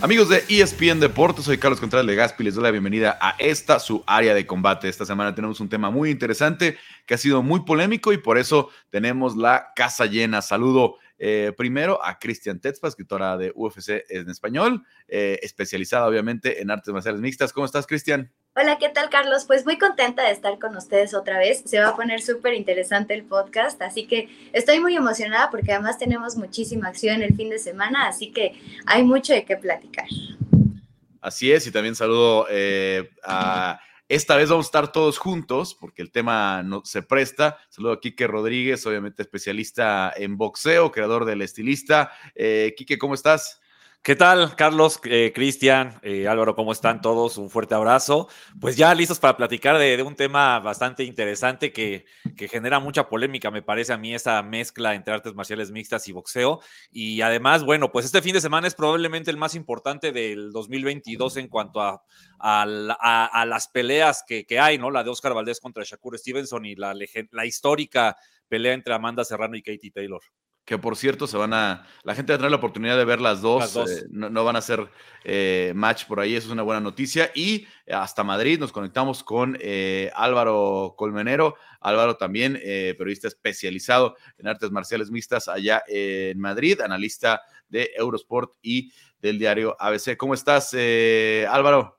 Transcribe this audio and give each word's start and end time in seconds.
Amigos 0.00 0.28
de 0.28 0.44
ESPN 0.48 1.00
Deportes, 1.00 1.44
soy 1.44 1.58
Carlos 1.58 1.80
Contreras 1.80 2.06
Legaspi, 2.06 2.44
les 2.44 2.54
doy 2.54 2.62
la 2.62 2.70
bienvenida 2.70 3.18
a 3.20 3.34
esta, 3.40 3.80
su 3.80 4.04
área 4.06 4.32
de 4.32 4.46
combate. 4.46 4.88
Esta 4.88 5.04
semana 5.04 5.34
tenemos 5.34 5.58
un 5.58 5.68
tema 5.68 5.90
muy 5.90 6.10
interesante 6.10 6.78
que 7.04 7.14
ha 7.14 7.18
sido 7.18 7.42
muy 7.42 7.64
polémico 7.64 8.12
y 8.12 8.18
por 8.18 8.38
eso 8.38 8.70
tenemos 8.90 9.36
la 9.36 9.72
casa 9.74 10.06
llena. 10.06 10.40
Saludo 10.40 10.98
eh, 11.18 11.52
primero 11.56 11.98
a 12.04 12.16
Cristian 12.20 12.60
Tetzpa, 12.60 12.86
escritora 12.86 13.36
de 13.36 13.50
UFC 13.56 14.04
en 14.08 14.30
español, 14.30 14.84
eh, 15.08 15.40
especializada 15.42 16.06
obviamente 16.06 16.62
en 16.62 16.70
artes 16.70 16.94
marciales 16.94 17.20
mixtas. 17.20 17.52
¿Cómo 17.52 17.66
estás, 17.66 17.84
Cristian? 17.84 18.32
Hola, 18.54 18.76
¿qué 18.78 18.88
tal, 18.88 19.08
Carlos? 19.08 19.44
Pues 19.46 19.64
muy 19.64 19.78
contenta 19.78 20.24
de 20.24 20.32
estar 20.32 20.58
con 20.58 20.76
ustedes 20.76 21.14
otra 21.14 21.38
vez. 21.38 21.62
Se 21.64 21.78
va 21.78 21.88
a 21.88 21.96
poner 21.96 22.20
súper 22.20 22.54
interesante 22.54 23.14
el 23.14 23.24
podcast, 23.24 23.80
así 23.82 24.06
que 24.06 24.28
estoy 24.52 24.80
muy 24.80 24.96
emocionada 24.96 25.48
porque 25.50 25.72
además 25.72 25.98
tenemos 25.98 26.36
muchísima 26.36 26.88
acción 26.88 27.22
el 27.22 27.36
fin 27.36 27.50
de 27.50 27.58
semana, 27.58 28.08
así 28.08 28.32
que 28.32 28.60
hay 28.86 29.04
mucho 29.04 29.32
de 29.32 29.44
qué 29.44 29.56
platicar. 29.56 30.06
Así 31.20 31.52
es, 31.52 31.66
y 31.66 31.70
también 31.70 31.94
saludo 31.94 32.46
eh, 32.50 33.10
a 33.22 33.80
esta 34.08 34.36
vez 34.36 34.48
vamos 34.48 34.66
a 34.66 34.68
estar 34.68 34.90
todos 34.90 35.18
juntos 35.18 35.76
porque 35.78 36.00
el 36.00 36.10
tema 36.10 36.62
no, 36.62 36.82
se 36.84 37.02
presta. 37.02 37.58
Saludo 37.68 37.92
a 37.92 38.00
Quique 38.00 38.26
Rodríguez, 38.26 38.86
obviamente 38.86 39.20
especialista 39.20 40.12
en 40.16 40.38
boxeo, 40.38 40.90
creador 40.90 41.26
del 41.26 41.42
estilista. 41.42 42.10
Eh, 42.34 42.74
Quique, 42.76 42.96
¿cómo 42.96 43.12
estás? 43.12 43.60
¿Qué 44.08 44.16
tal, 44.16 44.56
Carlos, 44.56 45.00
eh, 45.04 45.32
Cristian, 45.34 46.00
eh, 46.00 46.26
Álvaro? 46.28 46.54
¿Cómo 46.54 46.72
están 46.72 47.02
todos? 47.02 47.36
Un 47.36 47.50
fuerte 47.50 47.74
abrazo. 47.74 48.26
Pues 48.58 48.74
ya 48.74 48.94
listos 48.94 49.18
para 49.18 49.36
platicar 49.36 49.76
de, 49.76 50.02
un 50.02 50.16
tema 50.16 50.58
bastante 50.60 51.04
interesante 51.04 51.74
que, 51.74 52.06
genera 52.38 52.80
mucha 52.80 53.06
polémica, 53.10 53.50
me 53.50 53.60
parece 53.60 53.92
a 53.92 53.98
mí, 53.98 54.14
esa 54.14 54.42
mezcla 54.42 54.94
entre 54.94 55.12
artes 55.12 55.34
marciales 55.34 55.70
mixtas 55.70 56.08
y 56.08 56.12
boxeo. 56.12 56.60
Y 56.90 57.20
además, 57.20 57.64
bueno, 57.64 57.92
pues 57.92 58.06
este 58.06 58.22
fin 58.22 58.32
de 58.32 58.40
semana 58.40 58.66
es 58.66 58.74
probablemente 58.74 59.30
el 59.30 59.36
más 59.36 59.54
importante 59.54 60.10
del 60.10 60.52
2022 60.52 61.36
en 61.36 61.48
cuanto 61.48 61.82
a, 61.82 62.64
las 62.64 63.68
peleas 63.68 64.24
que, 64.26 64.58
hay, 64.58 64.78
¿no? 64.78 64.90
La 64.90 65.04
de 65.04 65.10
Oscar 65.10 65.34
Valdés 65.34 65.60
contra 65.60 65.84
Shakur 65.84 66.16
Stevenson 66.16 66.64
y 66.64 66.76
la 66.76 67.44
histórica 67.44 68.16
pelea 68.48 68.72
entre 68.72 68.94
Amanda 68.94 69.22
Serrano 69.22 69.54
y 69.54 69.60
Katie 69.60 69.90
Taylor 69.90 70.22
que 70.68 70.76
por 70.76 70.96
cierto 70.96 71.26
se 71.26 71.38
van 71.38 71.54
a, 71.54 71.86
la 72.02 72.14
gente 72.14 72.30
va 72.30 72.34
a 72.34 72.38
tener 72.38 72.50
la 72.50 72.58
oportunidad 72.58 72.98
de 72.98 73.06
ver 73.06 73.22
las 73.22 73.40
dos, 73.40 73.74
eh, 73.74 74.04
no, 74.10 74.44
van 74.44 74.54
a 74.54 74.60
ser 74.60 74.86
eh, 75.24 75.72
match 75.74 76.04
por 76.04 76.20
ahí, 76.20 76.36
eso 76.36 76.48
es 76.48 76.52
una 76.52 76.62
buena 76.62 76.82
noticia. 76.82 77.30
Y 77.34 77.66
hasta 77.90 78.22
Madrid 78.22 78.58
nos 78.60 78.70
conectamos 78.70 79.24
con 79.24 79.56
eh, 79.62 80.10
Álvaro 80.14 80.94
Colmenero, 80.98 81.54
Álvaro 81.80 82.18
también, 82.18 82.52
periodista 82.52 83.28
especializado 83.28 84.16
en 84.36 84.48
artes 84.48 84.70
marciales 84.70 85.10
mixtas 85.10 85.48
allá 85.48 85.82
en 85.88 86.38
Madrid, 86.38 86.82
analista 86.82 87.40
de 87.70 87.90
Eurosport 87.96 88.52
y 88.60 88.92
del 89.22 89.38
diario 89.38 89.74
ABC. 89.80 90.18
¿Cómo 90.18 90.34
estás, 90.34 90.74
Álvaro? 91.48 91.97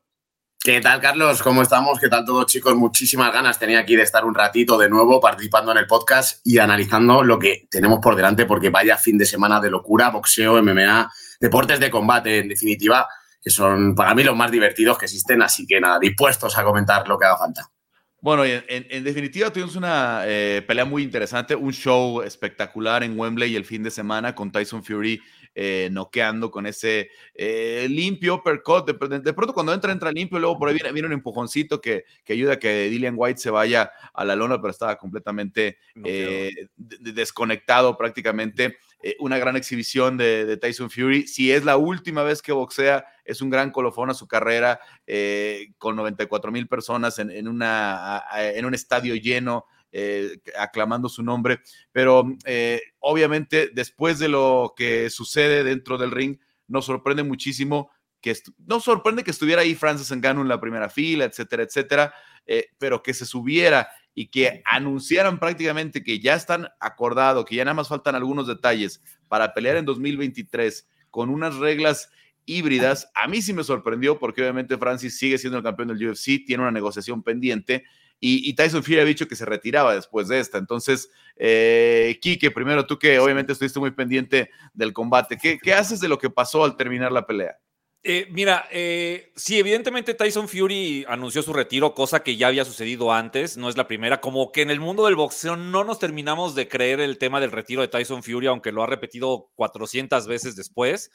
¿Qué 0.61 0.81
tal, 0.81 0.99
Carlos? 0.99 1.41
¿Cómo 1.41 1.61
estamos? 1.61 2.01
¿Qué 2.01 2.09
tal 2.09 2.25
todos, 2.25 2.45
chicos? 2.47 2.75
Muchísimas 2.75 3.31
ganas 3.31 3.57
tenía 3.57 3.79
aquí 3.79 3.95
de 3.95 4.03
estar 4.03 4.25
un 4.25 4.35
ratito 4.35 4.77
de 4.77 4.89
nuevo 4.89 5.21
participando 5.21 5.71
en 5.71 5.77
el 5.77 5.87
podcast 5.87 6.45
y 6.45 6.57
analizando 6.57 7.23
lo 7.23 7.39
que 7.39 7.69
tenemos 7.71 7.99
por 8.01 8.17
delante, 8.17 8.45
porque 8.45 8.69
vaya 8.69 8.97
fin 8.97 9.17
de 9.17 9.25
semana 9.25 9.61
de 9.61 9.69
locura, 9.69 10.09
boxeo, 10.09 10.61
MMA, 10.61 11.09
deportes 11.39 11.79
de 11.79 11.89
combate, 11.89 12.39
en 12.39 12.49
definitiva, 12.49 13.07
que 13.41 13.49
son 13.49 13.95
para 13.95 14.13
mí 14.13 14.21
los 14.21 14.35
más 14.35 14.51
divertidos 14.51 14.97
que 14.97 15.05
existen. 15.05 15.41
Así 15.41 15.65
que 15.65 15.79
nada, 15.79 15.97
dispuestos 15.97 16.57
a 16.57 16.63
comentar 16.65 17.07
lo 17.07 17.17
que 17.17 17.25
haga 17.25 17.37
falta. 17.37 17.71
Bueno, 18.19 18.43
en, 18.43 19.03
definitiva 19.05 19.53
tuvimos 19.53 19.77
una 19.77 20.23
eh, 20.25 20.61
pelea 20.67 20.83
muy 20.83 21.03
interesante, 21.03 21.55
un 21.55 21.71
show 21.71 22.21
espectacular 22.21 23.01
en 23.05 23.17
Wembley 23.17 23.55
el 23.55 23.63
fin 23.63 23.81
de 23.81 23.91
semana 23.91 24.35
con 24.35 24.51
Tyson 24.51 24.83
Fury 24.83 25.21
eh, 25.61 25.89
noqueando 25.91 26.51
con 26.51 26.65
ese 26.65 27.09
eh, 27.35 27.85
limpio 27.89 28.35
uppercut. 28.35 28.85
De, 28.87 29.33
pronto 29.33 29.53
cuando 29.53 29.73
entra, 29.73 29.91
entra 29.91 30.09
limpio, 30.09 30.39
luego 30.39 30.57
por 30.57 30.69
ahí 30.69 30.77
viene, 30.93 31.07
un 31.07 31.11
empujoncito 31.11 31.81
que, 31.81 32.05
que, 32.23 32.31
ayuda 32.31 32.53
a 32.53 32.59
que 32.59 32.89
Dillian 32.89 33.15
White 33.17 33.41
se 33.41 33.49
vaya 33.49 33.91
a 34.13 34.23
la 34.23 34.37
lona, 34.37 34.61
pero 34.61 34.71
estaba 34.71 34.95
completamente 34.95 35.77
eh, 36.05 36.69
desconectado 36.77 37.97
prácticamente. 37.97 38.77
una 39.19 39.37
gran 39.37 39.57
exhibición 39.57 40.15
de, 40.15 40.55
Tyson 40.55 40.89
Fury. 40.89 41.27
Si 41.27 41.51
es 41.51 41.65
la 41.65 41.75
última 41.75 42.23
vez 42.23 42.41
que 42.41 42.53
boxea, 42.53 43.05
es 43.25 43.41
un 43.41 43.49
gran 43.49 43.71
colofón 43.71 44.09
a 44.09 44.13
su 44.13 44.29
carrera, 44.29 44.79
con 45.77 45.97
94 45.97 46.53
mil 46.53 46.69
personas 46.69 47.19
en, 47.19 47.31
en, 47.31 47.49
una, 47.49 48.23
en 48.33 48.63
un 48.63 48.73
estadio 48.73 49.13
lleno. 49.15 49.65
Eh, 49.91 50.37
aclamando 50.55 51.09
su 51.09 51.23
nombre, 51.23 51.61
pero 51.91 52.23
eh, 52.45 52.79
obviamente 52.99 53.71
después 53.73 54.19
de 54.19 54.27
lo 54.27 54.75
que 54.77 55.09
sucede 55.09 55.63
dentro 55.63 55.97
del 55.97 56.11
ring, 56.11 56.37
nos 56.67 56.85
sorprende 56.85 57.23
muchísimo 57.23 57.89
que 58.21 58.37
no 58.67 58.79
sorprende 58.79 59.23
que 59.23 59.31
estuviera 59.31 59.63
ahí 59.63 59.73
Francis 59.73 60.15
Ngannou 60.15 60.43
en 60.43 60.47
la 60.47 60.61
primera 60.61 60.89
fila, 60.89 61.25
etcétera, 61.25 61.63
etcétera, 61.63 62.13
eh, 62.45 62.67
pero 62.77 63.01
que 63.01 63.15
se 63.15 63.25
subiera 63.25 63.89
y 64.13 64.27
que 64.27 64.61
anunciaran 64.65 65.39
prácticamente 65.39 66.03
que 66.03 66.19
ya 66.19 66.35
están 66.35 66.67
acordados, 66.79 67.45
que 67.45 67.55
ya 67.55 67.65
nada 67.65 67.73
más 67.73 67.87
faltan 67.87 68.13
algunos 68.13 68.47
detalles 68.47 69.01
para 69.27 69.53
pelear 69.55 69.77
en 69.77 69.85
2023 69.85 70.87
con 71.09 71.29
unas 71.29 71.55
reglas 71.55 72.11
híbridas, 72.45 73.09
a 73.15 73.27
mí 73.27 73.41
sí 73.41 73.53
me 73.53 73.63
sorprendió 73.63 74.19
porque 74.19 74.41
obviamente 74.41 74.77
Francis 74.77 75.17
sigue 75.17 75.37
siendo 75.37 75.57
el 75.57 75.63
campeón 75.63 75.89
del 75.89 76.09
UFC, 76.09 76.45
tiene 76.45 76.61
una 76.61 76.71
negociación 76.71 77.23
pendiente 77.23 77.85
y, 78.21 78.53
Tyson 78.53 78.83
Fury 78.83 78.99
ha 78.99 79.05
dicho 79.05 79.27
que 79.27 79.35
se 79.35 79.45
retiraba 79.45 79.95
después 79.95 80.27
de 80.27 80.39
esta. 80.39 80.57
Entonces, 80.57 81.09
eh, 81.37 82.17
Kike, 82.21 82.51
primero 82.51 82.85
tú 82.85 82.99
que 82.99 83.17
obviamente 83.19 83.53
estuviste 83.53 83.79
muy 83.79 83.91
pendiente 83.91 84.49
del 84.73 84.91
combate, 84.91 85.37
¿qué, 85.37 85.73
haces 85.73 86.01
de 86.01 86.09
lo 86.09 86.17
que 86.17 86.29
pasó 86.29 86.63
al 86.63 86.75
terminar 86.75 87.11
la 87.11 87.25
pelea? 87.25 87.57
Eh, 88.01 88.27
mira, 88.31 88.65
eh, 88.71 89.31
sí, 89.35 89.59
evidentemente 89.59 90.13
Tyson 90.13 90.47
Fury 90.47 91.05
anunció 91.09 91.41
su 91.41 91.51
retiro, 91.51 91.93
cosa 91.93 92.23
que 92.23 92.37
ya 92.37 92.47
había 92.47 92.63
sucedido 92.63 93.11
antes, 93.11 93.57
no 93.57 93.67
es 93.67 93.75
la 93.75 93.87
primera, 93.87 94.21
como 94.21 94.53
que 94.53 94.61
en 94.61 94.69
el 94.69 94.79
mundo 94.79 95.05
del 95.05 95.17
boxeo 95.17 95.57
no 95.57 95.83
nos 95.83 95.99
terminamos 95.99 96.55
de 96.55 96.69
creer 96.69 97.01
el 97.01 97.17
tema 97.17 97.41
del 97.41 97.51
retiro 97.51 97.81
de 97.81 97.89
Tyson 97.89 98.23
Fury, 98.23 98.47
aunque 98.47 98.71
lo 98.71 98.83
ha 98.83 98.87
repetido 98.87 99.49
400 99.55 100.27
veces 100.27 100.55
después, 100.55 101.11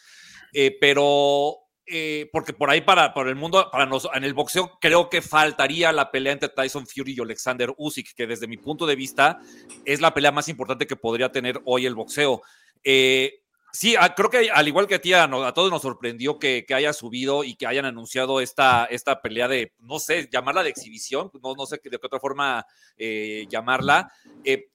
eh, 0.52 0.76
pero 0.78 1.63
eh, 1.86 2.30
porque 2.32 2.52
por 2.52 2.70
ahí 2.70 2.80
para, 2.80 3.12
para 3.12 3.28
el 3.28 3.36
mundo, 3.36 3.68
para 3.70 3.86
nosotros, 3.86 4.16
en 4.16 4.24
el 4.24 4.34
boxeo 4.34 4.78
creo 4.80 5.10
que 5.10 5.20
faltaría 5.20 5.92
la 5.92 6.10
pelea 6.10 6.32
entre 6.32 6.48
Tyson 6.48 6.86
Fury 6.86 7.14
y 7.16 7.20
Alexander 7.20 7.72
Usyk, 7.76 8.14
que 8.14 8.26
desde 8.26 8.46
mi 8.46 8.56
punto 8.56 8.86
de 8.86 8.96
vista 8.96 9.40
es 9.84 10.00
la 10.00 10.14
pelea 10.14 10.32
más 10.32 10.48
importante 10.48 10.86
que 10.86 10.96
podría 10.96 11.30
tener 11.30 11.60
hoy 11.64 11.86
el 11.86 11.94
boxeo. 11.94 12.42
Eh, 12.82 13.43
sí, 13.74 13.94
ah, 13.98 14.14
creo 14.14 14.30
que 14.30 14.50
al 14.50 14.66
igual 14.66 14.86
que 14.86 14.94
a 14.94 15.00
ti, 15.00 15.12
a, 15.12 15.28
todos 15.52 15.70
nos 15.70 15.82
sorprendió 15.82 16.38
que, 16.38 16.64
haya 16.74 16.94
subido 16.94 17.44
y 17.44 17.56
que 17.56 17.66
hayan 17.66 17.84
anunciado 17.84 18.40
esta, 18.40 18.86
esta 18.86 19.20
pelea 19.20 19.48
de, 19.48 19.74
no 19.80 19.98
sé, 19.98 20.30
llamarla 20.32 20.62
de 20.62 20.70
exhibición, 20.70 21.30
no, 21.42 21.54
no 21.54 21.66
sé 21.66 21.80
de 21.82 21.98
qué 21.98 22.06
otra 22.06 22.20
forma 22.20 22.64
eh, 22.96 23.46
llamarla. 23.50 24.10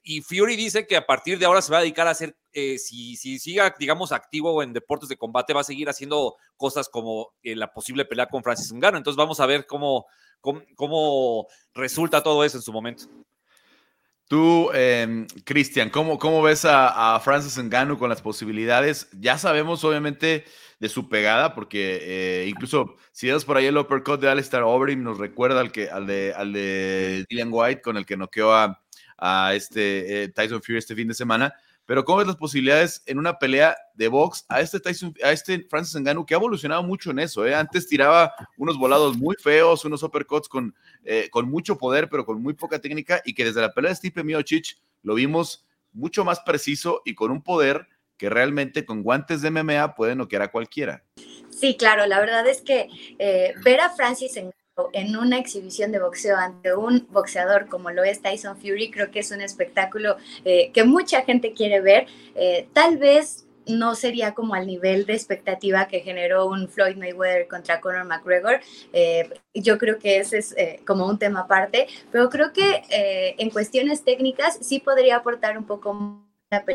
y 0.04 0.22
Fury 0.22 0.56
dice 0.56 0.86
que 0.86 0.98
a 0.98 1.06
partir 1.06 1.40
de 1.40 1.46
ahora 1.46 1.62
se 1.62 1.72
va 1.72 1.80
a 1.80 1.82
dedicar 1.82 2.08
a 2.08 2.12
hacer 2.12 2.36
eh, 2.52 2.80
si, 2.80 3.16
si, 3.16 3.38
siga, 3.38 3.76
digamos, 3.78 4.12
activo 4.12 4.64
en 4.64 4.74
deportes 4.74 5.08
de 5.08 5.18
combate, 5.18 5.54
va 5.54 5.62
a 5.62 5.64
seguir 5.64 5.88
haciendo 5.88 6.36
cosas 6.58 6.90
como 6.90 7.34
eh, 7.44 7.56
la 7.56 7.72
posible 7.72 8.06
pelea 8.06 8.28
con 8.28 8.44
Francis 8.44 8.74
Ngannou. 8.74 8.98
Entonces 8.98 9.18
vamos 9.18 9.40
a 9.40 9.46
ver 9.46 9.68
cómo, 9.68 10.06
cómo, 10.42 11.48
resulta 11.74 12.24
todo 12.24 12.44
eso 12.44 12.58
en 12.58 12.64
su 12.64 12.74
momento. 12.74 13.06
Tú, 14.30 14.70
em, 14.76 15.26
Cristian, 15.44 15.90
¿cómo, 15.90 16.20
¿cómo, 16.20 16.44
ves 16.44 16.64
a, 16.64 17.20
Francis 17.24 17.58
Ngannou 17.58 17.98
con 17.98 18.10
las 18.10 18.22
posibilidades? 18.22 19.10
Ya 19.20 19.40
sabemos, 19.40 19.84
obviamente, 19.84 20.46
de 20.80 20.88
su 20.88 21.10
pegada, 21.10 21.56
porque 21.56 21.98
eh, 22.44 22.48
incluso 22.48 22.96
si 23.12 23.28
das 23.28 23.44
por 23.44 23.58
ahí 23.58 23.66
el 23.66 23.76
uppercut 23.76 24.22
de 24.22 24.30
Alistair 24.30 24.62
Overeem, 24.62 25.02
nos 25.02 25.18
recuerda 25.18 25.62
al, 25.62 25.72
que, 25.72 25.90
al, 25.90 26.06
de, 26.06 26.32
al 26.38 26.54
de 26.54 27.26
Dylan 27.28 27.50
White, 27.52 27.82
con 27.82 27.98
el 27.98 28.06
que 28.06 28.18
noqueó 28.18 28.54
a, 28.54 28.80
a 29.18 29.56
este 29.56 30.28
Tyson 30.36 30.62
Fury 30.62 30.78
este 30.78 30.94
fin 30.94 31.08
de 31.08 31.16
semana. 31.16 31.56
Pero 31.90 32.06
¿cómo 32.06 32.20
ves 32.20 32.28
las 32.28 32.36
posibilidades 32.36 33.02
en 33.08 33.18
una 33.18 33.40
pelea 33.40 33.76
de 33.96 34.10
box 34.10 34.46
a 34.48 34.62
este 34.62 34.80
Tyson, 34.80 35.12
a 35.24 35.32
este 35.32 35.66
Francis 35.68 36.00
Ngannou 36.00 36.24
que 36.24 36.36
ha 36.36 36.38
evolucionado 36.38 36.84
mucho 36.84 37.10
en 37.10 37.18
eso? 37.18 37.48
¿eh? 37.48 37.56
Antes 37.56 37.88
tiraba 37.88 38.32
unos 38.58 38.78
volados 38.78 39.18
muy 39.18 39.36
feos, 39.42 39.84
unos 39.86 40.04
uppercuts 40.04 40.48
con, 40.48 40.76
eh, 41.04 41.30
con 41.32 41.50
mucho 41.50 41.80
poder, 41.80 42.08
pero 42.08 42.28
con 42.28 42.44
muy 42.44 42.54
poca 42.54 42.78
técnica, 42.78 43.24
y 43.26 43.34
que 43.34 43.44
desde 43.44 43.62
la 43.62 43.74
pelea 43.74 43.90
de 43.90 43.96
Stipe 43.96 44.24
Miocic 44.24 44.78
lo 45.02 45.16
vimos 45.16 45.66
mucho 45.92 46.24
más 46.24 46.42
preciso 46.42 47.02
y 47.06 47.16
con 47.16 47.32
un 47.32 47.42
poder 47.42 47.88
que 48.18 48.30
realmente 48.30 48.86
con 48.86 49.02
guantes 49.02 49.42
de 49.42 49.50
MMA 49.50 49.96
puede 49.96 50.16
noquear 50.16 50.44
a 50.44 50.52
cualquiera. 50.52 51.04
Sí, 51.50 51.76
claro, 51.76 52.06
la 52.06 52.20
verdad 52.20 52.48
es 52.48 52.62
que 52.62 52.88
eh, 53.18 53.56
ver 53.64 53.82
a 53.82 53.90
Francis 53.90 54.38
en 54.94 55.16
una 55.16 55.38
exhibición 55.38 55.92
de 55.92 56.00
boxeo 56.00 56.38
ante 56.38 56.74
un 56.76 57.08
boxeador 57.10 57.68
como 57.68 57.92
lo 57.92 58.04
es 58.04 58.22
Tyson 58.22 58.58
Fury, 58.58 58.92
creo 58.92 59.12
que 59.12 59.20
es 59.20 59.32
un 59.32 59.42
espectáculo 59.42 60.18
eh, 60.46 60.72
que 60.72 60.84
mucha 60.84 61.22
gente 61.22 61.54
quiere 61.54 61.82
ver. 61.82 62.08
Eh, 62.36 62.68
tal 62.74 62.98
vez 62.98 63.46
no 63.68 63.94
sería 63.94 64.34
como 64.34 64.56
al 64.56 64.66
nivel 64.66 65.06
de 65.06 65.14
expectativa 65.14 65.88
que 65.88 66.00
generó 66.00 66.48
un 66.48 66.70
Floyd 66.70 66.96
Mayweather 66.96 67.48
contra 67.48 67.80
Conor 67.80 68.06
McGregor. 68.06 68.60
Eh, 68.94 69.30
yo 69.54 69.78
creo 69.78 70.00
que 70.00 70.18
ese 70.18 70.40
es 70.40 70.56
como 70.88 71.06
un 71.06 71.20
tema 71.20 71.42
aparte, 71.42 71.88
pero 72.12 72.30
creo 72.30 72.52
que 72.52 72.82
en 73.38 73.50
cuestiones 73.52 74.04
técnicas 74.04 74.58
sí 74.62 74.80
podría 74.80 75.18
aportar 75.18 75.56
un 75.56 75.66
poco 75.66 76.26
la 76.50 76.66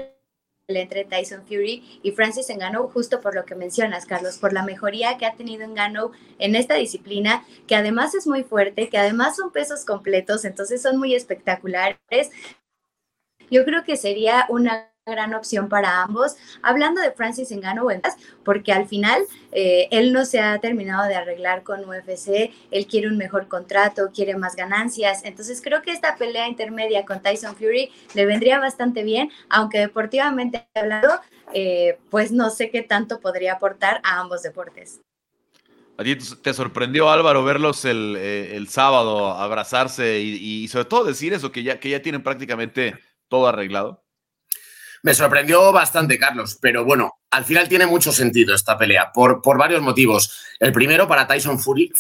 entre 0.67 1.05
Tyson 1.05 1.47
Fury 1.47 2.01
y 2.03 2.13
Francis 2.13 2.49
Ngannou 2.49 2.89
justo 2.89 3.21
por 3.21 3.35
lo 3.35 3.45
que 3.45 3.55
mencionas, 3.55 4.07
Carlos, 4.07 4.39
por 4.39 4.55
la 4.55 4.63
mejoría 4.63 5.19
que 5.19 5.27
ha 5.27 5.35
tenido 5.35 5.69
Ngannou 5.69 6.13
en 6.39 6.57
esta 6.57 6.75
disciplina, 6.75 7.45
que 7.67 7.77
además 7.77 8.15
es 8.15 8.27
muy 8.27 8.45
fuerte, 8.45 8.89
que 8.89 8.97
además 8.97 9.37
son 9.37 9.53
pesos 9.53 9.85
completos, 9.85 10.47
entonces 10.47 10.81
son 10.81 10.97
muy 10.97 11.15
espectaculares. 11.15 12.31
Yo 13.51 13.65
creo 13.67 13.85
que 13.85 13.97
sería 13.97 14.47
una 14.49 14.94
gran 15.07 15.35
opción 15.35 15.69
para 15.69 16.03
ambos. 16.03 16.37
Hablando 16.63 17.03
de 17.03 17.13
Francis 17.13 17.51
Ngannou, 17.53 17.91
porque 18.43 18.73
al 18.73 18.89
final 18.89 19.23
eh, 19.53 19.87
él 19.91 20.15
no 20.15 20.25
se 20.25 20.41
ha 20.41 20.59
terminado 20.61 21.07
de 21.07 21.15
arreglar 21.15 21.63
con 21.63 21.85
UFC, 21.87 22.51
él 22.71 22.87
quiere 22.87 23.09
un 23.09 23.19
mejor 23.19 23.47
contrato, 23.47 24.11
quiere 24.15 24.35
más 24.37 24.57
ganancias, 24.57 25.23
entonces 25.25 25.61
creo 25.63 25.83
que 25.83 25.91
esta 25.91 26.17
pelea 26.17 26.49
intermedia 26.49 27.05
con 27.05 27.21
Tyson 27.21 27.55
Fury 27.55 27.93
le 28.15 28.25
vendría 28.25 28.59
bastante 28.59 29.03
bien, 29.03 29.31
aunque 29.51 29.79
deportivamente 29.79 30.67
hablando, 30.75 31.21
eh, 31.53 31.99
pues 32.09 32.33
no 32.33 32.49
sé 32.49 32.71
qué 32.71 32.81
tanto 32.81 33.21
podría 33.21 33.55
aportar 33.55 34.01
a 34.05 34.21
ambos 34.21 34.43
deportes. 34.43 35.03
¿A 35.99 36.03
ti 36.03 36.17
te 36.17 36.55
sorprendió, 36.55 37.11
Álvaro, 37.11 37.45
verlos 37.45 37.85
el, 37.85 38.17
eh, 38.19 38.59
sábado 38.69 39.33
abrazarse 39.33 40.21
y, 40.21 40.65
y, 40.65 40.69
sobre 40.69 40.87
todo 40.87 41.05
decir 41.05 41.35
eso, 41.35 41.53
que 41.53 41.63
ya, 41.63 41.79
que 41.79 41.91
ya 41.91 42.01
tienen 42.01 42.23
prácticamente 42.23 42.95
todo 43.29 43.47
arreglado? 43.47 44.04
Me 45.05 45.13
sorprendió 45.13 45.71
bastante, 45.71 46.19
Carlos, 46.19 46.57
pero 46.63 46.83
bueno, 46.83 47.19
al 47.31 47.45
final 47.45 47.69
tiene 47.69 47.85
mucho 47.85 48.11
sentido 48.11 48.55
esta 48.55 48.79
pelea 48.79 49.13
por, 49.13 49.43
por 49.43 49.59
varios 49.59 49.83
motivos. 49.83 50.35
El 50.59 50.73
primero 50.73 51.07
para 51.07 51.27
Tyson 51.27 51.59
Fury, 51.59 51.93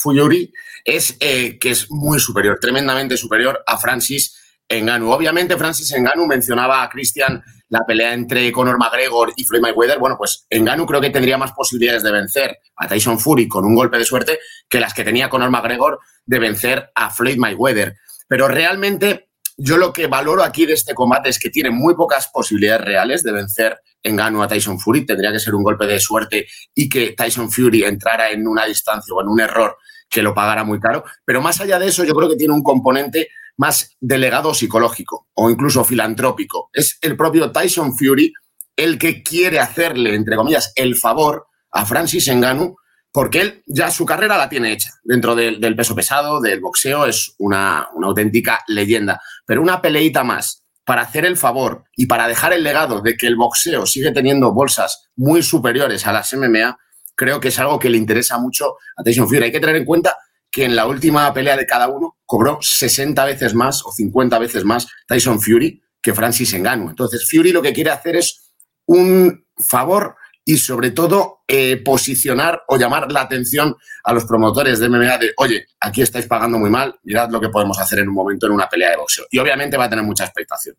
es 0.86 1.14
eh, 1.20 1.58
que 1.58 1.70
es 1.72 1.90
muy 1.90 2.18
superior, 2.18 2.58
tremendamente 2.58 3.18
superior 3.18 3.62
a 3.66 3.76
Francis 3.76 4.56
Enganu. 4.66 5.12
Obviamente, 5.12 5.58
Francis 5.58 5.92
Enganu 5.92 6.26
mencionaba 6.26 6.82
a 6.82 6.88
Christian 6.88 7.44
la 7.68 7.80
pelea 7.86 8.14
entre 8.14 8.50
Conor 8.50 8.78
McGregor 8.78 9.34
y 9.36 9.44
Floyd 9.44 9.60
Mayweather. 9.60 9.98
Bueno, 9.98 10.16
pues 10.16 10.46
Enganu 10.48 10.86
creo 10.86 11.02
que 11.02 11.10
tendría 11.10 11.36
más 11.36 11.52
posibilidades 11.52 12.02
de 12.04 12.10
vencer 12.10 12.58
a 12.76 12.88
Tyson 12.88 13.20
Fury 13.20 13.46
con 13.48 13.66
un 13.66 13.74
golpe 13.74 13.98
de 13.98 14.06
suerte 14.06 14.38
que 14.66 14.80
las 14.80 14.94
que 14.94 15.04
tenía 15.04 15.28
Conor 15.28 15.50
McGregor 15.50 16.00
de 16.24 16.38
vencer 16.38 16.90
a 16.94 17.10
Floyd 17.10 17.36
Mayweather. 17.36 17.96
Pero 18.26 18.48
realmente 18.48 19.28
yo 19.56 19.76
lo 19.76 19.92
que 19.92 20.06
valoro 20.06 20.42
aquí 20.42 20.66
de 20.66 20.72
este 20.72 20.94
combate 20.94 21.28
es 21.28 21.38
que 21.38 21.50
tiene 21.50 21.70
muy 21.70 21.94
pocas 21.94 22.28
posibilidades 22.32 22.84
reales 22.84 23.22
de 23.22 23.32
vencer 23.32 23.78
en 24.02 24.16
Gano 24.16 24.42
a 24.42 24.48
Tyson 24.48 24.78
Fury. 24.78 25.06
Tendría 25.06 25.32
que 25.32 25.38
ser 25.38 25.54
un 25.54 25.62
golpe 25.62 25.86
de 25.86 26.00
suerte 26.00 26.46
y 26.74 26.88
que 26.88 27.12
Tyson 27.12 27.50
Fury 27.50 27.84
entrara 27.84 28.30
en 28.30 28.46
una 28.46 28.64
distancia 28.66 29.14
o 29.14 29.20
en 29.20 29.28
un 29.28 29.40
error 29.40 29.76
que 30.08 30.22
lo 30.22 30.34
pagara 30.34 30.64
muy 30.64 30.80
caro. 30.80 31.04
Pero 31.24 31.40
más 31.40 31.60
allá 31.60 31.78
de 31.78 31.88
eso, 31.88 32.04
yo 32.04 32.14
creo 32.14 32.28
que 32.28 32.36
tiene 32.36 32.54
un 32.54 32.62
componente 32.62 33.28
más 33.56 33.96
delegado 34.00 34.52
psicológico 34.52 35.28
o 35.34 35.50
incluso 35.50 35.84
filantrópico. 35.84 36.70
Es 36.72 36.98
el 37.00 37.16
propio 37.16 37.52
Tyson 37.52 37.96
Fury 37.96 38.32
el 38.76 38.98
que 38.98 39.22
quiere 39.22 39.60
hacerle, 39.60 40.14
entre 40.14 40.36
comillas, 40.36 40.72
el 40.74 40.96
favor 40.96 41.46
a 41.70 41.86
Francis 41.86 42.28
Ngannou 42.28 42.76
porque 43.14 43.40
él 43.40 43.62
ya 43.66 43.92
su 43.92 44.04
carrera 44.04 44.36
la 44.36 44.48
tiene 44.48 44.72
hecha 44.72 44.90
dentro 45.04 45.36
del 45.36 45.76
peso 45.76 45.94
pesado, 45.94 46.40
del 46.40 46.58
boxeo, 46.58 47.06
es 47.06 47.36
una, 47.38 47.86
auténtica 48.02 48.64
leyenda. 48.66 49.22
Pero 49.46 49.62
una 49.62 49.80
peleita 49.80 50.24
más 50.24 50.64
para 50.84 51.02
hacer 51.02 51.24
el 51.24 51.36
favor 51.36 51.84
y 51.94 52.06
para 52.06 52.26
dejar 52.26 52.52
el 52.52 52.64
legado 52.64 53.02
de 53.02 53.16
que 53.16 53.28
el 53.28 53.36
boxeo 53.36 53.86
sigue 53.86 54.10
teniendo 54.10 54.52
bolsas 54.52 55.10
muy 55.14 55.44
superiores 55.44 56.08
a 56.08 56.12
las 56.12 56.34
MMA, 56.34 56.76
creo 57.14 57.38
que 57.38 57.48
es 57.48 57.58
algo 57.60 57.78
que 57.78 57.88
le 57.88 57.98
interesa 57.98 58.36
mucho 58.38 58.78
a 58.96 59.04
Tyson 59.04 59.28
Fury. 59.28 59.44
Hay 59.44 59.52
que 59.52 59.60
tener 59.60 59.76
en 59.76 59.84
cuenta 59.84 60.16
que 60.50 60.64
en 60.64 60.74
la 60.74 60.88
última 60.88 61.32
pelea 61.32 61.56
de 61.56 61.66
cada 61.66 61.86
uno 61.86 62.16
cobró 62.26 62.58
60 62.60 63.24
veces 63.26 63.54
más 63.54 63.86
o 63.86 63.92
50 63.92 64.40
veces 64.40 64.64
más 64.64 64.88
Tyson 65.06 65.40
Fury 65.40 65.80
que 66.02 66.14
Francis 66.14 66.52
Ngannou. 66.52 66.90
Entonces, 66.90 67.28
Fury 67.30 67.52
lo 67.52 67.62
que 67.62 67.72
quiere 67.72 67.90
hacer 67.90 68.16
es 68.16 68.52
un 68.86 69.46
favor 69.56 70.16
y 70.44 70.58
sobre 70.58 70.90
todo 70.90 71.42
eh, 71.48 71.78
posicionar 71.78 72.62
o 72.68 72.76
llamar 72.76 73.10
la 73.10 73.22
atención 73.22 73.74
a 74.02 74.12
los 74.12 74.24
promotores 74.24 74.78
de 74.78 74.88
MMA 74.88 75.18
de, 75.18 75.32
oye, 75.38 75.66
aquí 75.80 76.02
estáis 76.02 76.26
pagando 76.26 76.58
muy 76.58 76.70
mal, 76.70 76.98
mirad 77.02 77.30
lo 77.30 77.40
que 77.40 77.48
podemos 77.48 77.78
hacer 77.78 78.00
en 78.00 78.08
un 78.08 78.14
momento 78.14 78.46
en 78.46 78.52
una 78.52 78.68
pelea 78.68 78.90
de 78.90 78.96
boxeo. 78.96 79.24
Y 79.30 79.38
obviamente 79.38 79.76
va 79.76 79.84
a 79.84 79.90
tener 79.90 80.04
mucha 80.04 80.24
expectación. 80.24 80.76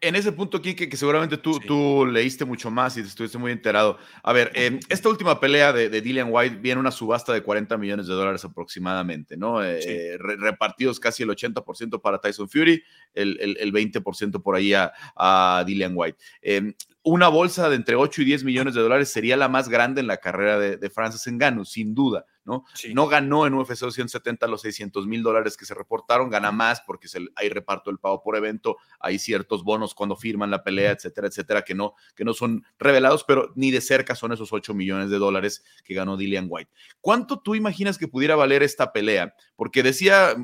En 0.00 0.16
ese 0.16 0.32
punto, 0.32 0.60
Kike, 0.60 0.88
que 0.88 0.96
seguramente 0.96 1.38
tú, 1.38 1.58
tú 1.60 2.06
leíste 2.06 2.44
mucho 2.44 2.70
más 2.70 2.96
y 2.96 3.00
estuviste 3.00 3.38
muy 3.38 3.52
enterado. 3.52 3.98
A 4.22 4.32
ver, 4.32 4.50
em, 4.54 4.78
esta 4.88 5.08
última 5.08 5.40
pelea 5.40 5.72
de, 5.72 5.88
de, 5.88 6.00
Dillian 6.00 6.28
White 6.30 6.56
viene 6.56 6.80
una 6.80 6.90
subasta 6.90 7.32
de 7.32 7.42
40 7.42 7.76
millones 7.78 8.06
de 8.06 8.14
dólares 8.14 8.44
aproximadamente, 8.44 9.36
¿no? 9.36 9.64
Eh, 9.64 10.18
repartidos 10.18 11.00
casi 11.00 11.22
el 11.22 11.30
80% 11.30 12.00
para 12.02 12.20
Tyson 12.20 12.48
Fury, 12.48 12.82
el, 13.14 13.38
el, 13.40 13.56
el 13.58 13.72
20% 13.72 14.42
por 14.42 14.56
ahí 14.56 14.74
a, 14.74 14.92
a 15.16 15.64
Dillian 15.66 15.92
White. 15.94 16.18
Eh, 16.42 16.74
una 17.08 17.28
bolsa 17.28 17.68
de 17.68 17.76
entre 17.76 17.96
8 17.96 18.22
y 18.22 18.24
10 18.26 18.44
millones 18.44 18.74
de 18.74 18.82
dólares 18.82 19.10
sería 19.10 19.36
la 19.36 19.48
más 19.48 19.68
grande 19.68 20.00
en 20.00 20.06
la 20.06 20.18
carrera 20.18 20.58
de, 20.58 20.76
de 20.76 20.90
Francis 20.90 21.30
Ngannou, 21.32 21.64
sin 21.64 21.94
duda. 21.94 22.24
¿No? 22.48 22.64
No 22.94 23.06
ganó 23.06 23.46
en 23.46 23.54
UFC 23.54 23.78
270 23.78 24.46
los 24.48 24.62
600 24.62 25.06
mil 25.06 25.22
dólares 25.22 25.56
que 25.56 25.66
se 25.66 25.74
reportaron, 25.74 26.30
gana 26.30 26.50
más 26.50 26.80
porque 26.80 27.06
se, 27.06 27.20
hay 27.36 27.50
reparto 27.50 27.90
del 27.90 27.98
pago 27.98 28.22
por 28.22 28.34
evento, 28.36 28.78
hay 28.98 29.18
ciertos 29.18 29.62
bonos 29.62 29.94
cuando 29.94 30.16
firman 30.16 30.50
la 30.50 30.64
pelea, 30.64 30.92
etcétera, 30.92 31.28
etcétera, 31.28 31.62
que 31.62 31.74
no, 31.74 31.94
que 32.16 32.24
no 32.24 32.32
son 32.32 32.64
revelados, 32.78 33.22
pero 33.24 33.52
ni 33.54 33.70
de 33.70 33.82
cerca 33.82 34.14
son 34.14 34.32
esos 34.32 34.52
8 34.52 34.72
millones 34.74 35.10
de 35.10 35.18
dólares 35.18 35.62
que 35.84 35.94
ganó 35.94 36.16
Dillian 36.16 36.46
White. 36.48 36.70
¿Cuánto 37.00 37.38
tú 37.40 37.54
imaginas 37.54 37.98
que 37.98 38.08
pudiera 38.08 38.34
valer 38.34 38.62
esta 38.62 38.92
pelea? 38.92 39.34
Porque 39.54 39.82
decía 39.82 40.34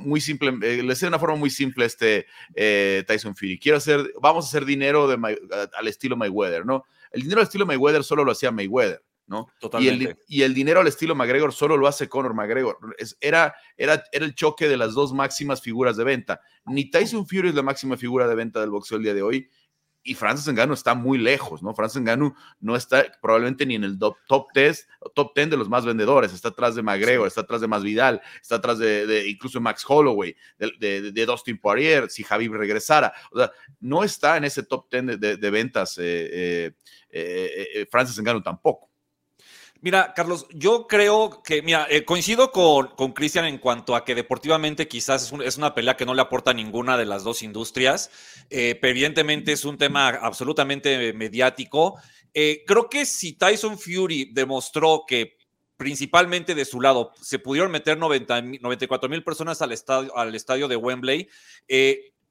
muy 0.00 0.20
simple, 0.20 0.50
eh, 0.62 0.82
le 0.82 0.88
decía 0.88 1.06
de 1.06 1.10
una 1.10 1.18
forma 1.20 1.36
muy 1.36 1.50
simple 1.50 1.84
este 1.84 2.26
eh, 2.54 3.04
Tyson 3.06 3.36
Fury, 3.36 3.58
quiero 3.58 3.78
hacer, 3.78 4.12
vamos 4.20 4.44
a 4.44 4.48
hacer 4.48 4.64
dinero 4.64 5.06
de 5.06 5.38
al 5.78 5.88
estilo 5.88 6.16
Mayweather, 6.16 6.66
¿no? 6.66 6.84
El 7.12 7.22
dinero 7.22 7.40
al 7.40 7.46
estilo 7.46 7.66
Mayweather 7.66 8.02
solo 8.02 8.24
lo 8.24 8.32
hacía 8.32 8.50
Mayweather. 8.50 9.02
¿No? 9.32 9.48
Y 9.80 9.88
el, 9.88 10.16
y 10.28 10.42
el, 10.42 10.52
dinero 10.52 10.80
al 10.80 10.86
estilo 10.86 11.14
McGregor 11.14 11.54
solo 11.54 11.78
lo 11.78 11.88
hace 11.88 12.08
Conor 12.08 12.34
McGregor. 12.34 12.76
era, 13.20 13.54
era, 13.76 14.04
era 14.12 14.24
el 14.24 14.34
choque 14.34 14.68
de 14.68 14.76
las 14.76 14.92
dos 14.92 15.14
máximas 15.14 15.62
figuras 15.62 15.96
de 15.96 16.04
venta. 16.04 16.40
Ni 16.66 16.90
Tyson 16.90 17.26
Fury 17.26 17.48
es 17.48 17.54
la 17.54 17.62
máxima 17.62 17.96
figura 17.96 18.28
de 18.28 18.34
venta 18.34 18.60
del 18.60 18.70
boxeo 18.70 18.98
el 18.98 19.04
día 19.04 19.14
de 19.14 19.22
hoy, 19.22 19.48
y 20.04 20.14
Francis 20.14 20.52
Ngannou 20.52 20.74
está 20.74 20.94
muy 20.94 21.18
lejos, 21.18 21.62
¿no? 21.62 21.74
Francis 21.74 22.00
Ngannou 22.00 22.34
no 22.60 22.74
está 22.74 23.06
probablemente 23.20 23.64
ni 23.64 23.76
en 23.76 23.84
el 23.84 23.98
top, 23.98 24.16
top, 24.26 24.48
10, 24.54 24.88
top 25.14 25.32
10 25.34 25.50
de 25.50 25.56
los 25.56 25.68
más 25.68 25.84
vendedores, 25.84 26.32
está 26.32 26.48
atrás 26.48 26.74
de 26.74 26.82
McGregor, 26.82 27.26
está 27.26 27.42
atrás 27.42 27.60
de 27.60 27.68
Masvidal, 27.68 28.20
está 28.40 28.56
atrás 28.56 28.78
de, 28.78 29.28
incluso 29.28 29.60
Max 29.60 29.84
Holloway, 29.86 30.34
de, 30.58 31.12
de, 31.12 31.26
Dustin 31.26 31.58
Poirier, 31.58 32.10
si 32.10 32.24
Javi 32.24 32.48
regresara, 32.48 33.12
o 33.30 33.38
sea, 33.38 33.52
no 33.80 34.02
está 34.02 34.36
en 34.36 34.44
ese 34.44 34.64
top 34.64 34.90
10 34.90 35.20
de, 35.20 35.50
ventas 35.50 35.96
eh, 35.98 36.74
eh, 37.10 37.68
eh, 37.74 37.86
Francis 37.90 38.20
Ngannou 38.20 38.42
tampoco. 38.42 38.91
Mira, 39.82 40.14
Carlos, 40.14 40.46
yo 40.52 40.86
creo 40.86 41.42
que, 41.42 41.60
mira, 41.60 41.88
eh, 41.90 42.04
coincido 42.04 42.52
con, 42.52 43.12
Cristian 43.14 43.46
en 43.46 43.58
cuanto 43.58 43.96
a 43.96 44.04
que 44.04 44.14
deportivamente 44.14 44.86
quizás 44.86 45.32
es, 45.44 45.56
una 45.56 45.74
pelea 45.74 45.96
que 45.96 46.06
no 46.06 46.14
le 46.14 46.22
aporta 46.22 46.54
ninguna 46.54 46.96
de 46.96 47.04
las 47.04 47.24
dos 47.24 47.42
industrias, 47.42 48.08
eh, 48.48 48.78
evidentemente 48.80 49.50
es 49.50 49.64
un 49.64 49.76
tema 49.78 50.06
absolutamente 50.06 51.12
mediático. 51.14 52.00
Eh, 52.32 52.62
creo 52.64 52.88
que 52.88 53.04
si 53.04 53.32
Tyson 53.32 53.76
Fury 53.76 54.30
demostró 54.32 55.02
que 55.04 55.36
principalmente 55.76 56.54
de 56.54 56.64
su 56.64 56.80
lado 56.80 57.10
se 57.20 57.40
pudieron 57.40 57.72
meter 57.72 57.98
90, 57.98 58.40
94 58.40 59.08
mil 59.08 59.24
personas 59.24 59.62
al 59.62 59.72
estadio, 59.72 60.16
al 60.16 60.32
estadio 60.36 60.68
de 60.68 60.76
Wembley, 60.76 61.28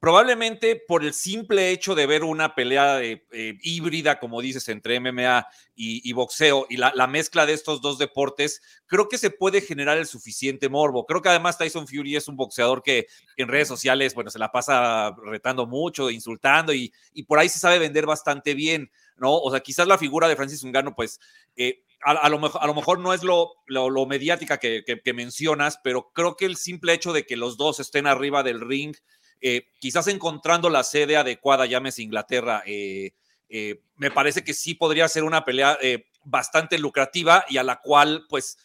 probablemente 0.02 0.82
por 0.88 1.04
el 1.04 1.14
simple 1.14 1.70
hecho 1.70 1.94
de 1.94 2.06
ver 2.08 2.24
una 2.24 2.56
pelea 2.56 3.00
eh, 3.04 3.22
híbrida, 3.62 4.18
como 4.18 4.42
dices, 4.42 4.68
entre 4.68 4.98
MMA 4.98 5.46
y, 5.76 6.12
boxeo 6.12 6.66
y 6.68 6.76
la, 6.76 7.06
mezcla 7.06 7.46
de 7.46 7.52
estos 7.52 7.80
dos 7.80 7.98
deportes, 7.98 8.60
creo 8.88 9.08
que 9.08 9.16
se 9.16 9.30
puede 9.30 9.60
generar 9.60 9.98
el 9.98 10.06
suficiente 10.06 10.68
morbo. 10.68 11.06
Creo 11.06 11.22
que 11.22 11.28
además 11.28 11.56
Tyson 11.56 11.86
Fury 11.86 12.16
es 12.16 12.26
un 12.26 12.34
boxeador 12.34 12.82
que 12.82 13.06
en 13.36 13.46
redes 13.46 13.68
sociales, 13.68 14.12
bueno, 14.16 14.32
se 14.32 14.40
la 14.40 14.50
pasa 14.50 15.14
retando 15.24 15.68
mucho, 15.68 16.10
insultando 16.10 16.74
y, 16.74 16.92
y 17.14 17.22
por 17.22 17.38
ahí 17.38 17.48
se 17.48 17.60
sabe 17.60 17.78
vender 17.78 18.04
bastante 18.04 18.54
bien, 18.54 18.90
¿no? 19.16 19.36
O 19.36 19.52
sea, 19.52 19.60
quizás 19.60 19.86
la 19.86 19.98
figura 19.98 20.26
de 20.26 20.34
Francis 20.34 20.64
Ungano, 20.64 20.96
pues... 20.96 21.20
Eh, 21.54 21.84
a, 22.04 22.28
lo 22.28 22.40
mejor, 22.40 22.60
a, 22.60 22.66
lo 22.66 22.74
mejor, 22.74 22.98
no 22.98 23.14
es 23.14 23.22
lo, 23.22 23.52
lo, 23.68 24.06
mediática 24.06 24.58
que, 24.58 24.82
que, 24.84 25.12
mencionas, 25.12 25.78
pero 25.84 26.10
creo 26.12 26.34
que 26.34 26.46
el 26.46 26.56
simple 26.56 26.92
hecho 26.92 27.12
de 27.12 27.24
que 27.24 27.36
los 27.36 27.56
dos 27.56 27.78
estén 27.78 28.08
arriba 28.08 28.42
del 28.42 28.60
ring 28.60 28.96
eh, 29.44 29.66
quizás 29.80 30.06
encontrando 30.06 30.70
la 30.70 30.84
sede 30.84 31.16
adecuada, 31.16 31.66
llámese 31.66 32.00
Inglaterra, 32.00 32.62
eh, 32.64 33.10
eh, 33.48 33.82
me 33.96 34.12
parece 34.12 34.44
que 34.44 34.54
sí 34.54 34.74
podría 34.74 35.08
ser 35.08 35.24
una 35.24 35.44
pelea 35.44 35.76
bastante 36.24 36.78
lucrativa 36.78 37.44
y 37.48 37.56
a 37.56 37.64
la 37.64 37.80
cual, 37.80 38.24
pues, 38.28 38.56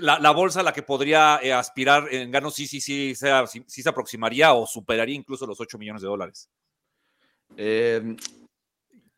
la, 0.00 0.30
bolsa 0.30 0.60
a 0.60 0.62
la 0.62 0.72
que 0.72 0.82
podría 0.82 1.36
aspirar 1.58 2.08
en 2.10 2.30
gano 2.30 2.50
sí, 2.50 2.66
sí, 2.66 2.80
sí, 2.80 3.14
se 3.14 3.88
aproximaría 3.88 4.54
o 4.54 4.66
superaría 4.66 5.14
incluso 5.14 5.46
los 5.46 5.60
8 5.60 5.76
millones 5.76 6.00
de 6.00 6.08
dólares. 6.08 6.48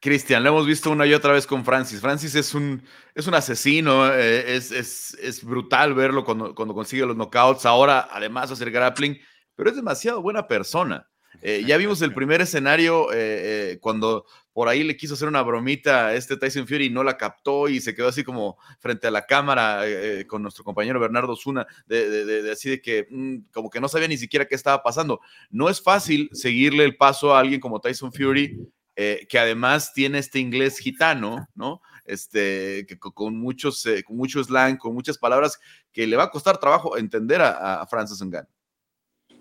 Cristian, 0.00 0.42
lo 0.42 0.50
hemos 0.50 0.66
visto 0.66 0.90
una 0.90 1.06
y 1.06 1.14
otra 1.14 1.32
vez 1.32 1.46
con 1.46 1.64
Francis. 1.64 2.00
Francis 2.00 2.34
es 2.34 2.54
un, 2.54 2.82
es 3.14 3.26
un 3.28 3.34
asesino, 3.34 4.12
es, 4.12 4.72
es, 4.72 5.44
brutal 5.44 5.94
verlo 5.94 6.24
cuando, 6.24 6.56
cuando 6.56 6.74
consigue 6.74 7.06
los 7.06 7.16
knockouts. 7.16 7.66
Ahora, 7.66 8.08
además, 8.10 8.50
hacer 8.50 8.72
grappling 8.72 9.16
pero 9.56 9.70
es 9.70 9.76
demasiado 9.76 10.22
buena 10.22 10.46
persona. 10.46 11.08
Eh, 11.42 11.64
ya 11.66 11.76
vimos 11.76 12.00
el 12.02 12.14
primer 12.14 12.40
escenario 12.40 13.12
eh, 13.12 13.72
eh, 13.72 13.78
cuando 13.80 14.24
por 14.52 14.68
ahí 14.68 14.82
le 14.82 14.96
quiso 14.96 15.14
hacer 15.14 15.28
una 15.28 15.42
bromita 15.42 16.06
a 16.06 16.14
este 16.14 16.36
Tyson 16.36 16.66
Fury 16.66 16.86
y 16.86 16.90
no 16.90 17.04
la 17.04 17.18
captó 17.18 17.68
y 17.68 17.80
se 17.80 17.94
quedó 17.94 18.08
así 18.08 18.24
como 18.24 18.56
frente 18.78 19.06
a 19.06 19.10
la 19.10 19.26
cámara 19.26 19.82
con 20.26 20.40
nuestro 20.40 20.64
compañero 20.64 20.98
Bernardo 20.98 21.36
Zuna, 21.36 21.66
de, 21.86 22.48
así 22.50 22.70
de 22.70 22.80
que 22.80 23.06
mm, 23.10 23.50
como 23.52 23.68
que 23.68 23.80
no 23.80 23.88
sabía 23.88 24.08
ni 24.08 24.16
siquiera 24.16 24.46
qué 24.46 24.54
estaba 24.54 24.82
pasando. 24.82 25.20
No 25.50 25.68
es 25.68 25.82
fácil 25.82 26.30
seguirle 26.32 26.84
el 26.84 26.96
paso 26.96 27.34
a 27.34 27.40
alguien 27.40 27.60
como 27.60 27.80
Tyson 27.80 28.12
Fury, 28.12 28.58
que 28.94 29.38
además 29.38 29.92
tiene 29.92 30.18
este 30.18 30.38
inglés 30.38 30.78
gitano, 30.78 31.46
¿no? 31.54 31.82
Este, 32.06 32.86
que 32.86 32.98
con, 32.98 33.36
muchos, 33.36 33.84
con 34.06 34.16
mucho 34.16 34.42
slang, 34.42 34.78
con 34.78 34.94
muchas 34.94 35.18
palabras 35.18 35.60
que 35.92 36.06
le 36.06 36.16
va 36.16 36.24
a 36.24 36.30
costar 36.30 36.56
trabajo 36.56 36.96
entender 36.96 37.42
a, 37.42 37.82
a 37.82 37.86
Francis 37.86 38.22
Ngannou. 38.22 38.55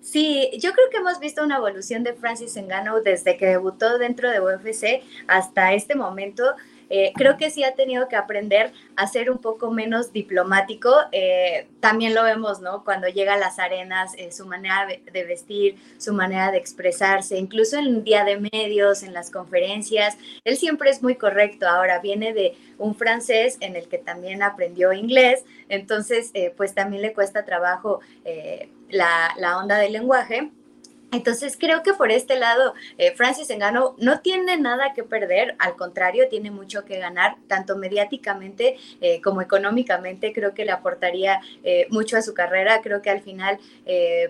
Sí, 0.06 0.52
yo 0.60 0.72
creo 0.72 0.88
que 0.92 0.98
hemos 0.98 1.20
visto 1.20 1.44
una 1.44 1.58
evolución 1.58 2.04
de 2.04 2.14
Francis 2.14 2.56
Ngannou 2.56 3.02
desde 3.02 3.38
que 3.38 3.48
debutó 3.48 3.98
dentro 3.98 4.30
de 4.30 4.40
UFC 4.40 5.02
hasta 5.28 5.74
este 5.74 5.96
momento. 5.96 6.44
Eh, 6.92 7.12
creo 7.16 7.38
que 7.38 7.50
sí 7.50 7.64
ha 7.64 7.74
tenido 7.74 8.08
que 8.08 8.16
aprender 8.16 8.72
a 8.96 9.08
ser 9.08 9.32
un 9.32 9.40
poco 9.40 9.72
menos 9.72 10.14
diplomático. 10.14 10.94
Eh, 11.12 11.68
también 11.80 12.14
lo 12.14 12.24
vemos, 12.24 12.62
¿no? 12.62 12.84
Cuando 12.84 13.08
llega 13.08 13.34
a 13.34 13.38
las 13.38 13.58
arenas, 13.58 14.14
eh, 14.20 14.32
su 14.32 14.46
manera 14.46 14.88
de 14.88 15.24
vestir, 15.24 15.78
su 15.98 16.14
manera 16.14 16.52
de 16.52 16.60
expresarse, 16.60 17.40
incluso 17.40 17.80
en 17.80 17.86
el 17.86 18.04
día 18.04 18.24
de 18.24 18.48
medios, 18.54 19.02
en 19.02 19.12
las 19.12 19.32
conferencias, 19.32 20.20
él 20.44 20.56
siempre 20.56 20.92
es 20.92 21.02
muy 21.02 21.16
correcto. 21.16 21.68
Ahora 21.68 21.98
viene 21.98 22.32
de 22.32 22.56
un 22.78 22.94
francés 22.94 23.58
en 23.60 23.76
el 23.76 23.88
que 23.88 23.98
también 23.98 24.44
aprendió 24.44 24.94
inglés, 24.94 25.46
entonces 25.68 26.32
pues 26.56 26.76
también 26.76 27.02
le 27.02 27.14
cuesta 27.14 27.44
trabajo 27.44 28.02
la, 28.90 29.58
onda 29.58 29.78
del 29.78 29.94
lenguaje 29.94 30.52
entonces 31.12 31.56
creo 31.58 31.82
que 31.82 31.94
por 31.94 32.12
este 32.12 32.38
lado 32.38 32.74
eh, 32.98 33.14
Francis 33.16 33.50
Engano 33.50 33.96
no 34.00 34.20
tiene 34.20 34.58
nada 34.58 34.94
que 34.94 35.04
perder, 35.04 35.56
al 35.60 35.76
contrario, 35.76 36.28
tiene 36.30 36.52
mucho 36.52 36.84
que 36.84 37.00
ganar, 37.00 37.38
tanto 37.48 37.78
mediáticamente 37.78 38.78
eh, 39.00 39.22
como 39.22 39.42
económicamente, 39.42 40.34
creo 40.34 40.54
que 40.54 40.66
le 40.66 40.72
aportaría 40.72 41.40
eh, 41.64 41.88
mucho 41.90 42.18
a 42.18 42.22
su 42.22 42.34
carrera, 42.34 42.82
creo 42.82 43.02
que 43.02 43.10
al 43.10 43.22
final 43.22 43.60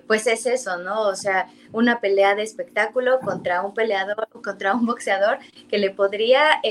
pues 0.07 0.27
es 0.27 0.45
eso, 0.45 0.77
¿no? 0.77 1.01
O 1.01 1.15
sea, 1.15 1.47
una 1.75 1.99
pelea 1.99 2.35
de 2.35 2.43
espectáculo 2.43 3.19
contra 3.19 3.61
un 3.61 3.73
peleador, 3.73 4.27
contra 4.41 4.73
un 4.73 4.85
boxeador 4.85 5.39
que 5.69 5.77
le 5.77 5.91
podría 5.91 6.61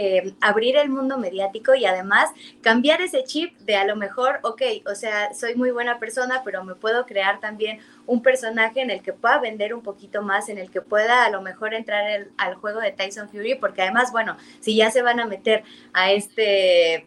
abrir 0.40 0.76
el 0.76 0.88
mundo 0.88 1.18
mediático 1.18 1.74
y 1.74 1.84
además 1.84 2.30
cambiar 2.62 3.02
ese 3.02 3.22
chip 3.24 3.56
de 3.58 3.76
a 3.76 3.84
lo 3.84 3.96
mejor, 3.96 4.40
ok, 4.42 4.62
o 4.90 4.94
sea, 4.94 5.34
soy 5.34 5.54
muy 5.54 5.70
buena 5.70 5.98
persona, 5.98 6.42
pero 6.44 6.64
me 6.64 6.74
puedo 6.74 7.04
crear 7.04 7.38
también 7.40 7.80
un 8.06 8.22
personaje 8.22 8.80
en 8.80 8.90
el 8.90 9.02
que 9.02 9.12
pueda 9.12 9.38
vender 9.38 9.74
un 9.74 9.82
poquito 9.82 10.22
más, 10.22 10.48
en 10.48 10.58
el 10.58 10.70
que 10.70 10.80
pueda 10.80 11.24
a 11.24 11.30
lo 11.30 11.42
mejor 11.42 11.74
entrar 11.74 12.28
al 12.38 12.54
juego 12.54 12.80
de 12.80 12.92
Tyson 12.92 13.28
Fury, 13.28 13.56
porque 13.56 13.82
además, 13.82 14.10
bueno, 14.10 14.36
si 14.60 14.76
ya 14.76 14.90
se 14.90 15.02
van 15.02 15.20
a 15.20 15.26
meter 15.26 15.64
a 15.92 16.12
este 16.12 17.06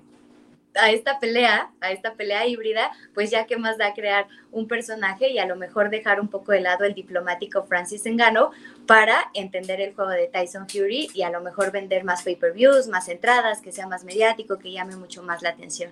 a 0.79 0.91
esta 0.91 1.19
pelea, 1.19 1.72
a 1.81 1.91
esta 1.91 2.13
pelea 2.13 2.46
híbrida, 2.48 2.91
pues 3.13 3.29
ya 3.29 3.46
que 3.46 3.57
más 3.57 3.77
da 3.77 3.93
crear 3.93 4.27
un 4.51 4.67
personaje 4.67 5.29
y 5.29 5.39
a 5.39 5.46
lo 5.46 5.55
mejor 5.55 5.89
dejar 5.89 6.19
un 6.19 6.27
poco 6.27 6.51
de 6.51 6.62
lado 6.62 6.86
el 6.86 6.93
diplomático 6.93 7.63
Francis 7.63 8.05
Engano 8.05 8.51
para 8.86 9.29
entender 9.34 9.81
el 9.81 9.93
juego 9.93 10.12
de 10.12 10.27
Tyson 10.27 10.67
Fury 10.69 11.10
y 11.13 11.24
a 11.24 11.29
lo 11.29 11.41
mejor 11.41 11.72
vender 11.72 12.03
más 12.03 12.24
pay-per-views, 12.24 12.88
más 12.88 13.10
entradas, 13.10 13.62
que 13.62 13.72
sea 13.72 13.88
más 13.88 14.03
mediático, 14.03 14.57
que 14.57 14.72
llame 14.72 14.96
mucho 14.96 15.24
más 15.24 15.41
la 15.41 15.50
atención. 15.50 15.91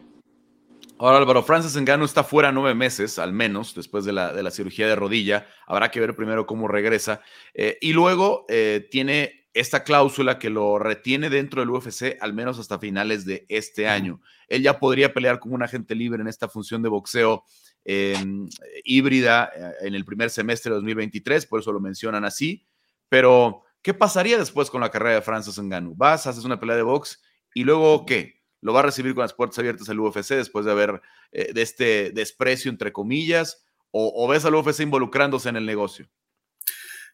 Ahora 0.98 1.18
Álvaro, 1.18 1.44
Francis 1.44 1.76
Ngannou 1.76 2.06
está 2.06 2.24
fuera 2.24 2.54
nueve 2.54 2.74
meses, 2.74 3.20
al 3.20 3.34
menos, 3.34 3.76
después 3.76 4.06
de 4.06 4.14
la, 4.14 4.32
de 4.32 4.42
la 4.42 4.50
cirugía 4.50 4.88
de 4.88 4.96
rodilla. 4.96 5.46
Habrá 5.68 5.92
que 5.92 6.00
ver 6.00 6.16
primero 6.16 6.46
cómo 6.46 6.70
regresa. 6.70 7.22
Eh, 7.54 7.78
y 7.82 7.92
luego 7.92 8.46
eh, 8.48 8.88
tiene 8.90 9.45
esta 9.56 9.84
cláusula 9.84 10.38
que 10.38 10.50
lo 10.50 10.78
retiene 10.78 11.30
dentro 11.30 11.62
del 11.62 11.72
UFC 11.72 12.18
al 12.20 12.34
menos 12.34 12.60
hasta 12.60 12.78
finales 12.78 13.26
de 13.26 13.46
este 13.50 13.88
año. 13.88 14.22
Él 14.48 14.62
ya 14.62 14.80
podría 14.80 15.14
pelear 15.14 15.40
como 15.40 15.56
un 15.56 15.64
agente 15.64 15.96
libre 15.96 16.22
en 16.22 16.28
esta 16.28 16.48
función 16.48 16.84
de 16.84 16.90
boxeo 16.90 17.44
em, 17.84 18.48
híbrida 18.84 19.50
eh, 19.56 19.88
en 19.88 19.96
el 19.96 20.06
primer 20.06 20.30
semestre 20.30 20.70
de 20.70 20.76
2023, 20.76 21.46
por 21.48 21.62
eso 21.62 21.72
lo 21.72 21.80
mencionan 21.80 22.26
así. 22.26 22.66
Pero, 23.10 23.64
¿qué 23.82 23.94
pasaría 23.94 24.38
después 24.38 24.70
con 24.70 24.82
la 24.82 24.92
carrera 24.92 25.16
de 25.16 25.22
Francis 25.22 25.58
Ngannou? 25.58 25.96
Vas, 25.96 26.28
haces 26.28 26.44
una 26.44 26.60
pelea 26.60 26.76
de 26.76 26.84
box 26.84 27.24
y 27.54 27.64
luego, 27.64 28.06
¿qué? 28.06 28.36
lo 28.66 28.74
va 28.74 28.80
a 28.80 28.84
recibir 28.84 29.14
con 29.14 29.22
las 29.22 29.34
puertas 29.34 29.60
abiertas 29.60 29.88
al 29.90 30.00
UFC 30.00 30.30
después 30.30 30.66
de 30.66 30.72
haber 30.72 31.00
eh, 31.32 31.54
de 31.54 31.62
este 31.62 32.10
desprecio, 32.10 32.72
entre 32.72 32.92
comillas, 32.92 33.64
o, 33.92 34.28
ves 34.28 34.44
al 34.44 34.56
UFC 34.56 34.82
involucrándose 34.82 35.48
en 35.48 35.56
el 35.56 35.66
negocio? 35.66 36.10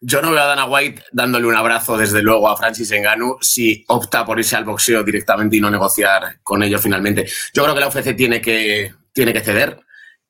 Yo 0.04 0.20
no 0.20 0.32
veo 0.32 0.42
a 0.42 0.48
Dana 0.48 0.66
White 0.66 1.04
dándole 1.12 1.46
un 1.46 1.56
abrazo 1.56 1.96
desde 1.96 2.24
luego 2.24 2.50
a 2.50 2.58
Francis 2.58 2.92
Ngannou 2.92 3.38
si 3.40 3.86
opta 3.88 4.26
por 4.26 4.40
irse 4.40 4.56
al 4.56 4.66
boxeo 4.66 5.04
directamente 5.04 5.58
y 5.58 5.62
no 5.62 5.70
negociar 5.70 6.40
con 6.42 6.64
ellos 6.64 6.82
finalmente. 6.82 7.28
Yo 7.54 7.62
creo 7.62 7.76
que 7.76 7.82
la 7.82 7.88
UFC 7.88 8.16
tiene 8.16 8.42
que, 8.42 8.96
tiene 9.14 9.32
que 9.32 9.42
ceder 9.42 9.80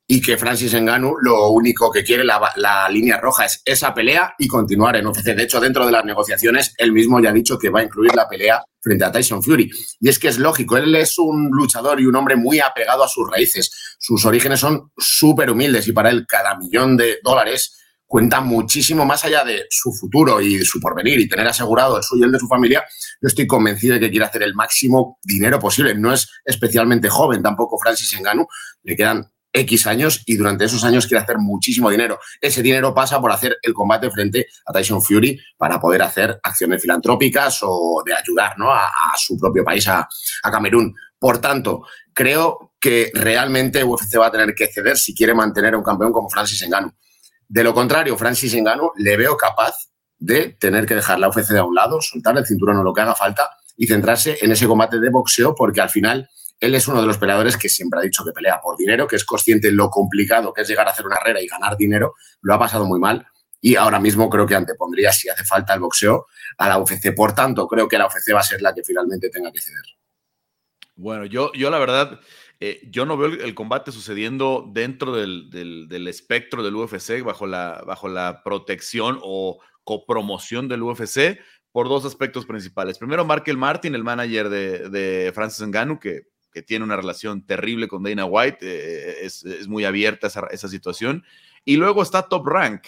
y 0.06 0.20
que 0.20 0.36
Francis 0.36 0.74
Ngannou 0.74 1.16
lo 1.22 1.48
único 1.48 1.90
que 1.90 2.04
quiere, 2.04 2.22
la, 2.22 2.52
la, 2.56 2.86
línea 2.90 3.16
roja, 3.16 3.46
es 3.46 3.62
esa 3.64 3.94
pelea 3.94 4.34
y 4.38 4.46
continuar 4.46 4.96
en 4.96 5.06
UFC. 5.06 5.34
De 5.34 5.44
hecho, 5.44 5.58
dentro 5.58 5.86
de 5.86 5.92
las 5.92 6.04
negociaciones, 6.04 6.74
él 6.76 6.92
mismo 6.92 7.18
ya 7.18 7.30
ha 7.30 7.32
dicho 7.32 7.58
que 7.58 7.70
va 7.70 7.80
a 7.80 7.84
incluir 7.84 8.14
la 8.14 8.28
pelea 8.28 8.62
frente 8.78 9.06
a 9.06 9.10
Tyson 9.10 9.42
Fury. 9.42 9.70
Y 10.00 10.08
es 10.10 10.18
que 10.18 10.28
es 10.28 10.36
lógico, 10.36 10.76
él 10.76 10.94
es 10.96 11.18
un 11.18 11.48
luchador 11.50 11.98
y 11.98 12.04
un 12.04 12.16
hombre 12.16 12.36
muy 12.36 12.60
apegado 12.60 13.04
a 13.04 13.08
sus 13.08 13.30
raíces. 13.30 13.96
Sus 13.98 14.26
orígenes 14.26 14.60
son 14.60 14.90
súper 14.98 15.50
humildes 15.50 15.88
y 15.88 15.92
para 15.92 16.10
él 16.10 16.26
cada 16.28 16.58
millón 16.58 16.98
de 16.98 17.20
dólares 17.24 17.78
cuenta 18.12 18.42
muchísimo 18.42 19.06
más 19.06 19.24
allá 19.24 19.42
de 19.42 19.64
su 19.70 19.90
futuro 19.90 20.38
y 20.38 20.62
su 20.66 20.78
porvenir 20.80 21.18
y 21.18 21.26
tener 21.26 21.48
asegurado 21.48 21.96
el 21.96 22.02
suyo 22.02 22.24
y 22.24 22.26
el 22.26 22.32
de 22.32 22.38
su 22.38 22.46
familia. 22.46 22.84
Yo 23.22 23.26
estoy 23.26 23.46
convencido 23.46 23.94
de 23.94 24.00
que 24.00 24.10
quiere 24.10 24.26
hacer 24.26 24.42
el 24.42 24.54
máximo 24.54 25.18
dinero 25.24 25.58
posible. 25.58 25.94
No 25.94 26.12
es 26.12 26.28
especialmente 26.44 27.08
joven 27.08 27.42
tampoco 27.42 27.78
Francis 27.78 28.14
Ngannou. 28.20 28.46
Le 28.82 28.96
quedan 28.96 29.32
X 29.50 29.86
años 29.86 30.22
y 30.26 30.36
durante 30.36 30.66
esos 30.66 30.84
años 30.84 31.06
quiere 31.06 31.22
hacer 31.22 31.38
muchísimo 31.38 31.88
dinero. 31.88 32.18
Ese 32.38 32.60
dinero 32.60 32.92
pasa 32.92 33.18
por 33.18 33.32
hacer 33.32 33.56
el 33.62 33.72
combate 33.72 34.10
frente 34.10 34.46
a 34.66 34.74
Tyson 34.74 35.02
Fury 35.02 35.40
para 35.56 35.80
poder 35.80 36.02
hacer 36.02 36.38
acciones 36.42 36.82
filantrópicas 36.82 37.60
o 37.62 38.02
de 38.04 38.12
ayudar 38.12 38.58
¿no? 38.58 38.70
a, 38.70 38.90
su 39.16 39.38
propio 39.38 39.64
país, 39.64 39.88
a, 39.88 40.06
Camerún. 40.42 40.94
Por 41.18 41.38
tanto, 41.38 41.86
creo 42.12 42.74
que 42.78 43.10
realmente 43.14 43.82
UFC 43.82 44.18
va 44.18 44.26
a 44.26 44.32
tener 44.32 44.54
que 44.54 44.66
ceder 44.66 44.98
si 44.98 45.14
quiere 45.14 45.32
mantener 45.32 45.72
a 45.72 45.78
un 45.78 45.84
campeón 45.84 46.12
como 46.12 46.28
Francis 46.28 46.62
Ngannou. 46.68 46.92
De 47.48 47.64
lo 47.64 47.74
contrario, 47.74 48.16
Francis 48.16 48.54
Ngannou 48.54 48.92
le 48.96 49.16
veo 49.16 49.36
capaz 49.36 49.74
de 50.18 50.56
tener 50.58 50.86
que 50.86 50.94
dejar 50.94 51.18
la 51.18 51.28
UFC 51.28 51.48
de 51.48 51.58
a 51.58 51.64
un 51.64 51.74
lado, 51.74 52.00
soltar 52.00 52.36
el 52.38 52.46
cinturón 52.46 52.78
o 52.78 52.82
lo 52.82 52.92
que 52.92 53.00
haga 53.00 53.14
falta 53.14 53.50
y 53.76 53.86
centrarse 53.86 54.38
en 54.40 54.52
ese 54.52 54.66
combate 54.66 55.00
de 55.00 55.10
boxeo 55.10 55.54
porque 55.54 55.80
al 55.80 55.90
final 55.90 56.28
él 56.60 56.76
es 56.76 56.86
uno 56.86 57.00
de 57.00 57.08
los 57.08 57.18
peleadores 57.18 57.56
que 57.56 57.68
siempre 57.68 57.98
ha 57.98 58.02
dicho 58.02 58.24
que 58.24 58.30
pelea 58.30 58.60
por 58.60 58.76
dinero, 58.76 59.08
que 59.08 59.16
es 59.16 59.24
consciente 59.24 59.66
de 59.66 59.74
lo 59.74 59.90
complicado 59.90 60.52
que 60.52 60.62
es 60.62 60.68
llegar 60.68 60.86
a 60.86 60.92
hacer 60.92 61.04
una 61.04 61.16
carrera 61.16 61.40
y 61.40 61.48
ganar 61.48 61.76
dinero. 61.76 62.14
Lo 62.40 62.54
ha 62.54 62.58
pasado 62.58 62.84
muy 62.84 63.00
mal 63.00 63.26
y 63.60 63.74
ahora 63.74 63.98
mismo 63.98 64.30
creo 64.30 64.46
que 64.46 64.54
antepondría, 64.54 65.12
si 65.12 65.28
hace 65.28 65.44
falta 65.44 65.74
el 65.74 65.80
boxeo, 65.80 66.26
a 66.58 66.68
la 66.68 66.78
UFC. 66.78 67.14
Por 67.14 67.34
tanto, 67.34 67.66
creo 67.66 67.88
que 67.88 67.98
la 67.98 68.06
UFC 68.06 68.32
va 68.34 68.40
a 68.40 68.44
ser 68.44 68.62
la 68.62 68.72
que 68.74 68.84
finalmente 68.84 69.28
tenga 69.28 69.50
que 69.50 69.60
ceder. 69.60 69.84
Bueno, 70.94 71.24
yo, 71.26 71.52
yo 71.52 71.70
la 71.70 71.78
verdad, 71.78 72.20
eh, 72.64 72.80
yo 72.90 73.04
no 73.06 73.16
veo 73.16 73.28
el, 73.28 73.54
combate 73.54 73.90
sucediendo 73.90 74.70
dentro 74.72 75.12
del, 75.12 75.50
del, 75.50 76.06
espectro 76.06 76.62
del 76.62 76.76
UFC, 76.76 77.22
bajo 77.24 77.46
la, 77.46 77.82
bajo 77.84 78.08
la 78.08 78.42
protección 78.44 79.18
o 79.20 79.58
copromoción 79.82 80.68
del 80.68 80.82
UFC, 80.82 81.40
por 81.72 81.88
dos 81.88 82.04
aspectos 82.04 82.46
principales. 82.46 82.98
Primero, 82.98 83.24
Markel 83.24 83.56
Martin, 83.56 83.96
el 83.96 84.04
manager 84.04 84.48
de, 84.48 84.90
de 84.90 85.32
Francis 85.34 85.66
Ngannou, 85.66 85.98
que 85.98 86.28
que 86.52 86.62
tiene 86.62 86.84
una 86.84 86.96
relación 86.96 87.44
terrible 87.46 87.88
con 87.88 88.02
Dana 88.02 88.26
White, 88.26 88.58
eh, 88.60 89.24
es, 89.24 89.44
muy 89.68 89.84
abierta 89.84 90.26
esa, 90.26 90.46
esa, 90.50 90.68
situación. 90.68 91.24
Y 91.64 91.76
luego 91.76 92.02
está 92.02 92.28
Top 92.28 92.46
Rank, 92.46 92.82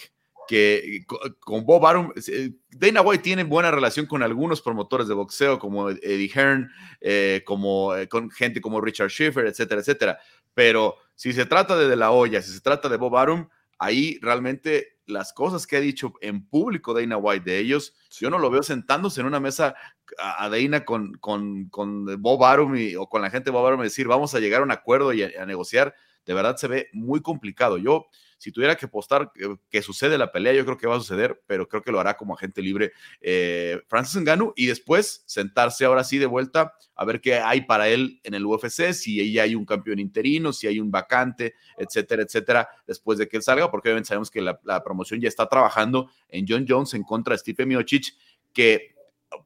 que 0.47 1.05
con 1.39 1.65
Bob 1.65 1.85
Arum, 1.85 2.11
eh, 2.27 2.51
Dana 2.71 3.01
White 3.01 3.23
tiene 3.23 3.43
buena 3.43 3.71
relación 3.71 4.05
con 4.05 4.23
algunos 4.23 4.61
promotores 4.61 5.07
de 5.07 5.13
boxeo, 5.13 5.59
como 5.59 5.89
Eddie 5.89 6.31
Hearn, 6.33 6.69
eh, 7.01 7.43
como, 7.45 7.93
con 8.09 8.29
gente 8.31 8.61
como 8.61 8.81
Richard 8.81 9.09
Schiffer, 9.09 9.45
etcétera, 9.47 9.81
etcétera. 9.81 10.19
Pero 10.53 10.95
si 11.15 11.33
se 11.33 11.45
trata 11.45 11.77
de 11.77 11.87
De 11.87 11.95
La 11.95 12.11
Hoya, 12.11 12.41
si 12.41 12.51
se 12.51 12.61
trata 12.61 12.89
de 12.89 12.97
Bob 12.97 13.15
Arum, 13.17 13.47
ahí 13.77 14.19
realmente 14.21 14.95
las 15.05 15.33
cosas 15.33 15.67
que 15.67 15.77
ha 15.77 15.81
dicho 15.81 16.13
en 16.21 16.47
público 16.47 16.93
Dana 16.93 17.17
White 17.17 17.49
de 17.49 17.59
ellos, 17.59 17.93
yo 18.09 18.29
no 18.29 18.39
lo 18.39 18.49
veo 18.49 18.63
sentándose 18.63 19.21
en 19.21 19.27
una 19.27 19.39
mesa 19.39 19.75
a, 20.17 20.49
Dana 20.49 20.85
con, 20.85 21.13
con, 21.15 21.69
con 21.69 22.21
Bob 22.21 22.43
Arum 22.43 22.75
o 22.97 23.09
con 23.09 23.21
la 23.21 23.29
gente 23.29 23.45
de 23.45 23.51
Bob 23.51 23.67
Arum 23.67 23.81
y 23.81 23.85
decir, 23.85 24.07
vamos 24.07 24.33
a 24.33 24.39
llegar 24.39 24.61
a 24.61 24.63
un 24.63 24.71
acuerdo 24.71 25.13
y 25.13 25.23
a, 25.23 25.45
negociar. 25.45 25.95
De 26.25 26.33
verdad 26.33 26.57
se 26.57 26.67
ve 26.67 26.89
muy 26.93 27.21
complicado. 27.21 27.77
Yo, 27.77 28.07
Si 28.37 28.51
tuviera 28.51 28.75
que 28.75 28.85
apostar 28.85 29.31
que, 29.69 29.81
sucede 29.81 30.17
la 30.17 30.31
pelea, 30.31 30.53
yo 30.53 30.65
creo 30.65 30.77
que 30.77 30.87
va 30.87 30.95
a 30.95 30.99
suceder, 30.99 31.41
pero 31.47 31.67
creo 31.67 31.81
que 31.81 31.91
lo 31.91 31.99
hará 31.99 32.17
como 32.17 32.33
agente 32.33 32.61
libre 32.61 32.91
eh, 33.21 33.81
Francis 33.87 34.21
Ngannou 34.21 34.53
y 34.55 34.65
después 34.65 35.23
sentarse 35.25 35.85
ahora 35.85 36.03
sí 36.03 36.17
de 36.17 36.25
vuelta 36.25 36.73
a 36.95 37.05
ver 37.05 37.21
qué 37.21 37.35
hay 37.35 37.61
para 37.61 37.87
él 37.87 38.19
en 38.23 38.33
el 38.33 38.45
UFC, 38.45 38.93
si 38.93 39.31
ya 39.31 39.43
hay 39.43 39.55
un 39.55 39.65
campeón 39.65 39.99
interino, 39.99 40.53
si 40.53 40.67
hay 40.67 40.79
un 40.79 40.91
vacante, 40.91 41.55
etcétera, 41.77 42.23
etcétera, 42.23 42.69
después 42.87 43.17
de 43.17 43.27
que 43.27 43.37
él 43.37 43.43
salga, 43.43 43.69
porque 43.69 43.89
obviamente 43.89 44.07
sabemos 44.07 44.31
que 44.31 44.41
la, 44.41 44.83
promoción 44.83 45.19
ya 45.19 45.27
está 45.27 45.47
trabajando 45.47 46.09
en 46.29 46.45
John 46.47 46.65
Jones 46.67 46.93
en 46.93 47.03
contra 47.03 47.33
de 47.33 47.39
Stipe 47.39 47.65
Miocic, 47.65 48.13
que 48.53 48.95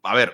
a 0.04 0.16
ver, 0.16 0.34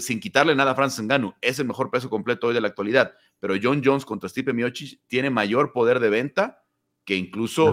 sin 0.00 0.20
quitarle 0.20 0.54
nada 0.54 0.72
a 0.72 0.74
Francis 0.74 1.02
Ngannou, 1.02 1.34
es 1.40 1.58
el 1.58 1.66
mejor 1.66 1.90
peso 1.90 2.10
completo 2.10 2.48
hoy 2.48 2.54
de 2.54 2.60
la 2.60 2.68
actualidad, 2.68 3.14
pero 3.38 3.54
John 3.60 3.82
Jones 3.84 4.04
contra 4.04 4.28
Stipe 4.28 4.52
Miocic 4.52 5.00
tiene 5.06 5.30
mayor 5.30 5.72
poder 5.72 6.00
de 6.00 6.10
venta 6.10 6.64
que 7.06 7.14
incluso 7.14 7.72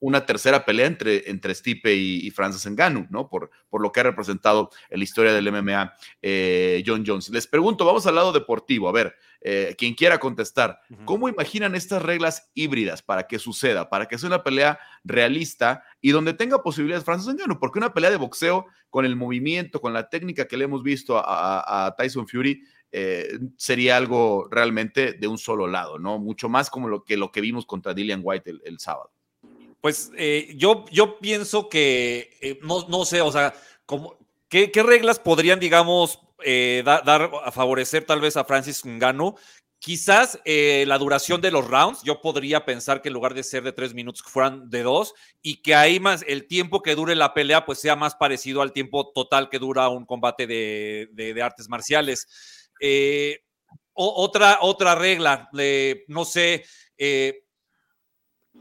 una 0.00 0.26
tercera 0.26 0.64
pelea 0.64 0.86
entre, 0.86 1.30
entre 1.30 1.54
Stipe 1.54 1.94
y, 1.94 2.28
Francis 2.32 2.68
Ngannou, 2.68 3.06
¿no? 3.08 3.28
Por, 3.28 3.50
por 3.70 3.80
lo 3.80 3.92
que 3.92 4.00
ha 4.00 4.02
representado 4.02 4.70
en 4.90 4.98
la 4.98 5.04
historia 5.04 5.32
del 5.32 5.50
MMA 5.50 5.94
eh, 6.20 6.82
John 6.84 7.04
Jones. 7.06 7.30
Les 7.30 7.46
pregunto, 7.46 7.86
vamos 7.86 8.04
al 8.08 8.16
lado 8.16 8.32
deportivo, 8.32 8.88
a 8.88 8.92
ver, 8.92 9.14
eh, 9.40 9.76
quien 9.78 9.94
quiera 9.94 10.18
contestar, 10.18 10.80
¿cómo 11.04 11.28
imaginan 11.28 11.76
estas 11.76 12.02
reglas 12.02 12.50
híbridas 12.54 13.00
para 13.00 13.28
que 13.28 13.38
suceda, 13.38 13.88
para 13.88 14.06
que 14.06 14.18
sea 14.18 14.26
una 14.26 14.42
pelea 14.42 14.80
realista 15.04 15.84
y 16.00 16.10
donde 16.10 16.34
tenga 16.34 16.62
posibilidades 16.62 17.04
Francis 17.04 17.32
Ngannou? 17.32 17.60
Porque 17.60 17.78
una 17.78 17.94
pelea 17.94 18.10
de 18.10 18.16
boxeo 18.16 18.66
con 18.90 19.04
el 19.04 19.14
movimiento, 19.14 19.80
con 19.80 19.92
la 19.92 20.08
técnica 20.08 20.46
que 20.46 20.56
le 20.56 20.64
hemos 20.64 20.82
visto 20.82 21.16
a 21.16 21.94
Tyson 21.96 22.26
Fury, 22.26 22.60
eh, 22.96 23.40
sería 23.56 23.96
algo 23.96 24.46
realmente 24.48 25.14
de 25.14 25.26
un 25.26 25.36
solo 25.36 25.66
lado, 25.66 25.98
¿no? 25.98 26.20
Mucho 26.20 26.48
más 26.48 26.70
como 26.70 26.86
lo 26.86 27.02
que, 27.02 27.16
lo 27.16 27.32
que 27.32 27.40
vimos 27.40 27.66
contra 27.66 27.92
Dillian 27.92 28.20
White 28.22 28.52
el, 28.64 28.78
sábado. 28.78 29.10
Pues 29.80 30.12
eh, 30.16 30.54
yo, 30.56 30.84
yo 30.92 31.18
pienso 31.18 31.68
que, 31.68 32.38
eh, 32.40 32.60
no, 32.62 32.86
no 32.88 33.04
sé, 33.04 33.20
o 33.20 33.32
sea, 33.32 33.52
como, 33.84 34.16
¿qué, 34.48 34.70
reglas 34.86 35.18
podrían, 35.18 35.58
digamos, 35.58 36.20
dar 36.84 37.32
a 37.44 37.50
favorecer 37.50 38.04
tal 38.04 38.20
vez 38.20 38.36
a 38.36 38.44
Francis 38.44 38.86
Ngannou? 38.86 39.34
Quizás 39.80 40.38
la 40.44 40.96
duración 40.96 41.40
de 41.40 41.50
los 41.50 41.66
rounds, 41.66 42.00
yo 42.04 42.20
podría 42.20 42.64
pensar 42.64 43.02
que 43.02 43.08
en 43.08 43.14
lugar 43.14 43.34
de 43.34 43.42
ser 43.42 43.64
de 43.64 43.72
tres 43.72 43.92
minutos 43.92 44.22
fueran 44.22 44.70
de 44.70 44.84
dos 44.84 45.14
y 45.42 45.62
que 45.62 45.74
ahí 45.74 45.98
más 45.98 46.24
el 46.28 46.46
tiempo 46.46 46.80
que 46.80 46.94
dure 46.94 47.16
la 47.16 47.34
pelea 47.34 47.66
pues 47.66 47.80
sea 47.80 47.96
más 47.96 48.14
parecido 48.14 48.62
al 48.62 48.72
tiempo 48.72 49.10
total 49.12 49.48
que 49.50 49.58
dura 49.58 49.88
un 49.88 50.06
combate 50.06 50.46
de, 50.46 51.08
de 51.12 51.42
artes 51.42 51.68
marciales. 51.68 52.28
Eh, 52.86 53.40
otra, 53.94 54.58
otra 54.60 54.94
regla, 54.94 55.48
no 56.08 56.24
sé, 56.26 56.66
eh, 56.98 57.44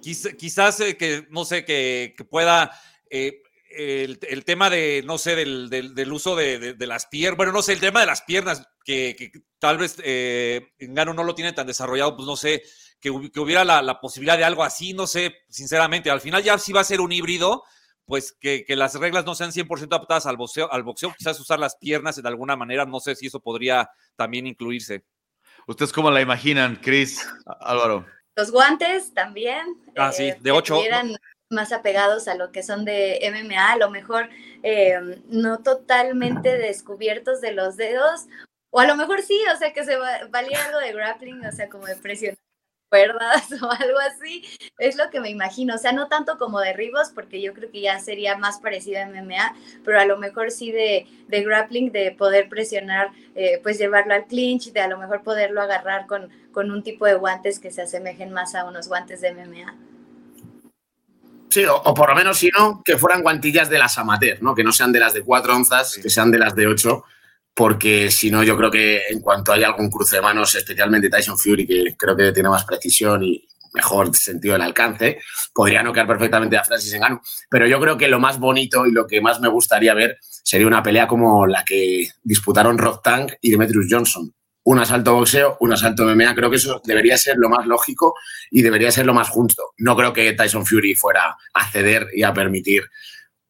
quizás 0.02 0.80
eh, 0.80 0.96
que, 0.96 1.28
no 1.30 1.44
sé, 1.44 1.66
que, 1.66 2.16
pueda... 2.30 2.72
El, 3.10 4.46
tema 4.46 4.70
de, 4.70 5.02
no 5.04 5.18
sé, 5.18 5.36
del, 5.36 6.12
uso 6.14 6.38
de, 6.38 6.76
las 6.80 7.08
piernas, 7.08 7.36
bueno, 7.36 7.52
no 7.52 7.62
sé, 7.62 7.74
el 7.74 7.82
tema 7.82 8.00
de 8.00 8.06
las 8.06 8.22
piernas, 8.22 8.66
que, 8.86 9.32
tal 9.60 9.78
vez 9.78 9.98
eh, 10.06 10.70
Gano 10.80 11.14
no 11.14 11.26
lo 11.26 11.36
tiene 11.36 11.52
tan 11.52 11.68
desarrollado, 11.68 12.16
pues 12.16 12.26
no 12.26 12.38
sé, 12.38 12.64
que, 13.02 13.10
hubiera 13.10 13.66
la, 13.66 14.00
posibilidad 14.00 14.38
de 14.38 14.46
algo 14.46 14.64
así, 14.64 14.94
no 14.94 15.06
sé, 15.06 15.36
sinceramente, 15.50 16.10
al 16.10 16.22
final 16.22 16.42
ya 16.42 16.58
sí 16.58 16.72
va 16.72 16.80
a 16.80 16.86
ser 16.86 17.02
un 17.02 17.12
híbrido, 17.12 17.64
pues 18.06 18.36
que, 18.40 18.66
las 18.70 18.96
reglas 18.96 19.26
no 19.26 19.36
sean 19.36 19.52
100% 19.52 19.88
adaptadas 19.88 20.26
al 20.26 20.38
boxeo, 20.38 20.72
al 20.72 20.84
boxeo, 20.84 21.14
quizás 21.18 21.40
usar 21.40 21.60
las 21.60 21.76
piernas 21.78 22.22
de 22.22 22.28
alguna 22.28 22.56
manera, 22.56 22.86
no 22.86 23.00
sé 23.00 23.16
si 23.16 23.28
eso 23.28 23.40
podría 23.40 23.90
también 24.16 24.48
incluirse. 24.48 25.04
¿Ustedes 25.68 25.94
cómo 25.94 26.12
la 26.12 26.22
imaginan, 26.22 26.76
Cris, 26.76 27.26
Álvaro? 27.62 28.06
Los 28.36 28.52
guantes 28.52 29.14
también. 29.14 29.78
Ah, 29.96 30.12
sí, 30.12 30.24
eh, 30.24 30.38
de 30.42 30.52
8. 30.52 30.84
Eran 30.84 31.16
más 31.50 31.72
apegados 31.72 32.28
a 32.28 32.36
lo 32.36 32.52
que 32.52 32.64
son 32.64 32.84
de 32.84 33.20
MMA, 33.22 33.74
a 33.74 33.78
lo 33.78 33.90
mejor 33.90 34.30
eh, 34.64 35.22
no 35.28 35.60
totalmente 35.60 36.58
descubiertos 36.58 37.42
de 37.42 37.54
los 37.54 37.78
dedos, 37.78 38.26
o 38.72 38.80
a 38.80 38.88
lo 38.88 38.96
mejor 38.96 39.22
sí, 39.22 39.40
o 39.54 39.58
sea, 39.58 39.72
que 39.72 39.86
se 39.86 39.96
valía 40.30 40.66
algo 40.66 40.80
de 40.80 40.94
grappling, 40.94 41.46
o 41.46 41.52
sea, 41.52 41.70
como 41.70 41.86
de 41.86 41.96
presión 41.96 42.36
cuerdas 42.94 43.52
o 43.62 43.72
algo 43.72 43.98
así, 44.00 44.44
es 44.78 44.98
lo 44.98 45.10
que 45.10 45.20
me 45.20 45.32
imagino, 45.32 45.74
o 45.74 45.78
sea, 45.80 45.94
no 45.94 46.08
tanto 46.10 46.38
como 46.38 46.60
derribos, 46.60 47.10
porque 47.10 47.42
yo 47.42 47.54
creo 47.54 47.72
que 47.72 47.82
ya 47.82 48.00
sería 48.00 48.38
más 48.38 48.60
parecido 48.60 49.02
a 49.02 49.08
MMA, 49.08 49.56
pero 49.84 50.00
a 50.00 50.06
lo 50.06 50.20
mejor 50.20 50.52
sí 50.52 50.72
de, 50.72 51.08
grappling, 51.28 51.92
de 51.92 52.12
poder 52.12 52.50
presionar, 52.50 53.10
eh, 53.34 53.60
pues 53.64 53.80
llevarlo 53.80 54.14
al 54.14 54.28
clinch, 54.28 54.72
de 54.72 54.82
a 54.82 54.88
lo 54.88 55.00
mejor 55.00 55.24
poderlo 55.24 55.64
agarrar 55.64 56.06
con, 56.06 56.30
con 56.52 56.70
un 56.70 56.84
tipo 56.84 57.08
de 57.08 57.16
guantes 57.16 57.60
que 57.60 57.72
se 57.72 57.82
asemejen 57.82 58.32
más 58.32 58.54
a 58.54 58.66
unos 58.66 58.88
guantes 58.88 59.22
de 59.22 59.34
MMA. 59.34 59.76
Sí, 61.50 61.66
o, 61.66 61.94
por 61.96 62.10
lo 62.10 62.16
menos 62.16 62.38
si 62.38 62.50
no, 62.50 62.84
que 62.84 62.98
fueran 62.98 63.24
guantillas 63.24 63.70
de 63.70 63.80
las 63.80 63.98
amateur, 63.98 64.42
¿no? 64.42 64.54
Que 64.54 64.64
no 64.64 64.72
sean 64.72 64.92
de 64.92 65.00
las 65.00 65.14
de 65.14 65.24
cuatro 65.24 65.56
onzas, 65.56 66.00
que 66.02 66.10
sean 66.10 66.30
de 66.30 66.40
las 66.40 66.56
de 66.56 66.68
ocho 66.68 67.06
porque 67.56 68.10
si 68.10 68.32
no, 68.32 68.44
yo 68.44 68.58
creo 68.58 68.72
que 68.72 69.02
en 69.10 69.22
cuanto 69.22 69.54
haya 69.54 69.68
algún 69.68 69.90
cruce 69.90 70.16
de 70.16 70.22
manos, 70.22 70.56
especialmente 70.56 71.10
Tyson 71.10 71.38
Fury, 71.38 71.68
que 71.68 71.96
creo 71.98 72.16
que 72.16 72.32
tiene 72.32 72.50
más 72.50 72.66
precisión 72.66 73.24
y 73.24 73.48
mejor 73.74 74.16
sentido 74.16 74.54
del 74.54 74.62
alcance, 74.62 75.20
podría 75.54 75.84
noquear 75.84 76.08
perfectamente 76.08 76.58
a 76.58 76.64
Francis 76.64 76.94
Ngannou. 76.94 77.22
Pero 77.50 77.68
yo 77.68 77.80
creo 77.80 77.98
que 77.98 78.08
lo 78.08 78.20
más 78.20 78.40
bonito 78.40 78.86
y 78.86 78.92
lo 78.92 79.08
que 79.08 79.22
más 79.22 79.40
me 79.40 79.48
gustaría 79.48 79.94
ver 79.94 80.18
sería 80.22 80.68
una 80.68 80.84
pelea 80.84 81.08
como 81.08 81.46
la 81.48 81.64
que 81.64 82.10
disputaron 82.24 82.78
Rod 82.78 83.00
Tank 83.00 83.34
y 83.42 83.52
Demetrius 83.52 83.88
Johnson. 83.90 84.34
Un 84.66 84.80
asalto 84.80 85.16
boxeo, 85.16 85.58
un 85.60 85.74
asalto 85.74 86.06
MMA, 86.06 86.36
creo 86.36 86.50
que 86.50 86.56
eso 86.56 86.82
debería 86.86 87.18
ser 87.18 87.36
lo 87.38 87.50
más 87.50 87.68
lógico 87.68 88.16
y 88.50 88.62
debería 88.62 88.92
ser 88.92 89.06
lo 89.06 89.14
más 89.14 89.30
justo. 89.30 89.74
No 89.78 89.96
creo 89.96 90.14
que 90.14 90.34
Tyson 90.34 90.66
Fury 90.66 90.96
fuera 90.96 91.36
a 91.54 91.70
ceder 91.70 92.08
y 92.14 92.24
a 92.24 92.34
permitir 92.34 92.84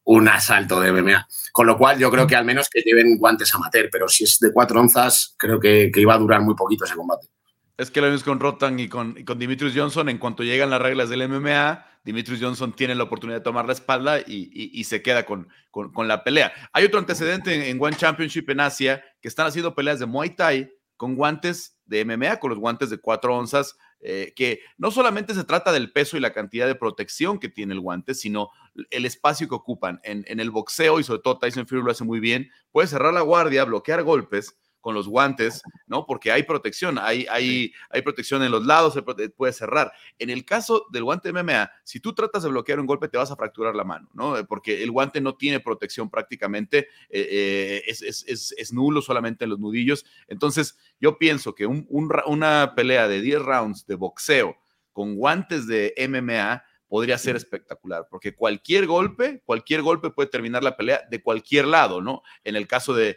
un 0.04 0.28
asalto 0.28 0.80
de 0.80 0.92
MMA. 0.92 1.26
Con 1.52 1.66
lo 1.66 1.78
cual, 1.78 1.98
yo 1.98 2.10
creo 2.10 2.26
que 2.26 2.36
al 2.36 2.44
menos 2.44 2.68
que 2.68 2.80
lleven 2.80 3.18
guantes 3.18 3.54
amateur, 3.54 3.88
pero 3.90 4.08
si 4.08 4.24
es 4.24 4.38
de 4.38 4.52
cuatro 4.52 4.80
onzas, 4.80 5.34
creo 5.38 5.58
que, 5.60 5.90
iba 5.94 6.14
a 6.14 6.18
durar 6.18 6.40
muy 6.42 6.54
poquito 6.54 6.84
ese 6.84 6.94
combate. 6.94 7.28
Es 7.76 7.90
que 7.90 8.00
lo 8.00 8.06
vimos 8.06 8.22
con 8.22 8.38
Rotan 8.38 8.78
y 8.78 8.88
con, 8.88 9.24
con 9.24 9.38
Dimitrius 9.38 9.72
Johnson. 9.74 10.08
En 10.08 10.18
cuanto 10.18 10.44
llegan 10.44 10.70
las 10.70 10.80
reglas 10.80 11.08
del 11.08 11.28
MMA, 11.28 11.84
Dimitrius 12.04 12.40
Johnson 12.40 12.72
tiene 12.72 12.94
la 12.94 13.04
oportunidad 13.04 13.38
de 13.38 13.44
tomar 13.44 13.66
la 13.66 13.72
espalda 13.72 14.20
y, 14.20 14.84
se 14.84 15.02
queda 15.02 15.24
con, 15.24 15.48
con, 15.70 16.06
la 16.06 16.22
pelea. 16.22 16.52
Hay 16.72 16.84
otro 16.84 16.98
antecedente 16.98 17.70
en, 17.70 17.82
One 17.82 17.96
Championship 17.96 18.48
en 18.50 18.60
Asia 18.60 19.02
que 19.20 19.28
están 19.28 19.46
haciendo 19.46 19.74
peleas 19.74 19.98
de 19.98 20.06
Muay 20.06 20.36
Thai 20.36 20.70
con 20.96 21.16
guantes 21.16 21.78
de 21.86 22.04
MMA, 22.04 22.38
con 22.38 22.50
los 22.50 22.58
guantes 22.58 22.90
de 22.90 22.98
cuatro 22.98 23.36
onzas, 23.36 23.76
eh, 24.06 24.34
que 24.36 24.60
no 24.76 24.90
solamente 24.90 25.34
se 25.34 25.44
trata 25.44 25.72
del 25.72 25.90
peso 25.90 26.16
y 26.16 26.20
la 26.20 26.34
cantidad 26.34 26.66
de 26.66 26.74
protección 26.74 27.38
que 27.38 27.48
tiene 27.48 27.72
el 27.72 27.80
guante, 27.80 28.14
sino 28.14 28.50
el 28.90 29.06
espacio 29.06 29.48
que 29.48 29.54
ocupan. 29.54 29.98
En, 30.04 30.24
en 30.28 30.40
el 30.40 30.50
boxeo, 30.50 31.00
y 31.00 31.04
sobre 31.04 31.22
todo 31.22 31.38
Tyson 31.38 31.66
Fury 31.66 31.82
lo 31.82 31.90
hace 31.90 32.04
muy 32.04 32.20
bien, 32.20 32.50
puede 32.70 32.86
cerrar 32.86 33.14
la 33.14 33.22
guardia, 33.22 33.64
bloquear 33.64 34.02
golpes, 34.02 34.58
con 34.84 34.94
los 34.94 35.08
guantes, 35.08 35.62
¿no? 35.86 36.04
Porque 36.04 36.30
hay 36.30 36.42
protección, 36.42 36.98
hay, 36.98 37.24
hay, 37.30 37.72
hay 37.88 38.02
protección 38.02 38.42
en 38.42 38.50
los 38.50 38.66
lados, 38.66 38.92
se 38.92 39.00
puede 39.02 39.52
cerrar. 39.54 39.90
En 40.18 40.28
el 40.28 40.44
caso 40.44 40.84
del 40.92 41.04
guante 41.04 41.32
MMA, 41.32 41.70
si 41.84 42.00
tú 42.00 42.14
tratas 42.14 42.42
de 42.42 42.50
bloquear 42.50 42.78
un 42.78 42.84
golpe, 42.84 43.08
te 43.08 43.16
vas 43.16 43.30
a 43.30 43.36
fracturar 43.36 43.74
la 43.74 43.84
mano, 43.84 44.10
¿no? 44.12 44.34
Porque 44.46 44.82
el 44.82 44.90
guante 44.90 45.22
no 45.22 45.36
tiene 45.36 45.58
protección 45.58 46.10
prácticamente, 46.10 46.88
eh, 47.08 47.82
eh, 47.82 47.82
es, 47.86 48.72
nulo 48.74 49.00
solamente 49.00 49.44
en 49.44 49.50
los 49.50 49.58
nudillos. 49.58 50.04
Entonces, 50.28 50.76
yo 51.00 51.16
pienso 51.16 51.54
que 51.54 51.64
una 51.66 52.74
pelea 52.76 53.08
de 53.08 53.22
10 53.22 53.40
rounds 53.40 53.86
de 53.86 53.94
boxeo 53.94 54.54
con 54.92 55.14
guantes 55.14 55.66
de 55.66 55.94
MMA 55.96 56.62
podría 56.88 57.18
ser 57.18 57.36
espectacular, 57.36 58.06
porque 58.10 58.34
cualquier 58.34 58.86
golpe, 58.86 59.42
cualquier 59.44 59.82
golpe 59.82 60.10
puede 60.10 60.28
terminar 60.28 60.62
la 60.62 60.76
pelea 60.76 61.02
de 61.10 61.22
cualquier 61.22 61.66
lado, 61.66 62.00
¿no? 62.00 62.22
En 62.44 62.56
el 62.56 62.66
caso 62.66 62.94
de, 62.94 63.16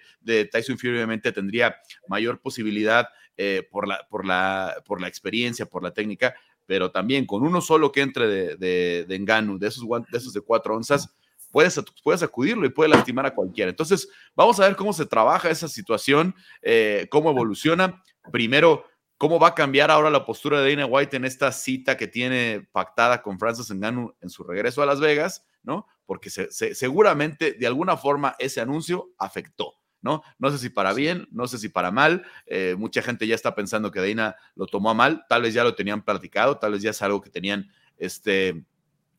Tyson 0.51 0.77
Fury, 0.77 0.93
obviamente 0.93 1.31
tendría 1.31 1.77
mayor 2.07 2.41
posibilidad 2.41 3.07
eh, 3.37 3.67
por, 3.69 3.87
la, 3.87 4.07
por, 4.09 4.25
la, 4.25 4.81
por 4.85 5.01
la 5.01 5.07
experiencia, 5.07 5.65
por 5.65 5.83
la 5.83 5.91
técnica, 5.91 6.35
pero 6.65 6.91
también 6.91 7.25
con 7.25 7.43
uno 7.43 7.61
solo 7.61 7.91
que 7.91 8.01
entre 8.01 8.27
de, 8.27 8.55
de, 8.55 9.05
de 9.07 9.15
Enganu, 9.15 9.59
de 9.59 9.67
esos, 9.67 9.85
de 9.87 10.17
esos 10.17 10.33
de 10.33 10.41
cuatro 10.41 10.75
onzas, 10.75 11.15
puedes, 11.51 11.81
puedes 12.03 12.23
acudirlo 12.23 12.65
y 12.65 12.69
puede 12.69 12.89
lastimar 12.89 13.25
a 13.25 13.33
cualquiera. 13.33 13.69
Entonces, 13.69 14.09
vamos 14.35 14.59
a 14.59 14.67
ver 14.67 14.75
cómo 14.75 14.93
se 14.93 15.05
trabaja 15.05 15.49
esa 15.49 15.67
situación, 15.67 16.35
eh, 16.61 17.07
cómo 17.09 17.31
evoluciona. 17.31 18.03
Primero, 18.31 18.85
¿Cómo 19.17 19.39
va 19.39 19.49
a 19.49 19.55
cambiar 19.55 19.91
ahora 19.91 20.09
la 20.09 20.25
postura 20.25 20.61
de 20.61 20.69
Dana 20.69 20.85
White 20.85 21.17
en 21.17 21.25
esta 21.25 21.51
cita 21.51 21.97
que 21.97 22.07
tiene 22.07 22.67
pactada 22.71 23.21
con 23.21 23.39
Francis 23.39 23.73
Ngannou 23.73 24.15
en 24.21 24.29
su 24.29 24.43
regreso 24.43 24.81
a 24.81 24.85
Las 24.85 24.99
Vegas? 24.99 25.45
¿no? 25.67 25.85
Porque 26.05 26.29
seguramente 26.29 27.51
de 27.51 27.67
alguna 27.67 27.97
forma 27.97 28.35
ese 28.39 28.61
anuncio 28.61 29.11
afectó, 29.17 29.73
¿no? 30.01 30.23
No 30.39 30.49
sé 30.49 30.57
si 30.57 30.69
para 30.69 30.93
bien, 30.93 31.27
no 31.29 31.45
sé 31.45 31.57
si 31.57 31.67
para 31.67 31.91
mal. 31.91 32.25
Eh, 32.45 32.75
mucha 32.77 33.01
gente 33.01 33.27
ya 33.27 33.35
está 33.35 33.53
pensando 33.53 33.91
que 33.91 33.99
Dana 33.99 34.37
lo 34.55 34.65
tomó 34.65 34.89
a 34.89 34.93
mal, 34.93 35.25
tal 35.27 35.41
vez 35.41 35.53
ya 35.53 35.65
lo 35.65 35.75
tenían 35.75 36.05
platicado, 36.05 36.57
tal 36.57 36.71
vez 36.71 36.81
ya 36.81 36.91
es 36.91 37.01
algo 37.01 37.19
que 37.19 37.29
tenían 37.29 37.69
este, 37.97 38.63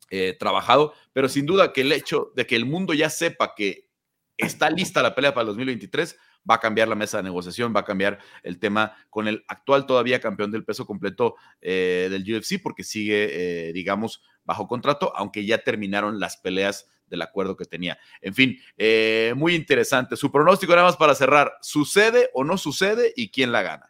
eh, 0.09 0.37
trabajado, 0.39 0.95
pero 1.13 1.29
sin 1.29 1.45
duda 1.45 1.75
que 1.75 1.83
el 1.83 1.93
hecho 1.93 2.33
de 2.35 2.47
que 2.47 2.57
el 2.57 2.65
mundo 2.65 2.95
ya 2.95 3.11
sepa 3.11 3.55
que 3.55 3.91
está 4.39 4.71
lista 4.71 5.03
la 5.03 5.15
pelea 5.15 5.35
para 5.35 5.43
el 5.43 5.49
2023 5.49 6.19
va 6.49 6.57
a 6.57 6.61
cambiar 6.61 6.89
la 6.89 6.95
mesa 6.95 7.19
de 7.19 7.25
negociación, 7.25 7.73
va 7.75 7.81
a 7.81 7.85
cambiar 7.85 8.19
el 8.43 8.59
tema 8.59 8.95
con 9.11 9.29
el 9.29 9.45
actual 9.49 9.87
todavía 9.87 10.21
campeón 10.21 10.51
del 10.51 10.65
peso 10.65 10.87
completo 10.87 11.37
eh, 11.61 12.09
del 12.11 12.23
UFC, 12.23 12.61
porque 12.63 12.85
sigue, 12.85 13.69
eh, 13.69 13.73
digamos, 13.73 14.23
bajo 14.45 14.67
contrato, 14.67 15.13
aunque 15.17 15.45
ya 15.45 15.59
terminaron 15.59 16.21
las 16.21 16.37
peleas 16.37 16.89
del 17.07 17.23
acuerdo 17.23 17.57
que 17.57 17.65
tenía. 17.65 17.99
En 18.21 18.35
fin, 18.35 18.59
eh, 18.77 19.33
muy 19.37 19.55
interesante. 19.55 20.17
Su 20.17 20.31
pronóstico 20.31 20.73
nada 20.73 20.87
más 20.87 20.97
para 20.97 21.15
cerrar, 21.15 21.53
¿sucede 21.61 22.31
o 22.35 22.45
no 22.45 22.59
sucede 22.59 23.13
y 23.17 23.31
quién 23.31 23.53
la 23.53 23.63
gana? 23.63 23.88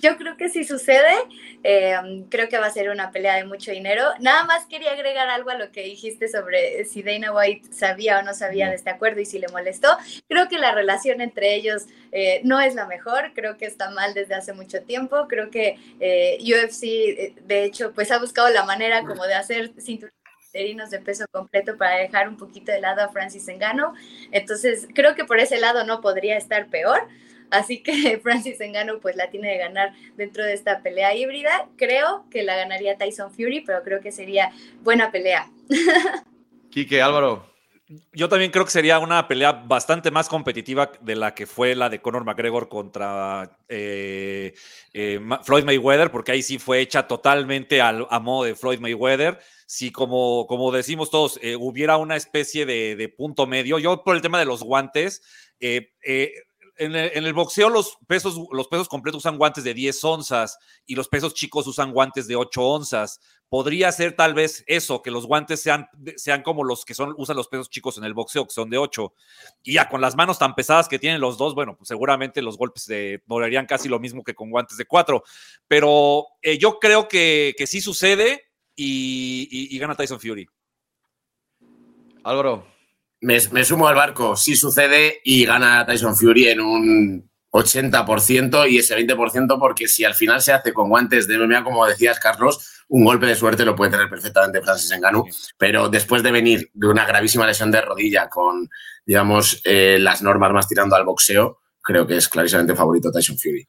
Yo 0.00 0.16
creo 0.16 0.36
que 0.36 0.48
si 0.48 0.64
sucede, 0.64 1.14
eh, 1.64 1.96
creo 2.30 2.48
que 2.48 2.58
va 2.58 2.66
a 2.66 2.70
ser 2.70 2.90
una 2.90 3.10
pelea 3.10 3.36
de 3.36 3.44
mucho 3.44 3.72
dinero. 3.72 4.04
Nada 4.20 4.44
más 4.44 4.66
quería 4.66 4.92
agregar 4.92 5.28
algo 5.28 5.50
a 5.50 5.54
lo 5.54 5.72
que 5.72 5.82
dijiste 5.82 6.28
sobre 6.28 6.84
si 6.84 7.02
Dana 7.02 7.32
White 7.32 7.72
sabía 7.72 8.20
o 8.20 8.22
no 8.22 8.34
sabía 8.34 8.68
de 8.68 8.76
este 8.76 8.90
acuerdo 8.90 9.20
y 9.20 9.26
si 9.26 9.38
le 9.38 9.48
molestó. 9.48 9.96
Creo 10.28 10.48
que 10.48 10.58
la 10.58 10.72
relación 10.72 11.20
entre 11.20 11.54
ellos 11.54 11.86
eh, 12.12 12.40
no 12.44 12.60
es 12.60 12.74
la 12.74 12.86
mejor, 12.86 13.32
creo 13.34 13.56
que 13.56 13.66
está 13.66 13.90
mal 13.90 14.14
desde 14.14 14.34
hace 14.34 14.52
mucho 14.52 14.82
tiempo. 14.82 15.26
Creo 15.28 15.50
que 15.50 15.78
eh, 16.00 16.38
UFC, 16.42 17.36
de 17.46 17.64
hecho, 17.64 17.92
pues 17.92 18.10
ha 18.10 18.18
buscado 18.18 18.48
la 18.50 18.64
manera 18.64 19.02
como 19.02 19.24
de 19.26 19.34
hacer 19.34 19.72
cinturones 19.78 20.18
de 20.90 20.98
peso 20.98 21.24
completo 21.30 21.76
para 21.76 21.96
dejar 21.96 22.28
un 22.28 22.36
poquito 22.36 22.72
de 22.72 22.80
lado 22.80 23.02
a 23.02 23.08
Francis 23.08 23.46
Engano. 23.48 23.94
Entonces, 24.32 24.88
creo 24.94 25.14
que 25.14 25.24
por 25.24 25.38
ese 25.38 25.58
lado 25.58 25.84
no 25.84 26.00
podría 26.00 26.36
estar 26.36 26.68
peor. 26.68 27.06
Así 27.50 27.82
que 27.82 28.18
Francis 28.22 28.60
Engano 28.60 28.98
pues 29.00 29.16
la 29.16 29.30
tiene 29.30 29.50
de 29.50 29.58
ganar 29.58 29.94
dentro 30.16 30.44
de 30.44 30.54
esta 30.54 30.82
pelea 30.82 31.14
híbrida. 31.14 31.68
Creo 31.76 32.24
que 32.30 32.42
la 32.42 32.56
ganaría 32.56 32.96
Tyson 32.96 33.32
Fury, 33.32 33.60
pero 33.60 33.82
creo 33.82 34.00
que 34.00 34.12
sería 34.12 34.52
buena 34.82 35.10
pelea. 35.10 35.50
Quique, 36.70 37.00
Álvaro. 37.00 37.48
Yo 38.12 38.28
también 38.28 38.50
creo 38.50 38.66
que 38.66 38.70
sería 38.70 38.98
una 38.98 39.26
pelea 39.26 39.52
bastante 39.52 40.10
más 40.10 40.28
competitiva 40.28 40.92
de 41.00 41.16
la 41.16 41.34
que 41.34 41.46
fue 41.46 41.74
la 41.74 41.88
de 41.88 42.02
Conor 42.02 42.22
McGregor 42.22 42.68
contra 42.68 43.58
eh, 43.66 44.52
eh, 44.92 45.18
Floyd 45.42 45.64
Mayweather, 45.64 46.10
porque 46.10 46.32
ahí 46.32 46.42
sí 46.42 46.58
fue 46.58 46.80
hecha 46.80 47.08
totalmente 47.08 47.80
al, 47.80 48.06
a 48.10 48.20
modo 48.20 48.44
de 48.44 48.54
Floyd 48.54 48.78
Mayweather. 48.78 49.38
Si 49.64 49.90
como, 49.90 50.46
como 50.46 50.70
decimos 50.70 51.10
todos, 51.10 51.40
eh, 51.42 51.56
hubiera 51.56 51.96
una 51.96 52.16
especie 52.16 52.66
de, 52.66 52.94
de, 52.94 53.08
punto 53.08 53.46
medio, 53.46 53.78
yo 53.78 54.04
por 54.04 54.16
el 54.16 54.22
tema 54.22 54.38
de 54.38 54.44
los 54.44 54.62
guantes, 54.62 55.22
en 56.78 56.94
el, 56.94 57.32
boxeo 57.32 57.68
los 57.68 57.98
pesos, 58.06 58.38
los 58.52 58.68
pesos 58.68 58.88
completos 58.88 59.18
usan 59.18 59.36
guantes 59.36 59.64
de 59.64 59.74
10 59.74 60.04
onzas 60.04 60.58
y 60.86 60.94
los 60.94 61.08
pesos 61.08 61.34
chicos 61.34 61.66
usan 61.66 61.92
guantes 61.92 62.26
de 62.26 62.36
8 62.36 62.62
onzas. 62.62 63.20
Podría 63.48 63.90
ser 63.92 64.14
tal 64.14 64.34
vez 64.34 64.62
eso, 64.66 65.02
que 65.02 65.10
los 65.10 65.26
guantes 65.26 65.60
sean, 65.60 65.88
sean 66.16 66.42
como 66.42 66.64
los 66.64 66.84
que 66.84 66.94
son, 66.94 67.14
usan 67.16 67.36
los 67.36 67.48
pesos 67.48 67.68
chicos 67.68 67.98
en 67.98 68.04
el 68.04 68.14
boxeo, 68.14 68.46
que 68.46 68.52
son 68.52 68.70
de 68.70 68.78
8. 68.78 69.12
Y 69.64 69.74
ya 69.74 69.88
con 69.88 70.00
las 70.00 70.16
manos 70.16 70.38
tan 70.38 70.54
pesadas 70.54 70.88
que 70.88 70.98
tienen 70.98 71.20
los 71.20 71.36
dos, 71.36 71.54
bueno, 71.54 71.76
pues 71.76 71.88
seguramente 71.88 72.42
los 72.42 72.56
golpes 72.56 72.86
de, 72.86 73.22
dolerían 73.26 73.66
casi 73.66 73.88
lo 73.88 73.98
mismo 73.98 74.22
que 74.22 74.34
con 74.34 74.50
guantes 74.50 74.76
de 74.76 74.86
4. 74.86 75.22
Pero 75.66 76.26
eh, 76.42 76.58
yo 76.58 76.78
creo 76.78 77.08
que, 77.08 77.54
que 77.58 77.66
sí 77.66 77.80
sucede 77.80 78.44
y, 78.76 79.48
y 79.74 79.78
gana 79.78 79.94
Tyson 79.96 80.20
Fury. 80.20 80.48
Álvaro 82.22 82.77
me, 83.20 83.64
sumo 83.64 83.88
al 83.88 83.94
barco, 83.94 84.36
si 84.36 84.56
sucede 84.56 85.20
y 85.24 85.44
gana 85.44 85.84
Tyson 85.86 86.16
Fury 86.16 86.48
en 86.48 86.60
un 86.60 87.30
80% 87.50 88.70
y 88.70 88.78
ese 88.78 88.96
20% 88.96 89.58
porque 89.58 89.88
si 89.88 90.04
al 90.04 90.14
final 90.14 90.40
se 90.40 90.52
hace 90.52 90.72
con 90.72 90.88
guantes 90.88 91.26
de 91.26 91.38
MMA, 91.38 91.64
como 91.64 91.86
decías, 91.86 92.20
Carlos, 92.20 92.84
un 92.88 93.04
golpe 93.04 93.26
de 93.26 93.34
suerte 93.34 93.64
lo 93.64 93.74
puede 93.74 93.90
tener 93.90 94.08
perfectamente 94.08 94.62
Francis 94.62 94.96
Ngannou, 94.98 95.26
pero 95.56 95.88
después 95.88 96.22
de 96.22 96.32
venir 96.32 96.70
de 96.74 96.86
una 96.86 97.04
gravísima 97.04 97.46
lesión 97.46 97.70
de 97.70 97.80
rodilla 97.80 98.28
con, 98.28 98.68
digamos, 99.04 99.60
eh, 99.64 99.98
las 99.98 100.22
normas 100.22 100.52
más 100.52 100.68
tirando 100.68 100.96
al 100.96 101.04
boxeo, 101.04 101.60
creo 101.82 102.06
que 102.06 102.16
es 102.16 102.28
clarísimamente 102.28 102.74
favorito 102.74 103.10
Tyson 103.10 103.38
Fury. 103.38 103.66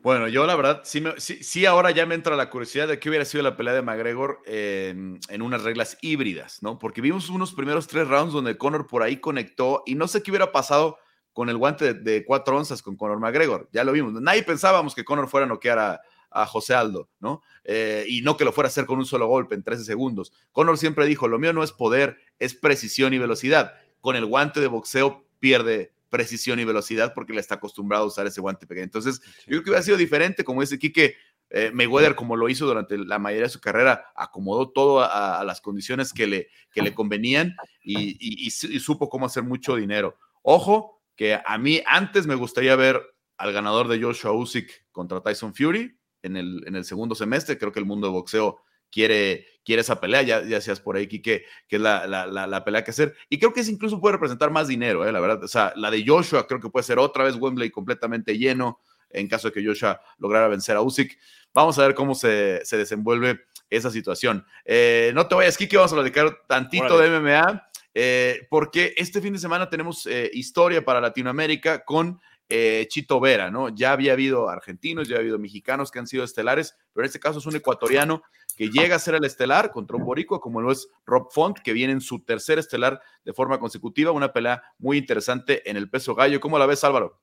Bueno, 0.00 0.28
yo 0.28 0.46
la 0.46 0.54
verdad, 0.54 0.82
sí, 0.84 1.02
sí, 1.18 1.66
ahora 1.66 1.90
ya 1.90 2.06
me 2.06 2.14
entra 2.14 2.36
la 2.36 2.50
curiosidad 2.50 2.86
de 2.86 3.00
qué 3.00 3.08
hubiera 3.08 3.24
sido 3.24 3.42
la 3.42 3.56
pelea 3.56 3.74
de 3.74 3.82
McGregor 3.82 4.40
en, 4.46 5.18
unas 5.42 5.64
reglas 5.64 5.98
híbridas, 6.02 6.62
¿no? 6.62 6.78
Porque 6.78 7.00
vimos 7.00 7.28
unos 7.30 7.52
primeros 7.52 7.88
tres 7.88 8.06
rounds 8.06 8.32
donde 8.32 8.56
Conor 8.56 8.86
por 8.86 9.02
ahí 9.02 9.16
conectó 9.18 9.82
y 9.86 9.96
no 9.96 10.06
sé 10.06 10.22
qué 10.22 10.30
hubiera 10.30 10.52
pasado 10.52 10.98
con 11.32 11.48
el 11.48 11.56
guante 11.56 11.94
de, 11.94 12.24
cuatro 12.24 12.56
onzas 12.56 12.80
con 12.80 12.96
Conor 12.96 13.18
McGregor. 13.18 13.68
Ya 13.72 13.82
lo 13.82 13.90
vimos. 13.92 14.12
Nadie 14.20 14.44
pensábamos 14.44 14.94
que 14.94 15.04
Conor 15.04 15.28
fuera 15.28 15.46
a 15.46 15.48
noquear 15.48 15.78
a, 15.78 16.00
José 16.46 16.74
Aldo, 16.74 17.08
¿no? 17.18 17.42
Eh, 17.64 18.04
y 18.06 18.22
no 18.22 18.36
que 18.36 18.44
lo 18.44 18.52
fuera 18.52 18.68
a 18.68 18.70
hacer 18.70 18.86
con 18.86 18.98
un 18.98 19.06
solo 19.06 19.26
golpe 19.26 19.56
en 19.56 19.64
13 19.64 19.82
segundos. 19.82 20.32
Conor 20.52 20.78
siempre 20.78 21.06
dijo, 21.06 21.26
lo 21.26 21.38
mío 21.40 21.52
no 21.52 21.64
es 21.64 21.72
poder, 21.72 22.18
es 22.38 22.54
precisión 22.54 23.14
y 23.14 23.18
velocidad. 23.18 23.74
Con 24.00 24.14
el 24.14 24.26
guante 24.26 24.60
de 24.60 24.68
boxeo 24.68 25.24
pierde, 25.40 25.92
precisión 26.08 26.58
y 26.60 26.64
velocidad 26.64 27.12
porque 27.14 27.32
le 27.32 27.40
está 27.40 27.56
acostumbrado 27.56 28.04
a 28.04 28.06
usar 28.06 28.26
ese 28.26 28.40
guante 28.40 28.66
pequeño. 28.66 28.84
Entonces, 28.84 29.20
yo 29.20 29.46
creo 29.46 29.62
que 29.62 29.70
hubiera 29.70 29.82
sido 29.82 29.96
diferente, 29.96 30.44
como 30.44 30.60
dice 30.60 30.78
Quique, 30.78 31.16
eh, 31.50 31.70
Mayweather, 31.72 32.14
como 32.14 32.36
lo 32.36 32.48
hizo 32.48 32.66
durante 32.66 32.98
la 32.98 33.18
mayoría 33.18 33.46
de 33.46 33.52
su 33.52 33.60
carrera, 33.60 34.04
acomodó 34.14 34.70
todo 34.70 35.00
a, 35.00 35.42
las 35.44 35.60
condiciones 35.60 36.12
que 36.12 36.26
le, 36.26 36.48
que 36.70 36.82
le 36.82 36.94
convenían 36.94 37.56
y, 37.82 38.50
supo 38.50 39.08
cómo 39.08 39.26
hacer 39.26 39.44
mucho 39.44 39.76
dinero. 39.76 40.18
Ojo, 40.42 41.02
que 41.16 41.40
a 41.44 41.58
mí 41.58 41.82
antes 41.86 42.26
me 42.26 42.34
gustaría 42.34 42.76
ver 42.76 43.02
al 43.38 43.52
ganador 43.52 43.88
de 43.88 44.00
Joshua 44.00 44.32
Usyk 44.32 44.86
contra 44.92 45.22
Tyson 45.22 45.54
Fury 45.54 45.98
en 46.22 46.36
el, 46.36 46.64
en 46.66 46.76
el 46.76 46.84
segundo 46.84 47.14
semestre. 47.14 47.56
Creo 47.58 47.72
que 47.72 47.80
el 47.80 47.86
mundo 47.86 48.08
de 48.08 48.12
boxeo 48.12 48.60
quiere, 48.90 49.46
quiere 49.68 49.82
esa 49.82 50.00
pelea, 50.00 50.22
ya, 50.22 50.42
ya 50.44 50.62
seas 50.62 50.80
por 50.80 50.96
ahí, 50.96 51.06
que, 51.06 51.20
que 51.20 51.44
es 51.68 51.82
la, 51.82 52.06
la, 52.06 52.26
la, 52.26 52.64
pelea 52.64 52.82
que 52.82 52.90
hacer. 52.90 53.14
Y 53.28 53.38
creo 53.38 53.52
que 53.52 53.60
eso 53.60 53.70
incluso 53.70 54.00
puede 54.00 54.14
representar 54.14 54.50
más 54.50 54.66
dinero, 54.66 55.06
eh, 55.06 55.12
la 55.12 55.20
verdad. 55.20 55.44
O 55.44 55.48
sea, 55.48 55.74
la 55.76 55.90
de 55.90 56.02
Joshua 56.06 56.46
creo 56.46 56.58
que 56.58 56.70
puede 56.70 56.84
ser 56.84 56.98
otra 56.98 57.24
vez 57.24 57.34
Wembley 57.34 57.68
completamente 57.68 58.38
lleno 58.38 58.80
en 59.10 59.28
caso 59.28 59.48
de 59.48 59.52
que 59.52 59.62
Joshua 59.62 60.00
lograra 60.16 60.48
vencer 60.48 60.74
a 60.74 60.80
Usyk. 60.80 61.18
Vamos 61.52 61.78
a 61.78 61.82
ver 61.82 61.94
cómo 61.94 62.14
se, 62.14 62.64
se 62.64 62.78
desenvuelve 62.78 63.40
esa 63.68 63.90
situación. 63.90 64.46
Eh, 64.64 65.12
no 65.14 65.26
te 65.26 65.34
vayas, 65.34 65.58
Kiki, 65.58 65.76
vamos 65.76 65.92
a 65.92 65.96
platicar 65.96 66.34
tantito 66.48 66.96
de 66.96 67.20
MMA. 67.20 67.70
Eh, 67.92 68.46
porque 68.48 68.94
este 68.96 69.20
fin 69.20 69.34
de 69.34 69.38
semana 69.38 69.68
tenemos 69.68 70.08
historia 70.32 70.82
para 70.82 71.02
Latinoamérica 71.02 71.84
con 71.84 72.18
Chito 72.48 73.20
Vera, 73.20 73.50
¿no? 73.50 73.68
Ya 73.68 73.92
había 73.92 74.12
habido 74.12 74.48
argentinos, 74.48 75.06
ya 75.06 75.16
había 75.16 75.24
habido 75.24 75.38
mexicanos 75.38 75.90
que 75.90 75.98
han 75.98 76.06
sido 76.06 76.24
estelares, 76.24 76.74
pero 76.92 77.04
en 77.04 77.06
este 77.06 77.20
caso 77.20 77.38
es 77.38 77.46
un 77.46 77.56
ecuatoriano 77.56 78.22
que 78.56 78.70
llega 78.70 78.96
a 78.96 78.98
ser 78.98 79.14
el 79.14 79.24
estelar 79.24 79.70
contra 79.70 79.96
un 79.96 80.04
boricua 80.04 80.40
como 80.40 80.60
lo 80.60 80.72
es 80.72 80.88
Rob 81.06 81.30
Font, 81.30 81.58
que 81.58 81.72
viene 81.72 81.92
en 81.92 82.00
su 82.00 82.24
tercer 82.24 82.58
estelar 82.58 83.00
de 83.24 83.32
forma 83.32 83.60
consecutiva, 83.60 84.10
una 84.10 84.32
pelea 84.32 84.62
muy 84.78 84.98
interesante 84.98 85.68
en 85.68 85.76
el 85.76 85.90
peso 85.90 86.14
gallo. 86.14 86.40
¿Cómo 86.40 86.58
la 86.58 86.66
ves, 86.66 86.82
Álvaro? 86.84 87.20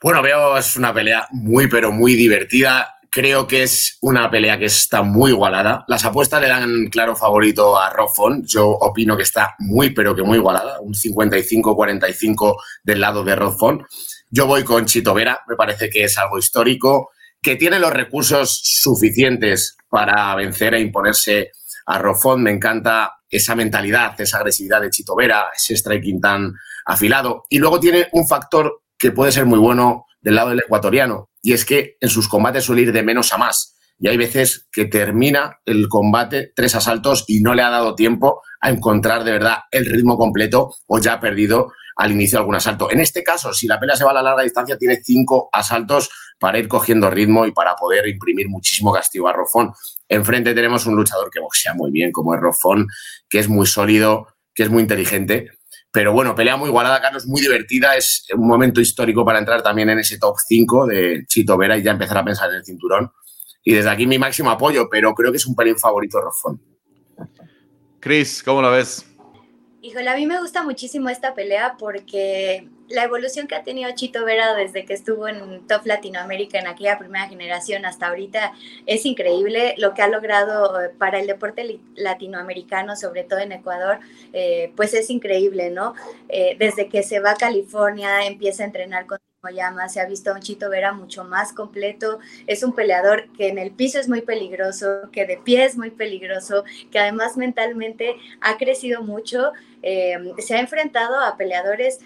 Bueno, 0.00 0.22
veo 0.22 0.56
es 0.56 0.76
una 0.76 0.94
pelea 0.94 1.28
muy, 1.30 1.68
pero 1.68 1.92
muy 1.92 2.14
divertida. 2.14 2.96
Creo 3.14 3.46
que 3.46 3.62
es 3.62 3.98
una 4.00 4.30
pelea 4.30 4.58
que 4.58 4.64
está 4.64 5.02
muy 5.02 5.32
igualada. 5.32 5.84
Las 5.86 6.02
apuestas 6.06 6.40
le 6.40 6.48
dan 6.48 6.86
claro 6.86 7.14
favorito 7.14 7.78
a 7.78 7.90
Rob 7.90 8.08
Font. 8.08 8.46
Yo 8.46 8.68
opino 8.68 9.18
que 9.18 9.22
está 9.22 9.54
muy, 9.58 9.90
pero 9.90 10.14
que 10.14 10.22
muy 10.22 10.38
igualada. 10.38 10.80
Un 10.80 10.94
55-45 10.94 12.56
del 12.82 13.00
lado 13.02 13.22
de 13.22 13.36
Rob 13.36 13.58
Font. 13.58 13.82
Yo 14.30 14.46
voy 14.46 14.64
con 14.64 14.86
Chito 14.86 15.12
Vera. 15.12 15.42
Me 15.46 15.56
parece 15.56 15.90
que 15.90 16.04
es 16.04 16.16
algo 16.16 16.38
histórico 16.38 17.10
que 17.42 17.56
tiene 17.56 17.78
los 17.78 17.92
recursos 17.92 18.62
suficientes 18.64 19.76
para 19.90 20.34
vencer 20.34 20.72
e 20.72 20.80
imponerse 20.80 21.50
a 21.84 21.98
Rofón. 21.98 22.42
Me 22.42 22.50
encanta 22.50 23.16
esa 23.28 23.54
mentalidad, 23.54 24.18
esa 24.18 24.38
agresividad 24.38 24.80
de 24.80 24.88
Chito 24.88 25.14
Vera, 25.14 25.50
ese 25.54 25.76
striking 25.76 26.18
tan 26.18 26.54
afilado. 26.86 27.44
Y 27.50 27.58
luego 27.58 27.78
tiene 27.78 28.08
un 28.12 28.26
factor 28.26 28.80
que 28.96 29.10
puede 29.10 29.32
ser 29.32 29.44
muy 29.44 29.58
bueno 29.58 30.06
del 30.22 30.36
lado 30.36 30.50
del 30.50 30.60
ecuatoriano, 30.60 31.30
y 31.42 31.52
es 31.52 31.64
que 31.64 31.96
en 32.00 32.08
sus 32.08 32.28
combates 32.28 32.64
suele 32.64 32.82
ir 32.82 32.92
de 32.92 33.02
menos 33.02 33.32
a 33.32 33.38
más. 33.38 33.76
Y 33.98 34.08
hay 34.08 34.16
veces 34.16 34.68
que 34.72 34.86
termina 34.86 35.60
el 35.64 35.88
combate 35.88 36.52
tres 36.56 36.74
asaltos 36.74 37.24
y 37.28 37.40
no 37.40 37.54
le 37.54 37.62
ha 37.62 37.70
dado 37.70 37.94
tiempo 37.94 38.42
a 38.60 38.70
encontrar 38.70 39.22
de 39.22 39.32
verdad 39.32 39.58
el 39.70 39.86
ritmo 39.86 40.16
completo 40.16 40.74
o 40.86 40.98
ya 40.98 41.14
ha 41.14 41.20
perdido 41.20 41.72
al 41.96 42.10
inicio 42.10 42.38
algún 42.38 42.54
asalto. 42.54 42.90
En 42.90 43.00
este 43.00 43.22
caso, 43.22 43.52
si 43.52 43.66
la 43.66 43.78
pelea 43.78 43.96
se 43.96 44.04
va 44.04 44.10
a 44.10 44.14
la 44.14 44.22
larga 44.22 44.42
distancia, 44.42 44.76
tiene 44.76 45.00
cinco 45.04 45.48
asaltos 45.52 46.10
para 46.38 46.58
ir 46.58 46.66
cogiendo 46.66 47.10
ritmo 47.10 47.46
y 47.46 47.52
para 47.52 47.76
poder 47.76 48.08
imprimir 48.08 48.48
muchísimo 48.48 48.92
castigo 48.92 49.28
a 49.28 49.32
Rofón. 49.32 49.72
Enfrente 50.08 50.54
tenemos 50.54 50.86
un 50.86 50.96
luchador 50.96 51.30
que 51.30 51.40
boxea 51.40 51.74
muy 51.74 51.92
bien, 51.92 52.10
como 52.10 52.34
es 52.34 52.40
Rofón, 52.40 52.88
que 53.28 53.38
es 53.38 53.48
muy 53.48 53.66
sólido, 53.66 54.26
que 54.54 54.64
es 54.64 54.70
muy 54.70 54.82
inteligente. 54.82 55.50
Pero 55.92 56.12
bueno, 56.12 56.34
pelea 56.34 56.56
muy 56.56 56.68
igualada, 56.68 57.00
Carlos, 57.02 57.26
muy 57.26 57.42
divertida. 57.42 57.94
Es 57.96 58.26
un 58.34 58.48
momento 58.48 58.80
histórico 58.80 59.24
para 59.26 59.38
entrar 59.38 59.62
también 59.62 59.90
en 59.90 59.98
ese 59.98 60.18
top 60.18 60.36
5 60.38 60.86
de 60.86 61.24
Chito 61.26 61.56
Vera 61.58 61.76
y 61.76 61.82
ya 61.82 61.90
empezar 61.90 62.16
a 62.16 62.24
pensar 62.24 62.48
en 62.50 62.56
el 62.56 62.64
cinturón. 62.64 63.12
Y 63.62 63.74
desde 63.74 63.90
aquí 63.90 64.06
mi 64.06 64.18
máximo 64.18 64.50
apoyo, 64.50 64.88
pero 64.90 65.14
creo 65.14 65.30
que 65.30 65.36
es 65.36 65.46
un 65.46 65.54
pelín 65.54 65.78
favorito 65.78 66.18
Rofón. 66.20 66.60
Cris, 68.00 68.42
¿cómo 68.42 68.62
la 68.62 68.70
ves? 68.70 69.06
Híjole, 69.82 70.08
a 70.08 70.16
mí 70.16 70.26
me 70.26 70.40
gusta 70.40 70.62
muchísimo 70.62 71.10
esta 71.10 71.34
pelea 71.34 71.76
porque 71.78 72.68
la 72.92 73.04
evolución 73.04 73.46
que 73.46 73.54
ha 73.54 73.62
tenido 73.62 73.90
Chito 73.94 74.24
Vera 74.24 74.54
desde 74.54 74.84
que 74.84 74.92
estuvo 74.92 75.26
en 75.26 75.66
Top 75.66 75.86
Latinoamérica 75.86 76.58
en 76.58 76.66
aquella 76.66 76.98
primera 76.98 77.26
generación 77.26 77.86
hasta 77.86 78.08
ahorita 78.08 78.52
es 78.86 79.06
increíble. 79.06 79.74
Lo 79.78 79.94
que 79.94 80.02
ha 80.02 80.08
logrado 80.08 80.80
eh, 80.80 80.90
para 80.90 81.18
el 81.18 81.26
deporte 81.26 81.80
latinoamericano, 81.94 82.94
sobre 82.94 83.24
todo 83.24 83.40
en 83.40 83.52
Ecuador, 83.52 83.98
eh, 84.32 84.72
pues 84.76 84.92
es 84.92 85.08
increíble, 85.08 85.70
¿no? 85.70 85.94
Eh, 86.28 86.56
desde 86.58 86.88
que 86.88 87.02
se 87.02 87.20
va 87.20 87.32
a 87.32 87.36
California, 87.36 88.26
empieza 88.26 88.62
a 88.62 88.66
entrenar 88.66 89.06
con 89.06 89.18
llama, 89.52 89.88
se 89.88 90.00
ha 90.00 90.06
visto 90.06 90.30
a 90.30 90.34
un 90.34 90.40
Chito 90.40 90.70
Vera 90.70 90.92
mucho 90.92 91.24
más 91.24 91.52
completo, 91.52 92.20
es 92.46 92.62
un 92.62 92.76
peleador 92.76 93.28
que 93.32 93.48
en 93.48 93.58
el 93.58 93.72
piso 93.72 93.98
es 93.98 94.08
muy 94.08 94.20
peligroso, 94.20 95.10
que 95.10 95.26
de 95.26 95.36
pie 95.36 95.64
es 95.64 95.76
muy 95.76 95.90
peligroso, 95.90 96.62
que 96.92 97.00
además 97.00 97.36
mentalmente 97.36 98.14
ha 98.40 98.56
crecido 98.56 99.02
mucho, 99.02 99.50
se 99.82 100.54
ha 100.54 100.60
enfrentado 100.60 101.18
a 101.18 101.36
peleadores... 101.36 101.98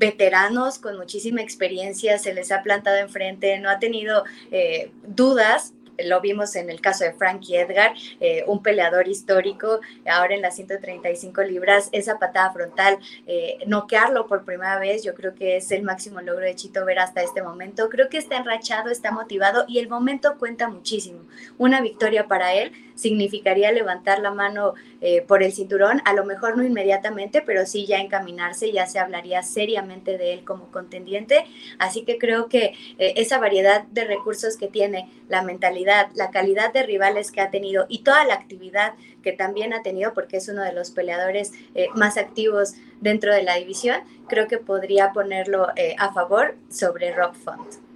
veteranos 0.00 0.78
con 0.78 0.96
muchísima 0.96 1.42
experiencia, 1.42 2.18
se 2.18 2.32
les 2.32 2.50
ha 2.50 2.62
plantado 2.62 2.96
enfrente, 2.96 3.58
no 3.58 3.68
ha 3.68 3.78
tenido 3.78 4.24
eh, 4.50 4.90
dudas 5.06 5.74
lo 6.04 6.20
vimos 6.20 6.56
en 6.56 6.70
el 6.70 6.80
caso 6.80 7.04
de 7.04 7.12
Frankie 7.12 7.56
Edgar, 7.56 7.92
eh, 8.20 8.44
un 8.46 8.62
peleador 8.62 9.08
histórico, 9.08 9.80
ahora 10.06 10.34
en 10.34 10.42
las 10.42 10.56
135 10.56 11.42
libras, 11.42 11.88
esa 11.92 12.18
patada 12.18 12.52
frontal, 12.52 12.98
eh, 13.26 13.58
noquearlo 13.66 14.26
por 14.26 14.44
primera 14.44 14.78
vez, 14.78 15.02
yo 15.02 15.14
creo 15.14 15.34
que 15.34 15.56
es 15.56 15.70
el 15.70 15.82
máximo 15.82 16.20
logro 16.20 16.44
de 16.44 16.54
Chito 16.54 16.84
Vera 16.84 17.04
hasta 17.04 17.22
este 17.22 17.42
momento. 17.42 17.88
Creo 17.88 18.08
que 18.08 18.18
está 18.18 18.36
enrachado, 18.36 18.90
está 18.90 19.10
motivado 19.10 19.64
y 19.68 19.78
el 19.78 19.88
momento 19.88 20.38
cuenta 20.38 20.68
muchísimo. 20.68 21.20
Una 21.58 21.80
victoria 21.80 22.26
para 22.26 22.54
él 22.54 22.72
significaría 23.00 23.72
levantar 23.72 24.20
la 24.20 24.30
mano 24.30 24.74
eh, 25.00 25.22
por 25.22 25.42
el 25.42 25.52
cinturón, 25.52 26.02
a 26.04 26.12
lo 26.12 26.24
mejor 26.24 26.56
no 26.56 26.64
inmediatamente, 26.64 27.40
pero 27.40 27.64
sí 27.64 27.86
ya 27.86 27.98
encaminarse, 27.98 28.70
ya 28.72 28.86
se 28.86 28.98
hablaría 28.98 29.42
seriamente 29.42 30.18
de 30.18 30.34
él 30.34 30.44
como 30.44 30.70
contendiente. 30.70 31.46
Así 31.78 32.04
que 32.04 32.18
creo 32.18 32.48
que 32.48 32.74
eh, 32.98 33.14
esa 33.16 33.38
variedad 33.38 33.84
de 33.84 34.04
recursos 34.04 34.56
que 34.56 34.68
tiene, 34.68 35.10
la 35.28 35.42
mentalidad, 35.42 36.10
la 36.14 36.30
calidad 36.30 36.72
de 36.72 36.82
rivales 36.82 37.32
que 37.32 37.40
ha 37.40 37.50
tenido 37.50 37.86
y 37.88 38.00
toda 38.00 38.24
la 38.24 38.34
actividad 38.34 38.92
que 39.22 39.32
también 39.32 39.72
ha 39.72 39.82
tenido, 39.82 40.12
porque 40.12 40.36
es 40.36 40.48
uno 40.48 40.62
de 40.62 40.72
los 40.72 40.90
peleadores 40.90 41.52
eh, 41.74 41.88
más 41.94 42.18
activos 42.18 42.74
dentro 43.00 43.34
de 43.34 43.42
la 43.42 43.56
división, 43.56 44.02
creo 44.28 44.46
que 44.46 44.58
podría 44.58 45.12
ponerlo 45.12 45.68
a 45.98 46.12
favor 46.12 46.56
sobre 46.68 47.12
Rob 47.12 47.34
Font. 47.34 47.89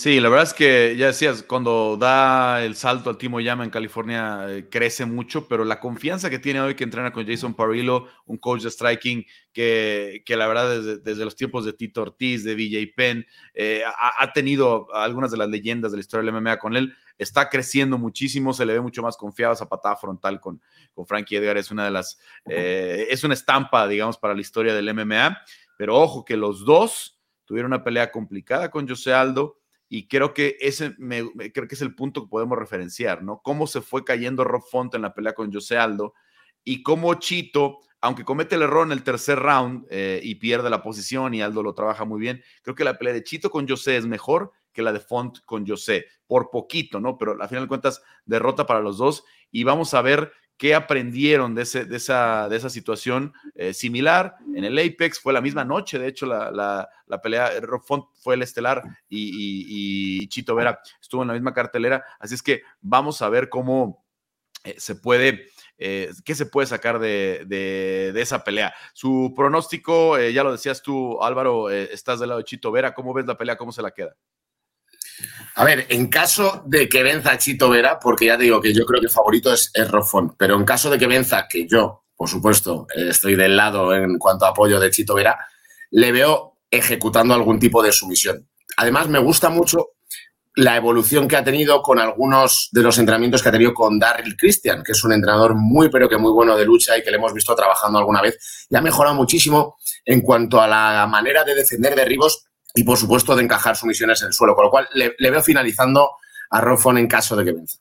Sí, 0.00 0.18
la 0.18 0.30
verdad 0.30 0.46
es 0.46 0.54
que 0.54 0.96
ya 0.96 1.08
decías, 1.08 1.42
cuando 1.42 1.98
da 1.98 2.64
el 2.64 2.74
salto 2.74 3.10
al 3.10 3.18
Timo 3.18 3.38
Yama 3.38 3.64
en 3.64 3.70
California 3.70 4.46
eh, 4.48 4.66
crece 4.70 5.04
mucho, 5.04 5.46
pero 5.46 5.62
la 5.62 5.78
confianza 5.78 6.30
que 6.30 6.38
tiene 6.38 6.58
hoy 6.62 6.74
que 6.74 6.84
entrena 6.84 7.12
con 7.12 7.26
Jason 7.26 7.52
Parillo, 7.52 8.06
un 8.24 8.38
coach 8.38 8.62
de 8.62 8.70
striking 8.70 9.26
que, 9.52 10.22
que 10.24 10.36
la 10.36 10.46
verdad 10.48 10.80
desde, 11.02 11.22
los 11.22 11.36
tiempos 11.36 11.66
de 11.66 11.74
Tito 11.74 12.00
Ortiz, 12.00 12.44
de 12.44 12.54
BJ 12.54 12.94
Penn, 12.96 13.26
eh, 13.52 13.82
ha, 13.84 14.32
tenido 14.32 14.86
algunas 14.94 15.32
de 15.32 15.36
las 15.36 15.50
leyendas 15.50 15.92
de 15.92 15.98
la 15.98 16.00
historia 16.00 16.32
del 16.32 16.40
MMA 16.40 16.58
con 16.58 16.76
él, 16.76 16.94
está 17.18 17.50
creciendo 17.50 17.98
muchísimo, 17.98 18.54
se 18.54 18.64
le 18.64 18.72
ve 18.72 18.80
mucho 18.80 19.02
más 19.02 19.18
confiado 19.18 19.52
esa 19.52 19.68
patada 19.68 19.96
frontal 19.96 20.40
con, 20.40 20.62
con 20.94 21.06
Frankie 21.06 21.36
Edgar, 21.36 21.58
es 21.58 21.70
una 21.70 21.84
de 21.84 21.90
las, 21.90 22.18
eh, 22.46 23.06
es 23.10 23.22
una 23.22 23.34
estampa, 23.34 23.86
digamos, 23.86 24.16
para 24.16 24.32
la 24.32 24.40
historia 24.40 24.72
del 24.72 24.94
MMA, 24.94 25.42
pero 25.76 25.98
ojo 25.98 26.24
que 26.24 26.38
los 26.38 26.64
dos 26.64 27.20
tuvieron 27.44 27.70
una 27.70 27.84
pelea 27.84 28.10
complicada 28.10 28.70
con 28.70 28.88
José 28.88 29.12
Aldo, 29.12 29.59
y 29.92 30.06
creo 30.06 30.32
que 30.32 30.56
ese 30.60 30.94
creo 30.94 31.66
que 31.66 31.74
es 31.74 31.82
el 31.82 31.96
punto 31.96 32.22
que 32.22 32.30
podemos 32.30 32.56
referenciar, 32.56 33.24
¿no? 33.24 33.42
Cómo 33.42 33.66
se 33.66 33.80
fue 33.80 34.04
cayendo 34.04 34.44
Rob 34.44 34.62
Font 34.70 34.94
en 34.94 35.02
la 35.02 35.12
pelea 35.12 35.34
con 35.34 35.52
José 35.52 35.78
Aldo 35.78 36.14
y 36.62 36.84
cómo 36.84 37.12
Chito, 37.14 37.80
aunque 38.00 38.24
comete 38.24 38.54
el 38.54 38.62
error 38.62 38.86
en 38.86 38.92
el 38.92 39.02
tercer 39.02 39.40
round 39.40 39.86
eh, 39.90 40.20
y 40.22 40.36
pierde 40.36 40.70
la 40.70 40.80
posición 40.80 41.34
y 41.34 41.42
Aldo 41.42 41.64
lo 41.64 41.74
trabaja 41.74 42.04
muy 42.04 42.20
bien, 42.20 42.40
creo 42.62 42.76
que 42.76 42.84
la 42.84 42.96
pelea 42.96 43.14
de 43.14 43.24
Chito 43.24 43.50
con 43.50 43.68
José 43.68 43.96
es 43.96 44.06
mejor 44.06 44.52
que 44.72 44.82
la 44.82 44.92
de 44.92 45.00
Font 45.00 45.40
con 45.44 45.66
José, 45.66 46.06
por 46.28 46.50
poquito, 46.50 47.00
¿no? 47.00 47.18
Pero 47.18 47.42
al 47.42 47.48
final 47.48 47.64
de 47.64 47.68
cuentas, 47.68 48.00
derrota 48.24 48.66
para 48.66 48.80
los 48.80 48.96
dos 48.96 49.24
y 49.50 49.64
vamos 49.64 49.92
a 49.94 50.02
ver 50.02 50.32
¿Qué 50.60 50.74
aprendieron 50.74 51.54
de, 51.54 51.62
ese, 51.62 51.86
de, 51.86 51.96
esa, 51.96 52.46
de 52.50 52.56
esa 52.58 52.68
situación 52.68 53.32
eh, 53.54 53.72
similar? 53.72 54.36
En 54.54 54.64
el 54.64 54.78
Apex 54.78 55.18
fue 55.18 55.32
la 55.32 55.40
misma 55.40 55.64
noche, 55.64 55.98
de 55.98 56.06
hecho, 56.06 56.26
la, 56.26 56.50
la, 57.06 57.22
pelea, 57.22 57.58
Rob 57.62 57.82
Font 57.82 58.04
fue 58.22 58.34
el 58.34 58.42
estelar 58.42 58.82
y, 59.08 60.28
Chito 60.28 60.54
Vera 60.54 60.78
estuvo 61.00 61.22
en 61.22 61.28
la 61.28 61.32
misma 61.32 61.54
cartelera. 61.54 62.04
Así 62.18 62.34
es 62.34 62.42
que 62.42 62.60
vamos 62.82 63.22
a 63.22 63.30
ver 63.30 63.48
cómo 63.48 64.04
eh, 64.62 64.74
se 64.76 64.96
puede, 64.96 65.46
eh, 65.78 66.10
qué 66.26 66.34
se 66.34 66.44
puede 66.44 66.66
sacar 66.66 66.98
de, 66.98 67.44
de, 67.46 68.20
esa 68.20 68.44
pelea. 68.44 68.74
Su 68.92 69.32
pronóstico, 69.34 70.20
ya 70.20 70.44
lo 70.44 70.52
decías 70.52 70.82
tú, 70.82 71.22
Álvaro, 71.22 71.70
estás 71.70 72.20
del 72.20 72.28
lado 72.28 72.40
de 72.40 72.44
Chito 72.44 72.70
Vera. 72.70 72.92
¿Cómo 72.92 73.14
ves 73.14 73.24
la 73.24 73.38
pelea? 73.38 73.56
¿Cómo 73.56 73.72
se 73.72 73.80
la 73.80 73.92
queda? 73.92 74.14
A 75.56 75.64
ver, 75.64 75.86
en 75.88 76.08
caso 76.08 76.62
de 76.66 76.88
que 76.88 77.02
venza 77.02 77.36
Chito 77.36 77.68
Vera, 77.68 77.98
porque 77.98 78.26
ya 78.26 78.38
te 78.38 78.44
digo 78.44 78.60
que 78.60 78.72
yo 78.72 78.84
creo 78.86 79.00
que 79.00 79.06
el 79.06 79.12
favorito 79.12 79.52
es, 79.52 79.70
el 79.74 79.88
Rofón, 79.88 80.34
pero 80.38 80.56
en 80.56 80.64
caso 80.64 80.90
de 80.90 80.98
que 80.98 81.06
venza, 81.06 81.46
que 81.48 81.66
yo, 81.66 82.04
por 82.16 82.28
supuesto, 82.28 82.86
estoy 82.94 83.34
del 83.34 83.56
lado 83.56 83.94
en 83.94 84.18
cuanto 84.18 84.46
a 84.46 84.50
apoyo 84.50 84.80
de 84.80 84.90
Chito 84.90 85.14
Vera, 85.14 85.38
le 85.90 86.12
veo 86.12 86.58
ejecutando 86.70 87.34
algún 87.34 87.58
tipo 87.58 87.82
de 87.82 87.92
sumisión. 87.92 88.48
Además, 88.76 89.08
me 89.08 89.18
gusta 89.18 89.50
mucho 89.50 89.90
la 90.56 90.76
evolución 90.76 91.28
que 91.28 91.36
ha 91.36 91.44
tenido 91.44 91.82
con 91.82 91.98
algunos 91.98 92.68
de 92.72 92.82
los 92.82 92.98
entrenamientos 92.98 93.42
que 93.42 93.48
ha 93.48 93.52
tenido 93.52 93.72
con 93.72 93.98
Darryl 93.98 94.36
Christian, 94.36 94.82
que 94.82 94.92
es 94.92 95.04
un 95.04 95.12
entrenador 95.12 95.54
muy, 95.54 95.88
pero 95.88 96.08
que 96.08 96.18
muy 96.18 96.32
bueno 96.32 96.56
de 96.56 96.64
lucha 96.64 96.96
y 96.96 97.02
que 97.02 97.10
le 97.10 97.16
hemos 97.16 97.32
visto 97.32 97.54
trabajando 97.54 97.98
alguna 97.98 98.20
vez. 98.20 98.66
Y 98.68 98.76
ha 98.76 98.80
mejorado 98.80 99.14
muchísimo 99.14 99.76
en 100.04 100.20
cuanto 100.22 100.60
a 100.60 100.66
la 100.66 101.06
manera 101.06 101.44
de 101.44 101.54
defender 101.54 101.94
derribos 101.94 102.46
y 102.74 102.84
por 102.84 102.96
supuesto 102.96 103.34
de 103.34 103.42
encajar 103.42 103.76
sumisiones 103.76 104.22
en 104.22 104.28
el 104.28 104.32
suelo, 104.32 104.54
con 104.54 104.64
lo 104.64 104.70
cual 104.70 104.88
le, 104.94 105.14
veo 105.18 105.42
finalizando 105.42 106.10
a 106.50 106.60
Rofon 106.60 106.98
en 106.98 107.06
caso 107.06 107.36
de 107.36 107.44
que 107.44 107.52
venza. 107.52 107.78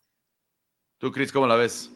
¿Tú, 0.97 1.12
Chris, 1.12 1.32
cómo 1.32 1.47
la 1.47 1.56
ves? 1.56 1.91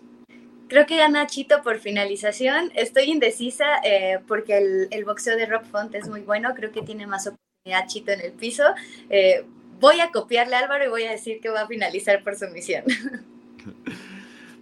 Creo 0.69 0.85
que 0.85 0.97
gana 0.97 1.27
Chito 1.27 1.61
por 1.61 1.79
finalización. 1.79 2.71
Estoy 2.73 3.11
indecisa 3.11 3.65
eh, 3.83 4.19
porque 4.27 4.87
el, 4.89 5.05
boxeo 5.05 5.35
de 5.35 5.45
Rob 5.45 5.65
Font 5.65 5.93
es 5.93 6.07
muy 6.07 6.21
bueno. 6.21 6.53
Creo 6.55 6.71
que 6.71 6.81
tiene 6.81 7.05
más 7.05 7.27
oportunidad 7.27 7.87
Chito 7.87 8.11
en 8.11 8.21
el 8.21 8.31
piso. 8.31 8.63
Eh, 9.09 9.45
voy 9.79 9.99
a 9.99 10.11
copiarle 10.11 10.55
a 10.55 10.59
Álvaro 10.59 10.85
y 10.85 10.89
voy 10.89 11.03
a 11.03 11.11
decir 11.11 11.41
que 11.41 11.49
va 11.49 11.61
a 11.61 11.67
finalizar 11.67 12.23
por 12.23 12.35
sumisión. 12.35 12.85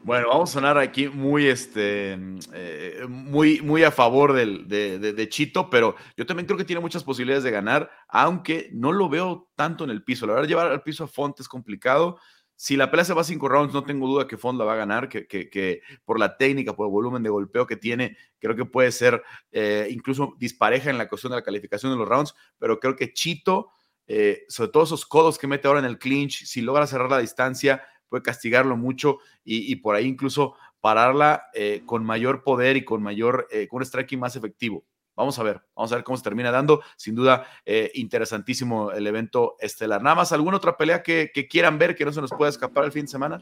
Bueno, 0.04 0.30
vamos 0.30 0.50
a 0.50 0.54
sonar 0.54 0.80
aquí 0.80 1.08
muy, 1.08 1.46
este, 1.46 2.18
eh, 2.54 3.06
muy, 3.08 3.62
muy 3.62 3.84
a 3.84 3.92
favor 3.92 4.34
de, 4.34 5.28
Chito, 5.30 5.70
pero 5.70 5.96
yo 6.18 6.26
también 6.26 6.48
creo 6.48 6.58
que 6.58 6.66
tiene 6.66 6.80
muchas 6.80 7.04
posibilidades 7.04 7.44
de 7.44 7.52
ganar, 7.52 7.92
aunque 8.08 8.70
no 8.74 8.92
lo 8.94 9.10
veo 9.10 9.52
tanto 9.56 9.84
en 9.84 9.92
el 9.92 10.04
piso. 10.04 10.26
La 10.26 10.34
verdad, 10.34 10.50
llevar 10.50 10.72
al 10.72 10.82
piso 10.82 11.04
a 11.04 11.08
Font 11.08 11.40
es 11.40 11.48
complicado. 11.48 12.18
Si 12.56 12.76
la 12.78 12.90
pelea 12.90 13.06
se 13.06 13.14
va 13.14 13.22
a 13.22 13.24
cinco 13.24 13.48
rounds, 13.48 13.76
no 13.76 13.84
tengo 13.84 14.08
duda 14.08 14.28
que 14.28 14.38
Font 14.38 14.58
la 14.58 14.66
va 14.66 14.74
a 14.74 14.78
ganar, 14.78 15.08
que, 15.08 15.28
que, 15.28 15.82
por 16.04 16.20
la 16.20 16.36
técnica, 16.36 16.76
por 16.76 16.88
el 16.88 16.92
volumen 16.92 17.22
de 17.22 17.30
golpeo 17.30 17.68
que 17.68 17.76
tiene, 17.76 18.18
creo 18.40 18.56
que 18.56 18.66
puede 18.66 18.92
ser 18.92 19.22
eh, 19.52 19.88
incluso 19.92 20.34
dispareja 20.40 20.90
en 20.90 20.98
la 20.98 21.08
cuestión 21.08 21.30
de 21.30 21.38
la 21.38 21.44
calificación 21.44 21.92
de 21.92 22.00
los 22.00 22.08
rounds, 22.08 22.34
pero 22.58 22.80
creo 22.80 22.96
que 22.96 23.14
Chito, 23.14 23.70
eh, 24.08 24.46
sobre 24.50 24.72
todo 24.72 24.84
esos 24.84 25.06
codos 25.06 25.38
que 25.38 25.46
mete 25.46 25.68
ahora 25.68 25.80
en 25.80 25.86
el 25.86 26.00
clinch, 26.00 26.44
si 26.46 26.62
logra 26.62 26.88
cerrar 26.88 27.12
la 27.12 27.20
distancia, 27.20 27.84
puede 28.12 28.24
castigarlo 28.24 28.76
mucho 28.76 29.20
y, 29.46 29.74
por 29.78 29.96
ahí 29.96 30.06
incluso 30.06 30.56
pararla 30.82 31.46
eh, 31.54 31.82
con 31.86 32.04
mayor 32.04 32.44
poder 32.44 32.76
y 32.76 32.84
con 32.84 33.02
mayor, 33.02 33.48
eh, 33.52 33.68
con 33.70 33.78
un 33.78 33.86
striking 33.86 34.20
más 34.20 34.36
efectivo. 34.36 34.84
Vamos 35.16 35.40
a 35.40 35.44
ver, 35.44 35.62
vamos 35.76 35.92
a 35.92 35.96
ver 35.96 36.04
cómo 36.04 36.18
se 36.18 36.24
termina 36.24 36.52
dando. 36.52 36.82
Sin 36.98 37.16
duda, 37.16 37.48
eh, 37.66 37.90
interesantísimo 37.96 38.92
el 38.92 39.08
evento 39.08 39.56
estelar. 39.60 40.02
Nada 40.04 40.18
más, 40.18 40.34
¿alguna 40.34 40.58
otra 40.58 40.76
pelea 40.76 41.02
que, 41.02 41.32
quieran 41.50 41.80
ver 41.80 41.96
que 41.96 42.04
no 42.04 42.12
se 42.12 42.20
nos 42.20 42.32
pueda 42.32 42.50
escapar 42.50 42.84
el 42.84 42.92
fin 42.92 43.04
de 43.04 43.12
semana? 43.12 43.42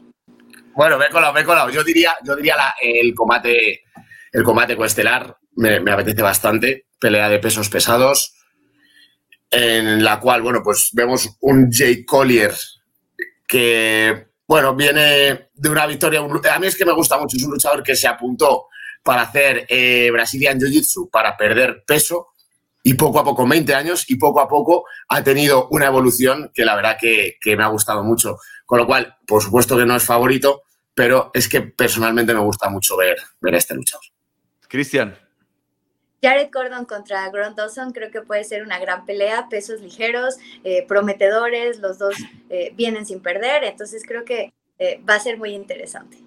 Bueno, 0.74 0.98
ve 0.98 1.06
colado, 1.10 1.32
ve 1.32 1.44
colado. 1.44 1.70
Yo 1.70 1.82
diría, 1.82 2.12
yo 2.24 2.36
diría 2.36 2.54
el 2.80 3.12
combate, 3.14 3.82
el 4.30 4.44
combate 4.44 4.76
coestelar 4.76 5.36
me, 5.56 5.80
me 5.80 5.90
apetece 5.90 6.22
bastante. 6.22 6.86
Pelea 7.00 7.28
de 7.28 7.38
pesos 7.40 7.68
pesados, 7.68 8.36
en 9.50 10.04
la 10.04 10.20
cual, 10.20 10.42
bueno, 10.42 10.60
pues 10.62 10.90
vemos 10.92 11.36
un 11.40 11.70
Jay 11.72 12.04
Collier 12.04 12.54
que 13.50 14.29
bueno, 14.50 14.74
viene 14.74 15.50
de 15.54 15.68
una 15.68 15.86
victoria. 15.86 16.18
A 16.18 16.58
mí 16.58 16.66
es 16.66 16.76
que 16.76 16.84
me 16.84 16.92
gusta 16.92 17.16
mucho, 17.16 17.36
es 17.36 17.44
un 17.44 17.52
luchador 17.52 17.84
que 17.84 17.94
se 17.94 18.08
apuntó 18.08 18.66
para 19.00 19.22
hacer 19.22 19.64
eh, 19.68 20.10
Jiu-Jitsu, 20.10 21.08
para 21.08 21.36
perder 21.36 21.84
peso, 21.86 22.30
y 22.82 22.94
poco 22.94 23.20
a 23.20 23.24
poco, 23.24 23.46
20 23.46 23.72
años, 23.76 24.10
y 24.10 24.16
poco 24.16 24.40
a 24.40 24.48
poco 24.48 24.86
ha 25.06 25.22
tenido 25.22 25.68
una 25.68 25.86
evolución 25.86 26.50
que 26.52 26.64
la 26.64 26.74
verdad 26.74 26.96
que, 27.00 27.38
me 27.56 27.62
ha 27.62 27.68
gustado 27.68 28.02
mucho. 28.02 28.38
Con 28.66 28.80
lo 28.80 28.88
cual, 28.88 29.18
por 29.24 29.40
supuesto 29.40 29.76
que 29.76 29.86
no 29.86 29.94
es 29.94 30.02
favorito, 30.02 30.62
pero 30.92 31.30
es 31.32 31.48
que 31.48 31.60
personalmente 31.60 32.34
me 32.34 32.40
gusta 32.40 32.68
mucho 32.70 32.96
ver, 32.96 33.18
ver 33.40 33.54
a 33.54 33.58
este 33.58 33.76
luchador. 33.76 34.02
Cristian. 34.66 35.16
Jared 36.22 36.50
Gordon 36.52 36.84
contra 36.84 37.30
Grant 37.30 37.56
Dawson 37.56 37.92
creo 37.92 38.10
que 38.10 38.20
puede 38.20 38.44
ser 38.44 38.62
una 38.62 38.78
gran 38.78 39.06
pelea, 39.06 39.48
pesos 39.48 39.80
ligeros, 39.80 40.38
eh, 40.64 40.84
prometedores, 40.86 41.78
los 41.78 41.98
dos 41.98 42.14
eh, 42.50 42.72
vienen 42.74 43.06
sin 43.06 43.20
perder, 43.20 43.64
entonces 43.64 44.04
creo 44.06 44.24
que 44.24 44.52
eh, 44.78 45.02
va 45.08 45.14
a 45.14 45.20
ser 45.20 45.38
muy 45.38 45.54
interesante. 45.54 46.18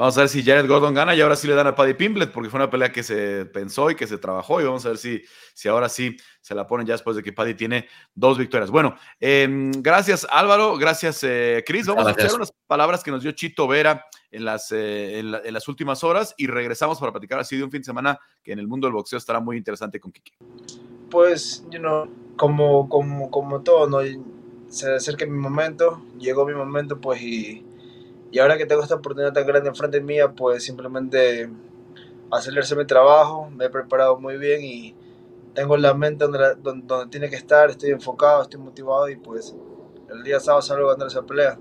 Vamos 0.00 0.16
a 0.16 0.20
ver 0.20 0.30
si 0.30 0.42
Jared 0.42 0.66
Gordon 0.66 0.94
gana 0.94 1.14
y 1.14 1.20
ahora 1.20 1.36
sí 1.36 1.46
le 1.46 1.54
dan 1.54 1.66
a 1.66 1.74
Paddy 1.74 1.92
Pimblet, 1.92 2.32
porque 2.32 2.48
fue 2.48 2.56
una 2.56 2.70
pelea 2.70 2.90
que 2.90 3.02
se 3.02 3.44
pensó 3.44 3.90
y 3.90 3.94
que 3.94 4.06
se 4.06 4.16
trabajó. 4.16 4.58
Y 4.58 4.64
vamos 4.64 4.86
a 4.86 4.88
ver 4.88 4.96
si, 4.96 5.22
si 5.52 5.68
ahora 5.68 5.90
sí 5.90 6.16
se 6.40 6.54
la 6.54 6.66
ponen 6.66 6.86
ya 6.86 6.94
después 6.94 7.16
de 7.16 7.22
que 7.22 7.34
Paddy 7.34 7.52
tiene 7.52 7.86
dos 8.14 8.38
victorias. 8.38 8.70
Bueno, 8.70 8.96
em, 9.20 9.70
gracias 9.72 10.26
Álvaro, 10.30 10.78
gracias 10.78 11.22
eh, 11.22 11.62
Chris. 11.66 11.86
Vamos 11.86 12.06
a 12.06 12.12
escuchar 12.12 12.34
unas 12.34 12.50
palabras 12.66 13.04
que 13.04 13.10
nos 13.10 13.22
dio 13.22 13.32
Chito 13.32 13.68
Vera 13.68 14.06
en 14.30 14.46
las, 14.46 14.72
eh, 14.72 15.18
en, 15.18 15.52
las 15.52 15.68
últimas 15.68 16.02
horas 16.02 16.34
y 16.38 16.46
regresamos 16.46 16.98
para 16.98 17.12
platicar 17.12 17.38
así 17.38 17.58
de 17.58 17.64
un 17.64 17.70
fin 17.70 17.82
de 17.82 17.84
semana 17.84 18.18
que 18.42 18.52
en 18.52 18.58
el 18.58 18.68
mundo 18.68 18.86
del 18.86 18.94
boxeo 18.94 19.18
estará 19.18 19.38
muy 19.40 19.58
interesante 19.58 20.00
con 20.00 20.12
Kiki. 20.12 20.32
Pues, 21.10 21.62
you 21.70 21.78
know, 21.78 22.08
como, 22.38 22.88
como, 22.88 23.30
como 23.30 23.60
todo, 23.60 23.86
¿no? 23.86 23.98
se 24.70 24.94
acerca 24.94 25.26
mi 25.26 25.36
momento, 25.36 26.02
llegó 26.18 26.46
mi 26.46 26.54
momento, 26.54 26.98
pues, 27.02 27.20
y, 27.20 27.66
y 28.32 28.38
ahora 28.38 28.56
que 28.56 28.66
tengo 28.66 28.82
esta 28.82 28.96
oportunidad 28.96 29.32
tan 29.32 29.46
grande 29.46 29.68
enfrente 29.68 30.00
mía, 30.00 30.32
pues 30.32 30.64
simplemente 30.64 31.50
acelerarse 32.30 32.76
mi 32.76 32.86
trabajo, 32.86 33.50
me 33.50 33.66
he 33.66 33.70
preparado 33.70 34.18
muy 34.18 34.36
bien 34.36 34.62
y 34.62 34.94
tengo 35.54 35.76
la 35.76 35.94
mente 35.94 36.24
donde, 36.24 36.54
donde, 36.62 37.06
tiene 37.10 37.28
que 37.28 37.36
estar, 37.36 37.70
estoy 37.70 37.90
enfocado, 37.90 38.42
estoy 38.42 38.60
motivado 38.60 39.08
y 39.08 39.16
pues 39.16 39.54
el 40.12 40.22
día 40.22 40.38
sábado 40.38 40.62
salgo 40.62 40.88
a 40.88 40.92
ganar 40.92 41.08
esa 41.08 41.22
pelea. 41.22 41.58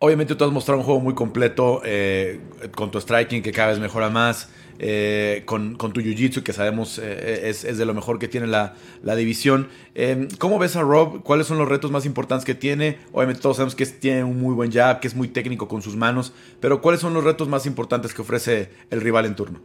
Obviamente 0.00 0.34
tú 0.34 0.44
has 0.44 0.50
mostrado 0.50 0.80
un 0.80 0.84
juego 0.84 1.00
muy 1.00 1.14
completo 1.14 1.80
eh, 1.84 2.40
con 2.74 2.90
tu 2.90 3.00
striking 3.00 3.40
que 3.40 3.52
cada 3.52 3.68
vez 3.68 3.78
mejora 3.78 4.10
más. 4.10 4.48
Eh, 4.78 5.42
con, 5.46 5.76
tu 5.76 6.00
jiu-jitsu, 6.00 6.42
que 6.42 6.52
sabemos 6.52 6.98
eh, 7.02 7.48
es, 7.48 7.62
de 7.62 7.84
lo 7.84 7.94
mejor 7.94 8.18
que 8.18 8.28
tiene 8.28 8.46
la, 8.46 8.74
división. 9.16 9.68
Em, 9.94 10.28
¿Cómo 10.38 10.58
ves 10.58 10.76
a 10.76 10.82
Rob? 10.82 11.22
¿Cuáles 11.22 11.46
son 11.46 11.58
los 11.58 11.68
retos 11.68 11.90
más 11.90 12.06
importantes 12.06 12.44
que 12.44 12.54
tiene? 12.54 12.98
Obviamente 13.12 13.42
todos 13.42 13.56
sabemos 13.56 13.74
que 13.74 13.86
tiene 13.86 14.24
un 14.24 14.40
muy 14.40 14.54
buen 14.54 14.72
jab, 14.72 15.00
que 15.00 15.08
es 15.08 15.14
muy 15.14 15.28
técnico 15.28 15.68
con 15.68 15.82
sus 15.82 15.96
manos, 15.96 16.32
pero 16.60 16.80
¿cuáles 16.80 17.00
son 17.00 17.14
los 17.14 17.24
retos 17.24 17.48
más 17.48 17.66
importantes 17.66 18.14
que 18.14 18.22
ofrece 18.22 18.70
el 18.90 19.00
rival 19.00 19.26
en 19.26 19.36
turno? 19.36 19.60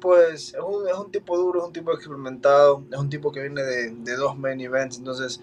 Pues 0.00 0.54
es 0.54 0.98
un, 0.98 1.10
tipo 1.10 1.36
duro, 1.36 1.60
es 1.60 1.66
un 1.66 1.72
tipo 1.72 1.92
experimentado, 1.92 2.84
es 2.90 2.98
un 2.98 3.08
tipo 3.08 3.32
que 3.32 3.40
viene 3.40 3.62
de, 3.62 4.16
dos 4.16 4.38
main 4.38 4.60
events, 4.60 4.98
entonces 4.98 5.40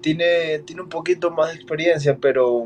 tiene, 0.00 0.60
tiene 0.60 0.82
un 0.82 0.88
poquito 0.88 1.30
más 1.30 1.50
de 1.50 1.56
experiencia, 1.56 2.16
pero 2.16 2.64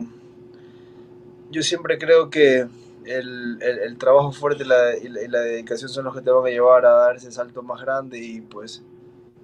yo 1.50 1.62
siempre 1.62 1.98
creo 1.98 2.30
que 2.30 2.66
el, 3.06 3.58
el, 3.62 3.98
trabajo 3.98 4.32
fuerte 4.32 4.64
y 4.64 4.66
la, 4.66 4.96
y 4.96 5.28
la, 5.28 5.40
dedicación 5.40 5.88
son 5.88 6.04
los 6.04 6.14
que 6.14 6.20
te 6.20 6.30
van 6.30 6.44
a 6.46 6.50
llevar 6.50 6.84
a 6.84 6.90
dar 6.90 7.16
ese 7.16 7.30
salto 7.30 7.62
más 7.62 7.80
grande 7.80 8.18
y 8.18 8.40
pues 8.40 8.82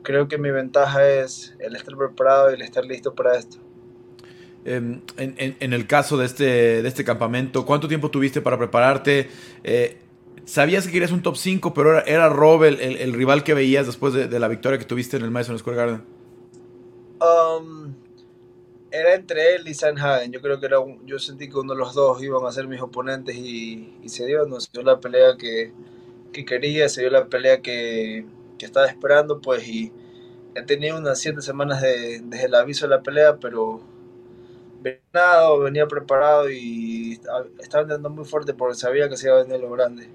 creo 0.02 0.28
que 0.28 0.38
mi 0.38 0.50
ventaja 0.50 1.08
es 1.08 1.54
el 1.58 1.76
estar 1.76 1.96
preparado 1.96 2.50
y 2.50 2.54
el 2.54 2.62
estar 2.62 2.84
listo 2.84 3.14
para 3.14 3.36
esto. 3.36 3.58
Em, 4.64 5.00
en, 5.16 5.34
en, 5.38 5.56
en, 5.58 5.72
el 5.72 5.86
caso 5.86 6.16
de 6.16 6.26
este, 6.26 6.82
de 6.82 6.88
este 6.88 7.04
campamento, 7.04 7.66
¿cuánto 7.66 7.88
tiempo 7.88 8.10
tuviste 8.10 8.40
para 8.40 8.58
prepararte? 8.58 9.28
Eh, 9.64 9.98
¿Sabías 10.44 10.86
que 10.86 10.92
querías 10.92 11.10
un 11.10 11.22
top 11.22 11.36
5, 11.36 11.74
pero 11.74 11.92
era, 11.92 12.00
era 12.02 12.28
Rob 12.28 12.64
el, 12.64 12.80
el, 12.80 13.12
rival 13.12 13.42
que 13.42 13.54
veías 13.54 13.86
después 13.86 14.12
de, 14.12 14.28
de, 14.28 14.38
la 14.38 14.48
victoria 14.48 14.78
que 14.78 14.84
tuviste 14.84 15.16
en 15.16 15.24
el 15.24 15.30
Madison 15.30 15.58
Square 15.58 15.76
Garden? 15.76 16.02
Um, 17.20 17.81
era 18.92 19.14
entre 19.14 19.54
él 19.54 19.66
y 19.66 19.74
Sanhagen. 19.74 20.30
Yo 20.30 20.40
creo 20.40 20.60
que 20.60 20.66
era 20.66 20.76
yo 21.06 21.18
sentí 21.18 21.48
que 21.48 21.56
uno 21.56 21.72
de 21.72 21.78
los 21.78 21.94
dos 21.94 22.22
iban 22.22 22.44
a 22.46 22.52
ser 22.52 22.68
mis 22.68 22.80
oponentes 22.80 23.34
y, 23.34 23.98
se 24.06 24.26
dio, 24.26 24.44
no 24.46 24.60
se 24.60 24.68
dio 24.72 24.82
la 24.82 25.00
pelea 25.00 25.36
que, 25.38 25.72
quería, 26.44 26.88
se 26.88 27.00
dio 27.00 27.10
la 27.10 27.26
pelea 27.26 27.62
que, 27.62 28.24
estaba 28.60 28.86
esperando, 28.86 29.40
pues 29.40 29.66
y 29.66 29.92
he 30.54 30.62
tenido 30.62 30.96
unas 30.96 31.18
siete 31.18 31.42
semanas 31.42 31.82
desde 31.82 32.44
el 32.44 32.54
aviso 32.54 32.86
de 32.86 32.94
la 32.94 33.02
pelea, 33.02 33.38
pero 33.40 33.82
venía, 34.80 35.00
venía 35.60 35.88
preparado 35.88 36.48
y 36.48 37.18
estaba 37.58 37.82
andando 37.82 38.08
muy 38.08 38.24
fuerte 38.24 38.54
porque 38.54 38.76
sabía 38.76 39.08
que 39.08 39.16
se 39.16 39.26
iba 39.26 39.40
a 39.40 39.42
venir 39.42 39.58
lo 39.58 39.68
grande. 39.72 40.08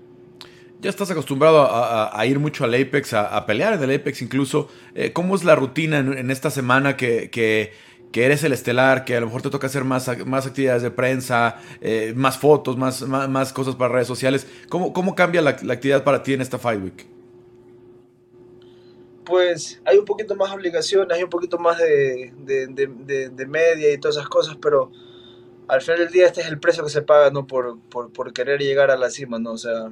Ya 0.80 0.90
estás 0.90 1.12
acostumbrado 1.12 1.68
a, 1.70 2.26
ir 2.26 2.40
mucho 2.40 2.64
al 2.64 2.74
Apex, 2.74 3.14
a, 3.14 3.46
pelear 3.46 3.74
en 3.74 3.84
el 3.84 4.00
Apex 4.00 4.22
incluso. 4.22 4.70
Eh, 4.96 5.12
¿Cómo 5.12 5.36
es 5.36 5.44
la 5.44 5.56
rutina 5.56 5.98
en, 5.98 6.32
esta 6.32 6.52
semana 6.52 6.96
que, 6.96 7.30
que 7.30 7.74
que 8.12 8.26
eres 8.26 8.44
el 8.44 8.54
estelar, 8.54 9.06
que 9.06 9.16
a 9.16 9.20
lo 9.20 9.28
mejor 9.28 9.42
te 9.42 9.50
toca 9.50 9.68
hacer 9.68 9.84
más, 9.84 10.26
más 10.26 10.46
actividades 10.46 10.82
de 10.82 10.92
prensa, 10.92 11.60
eh, 11.82 12.14
más 12.16 12.38
fotos, 12.38 12.78
más, 12.78 13.02
más, 13.02 13.54
cosas 13.54 13.76
para 13.76 13.94
redes 13.94 14.08
sociales. 14.08 14.48
¿Cómo, 14.70 14.94
cómo 14.94 15.16
cambia 15.16 15.42
la, 15.42 15.52
actividad 15.52 16.04
para 16.04 16.24
ti 16.24 16.34
en 16.34 16.42
esta 16.42 16.58
Fight 16.58 16.82
Week? 16.82 17.08
Pues 19.26 19.82
hay 19.84 19.98
un 19.98 20.06
poquito 20.06 20.36
más 20.36 20.52
obligaciones, 20.54 21.16
hay 21.16 21.24
un 21.24 21.30
poquito 21.30 21.58
más 21.60 21.78
de, 21.80 22.32
media 23.48 23.94
y 23.94 23.98
todas 23.98 24.16
esas 24.16 24.30
cosas, 24.30 24.58
pero 24.62 24.90
al 25.68 25.82
final 25.82 26.00
del 26.00 26.12
día 26.12 26.28
este 26.28 26.40
es 26.42 26.48
el 26.48 26.60
precio 26.60 26.84
que 26.84 26.90
se 26.90 27.02
paga, 27.02 27.30
¿no? 27.30 27.46
Por, 27.46 27.78
por, 27.90 28.32
querer 28.32 28.62
llegar 28.62 28.90
a 28.90 28.96
la 28.96 29.10
cima, 29.10 29.38
¿no? 29.38 29.52
O 29.52 29.58
sea, 29.58 29.92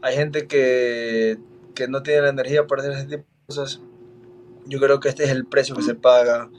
hay 0.00 0.16
gente 0.16 0.48
que, 0.48 1.38
que 1.76 1.86
no 1.86 2.02
tiene 2.02 2.22
la 2.22 2.30
energía 2.30 2.66
para 2.66 2.82
hacer 2.82 2.94
ese 2.94 3.04
tipo 3.04 3.22
de 3.22 3.46
cosas. 3.46 3.80
Yo 4.66 4.80
creo 4.80 4.98
que 4.98 5.08
este 5.08 5.22
es 5.22 5.30
el 5.30 5.46
precio 5.46 5.76
que 5.76 5.82
se 5.82 5.94
paga 5.94 6.50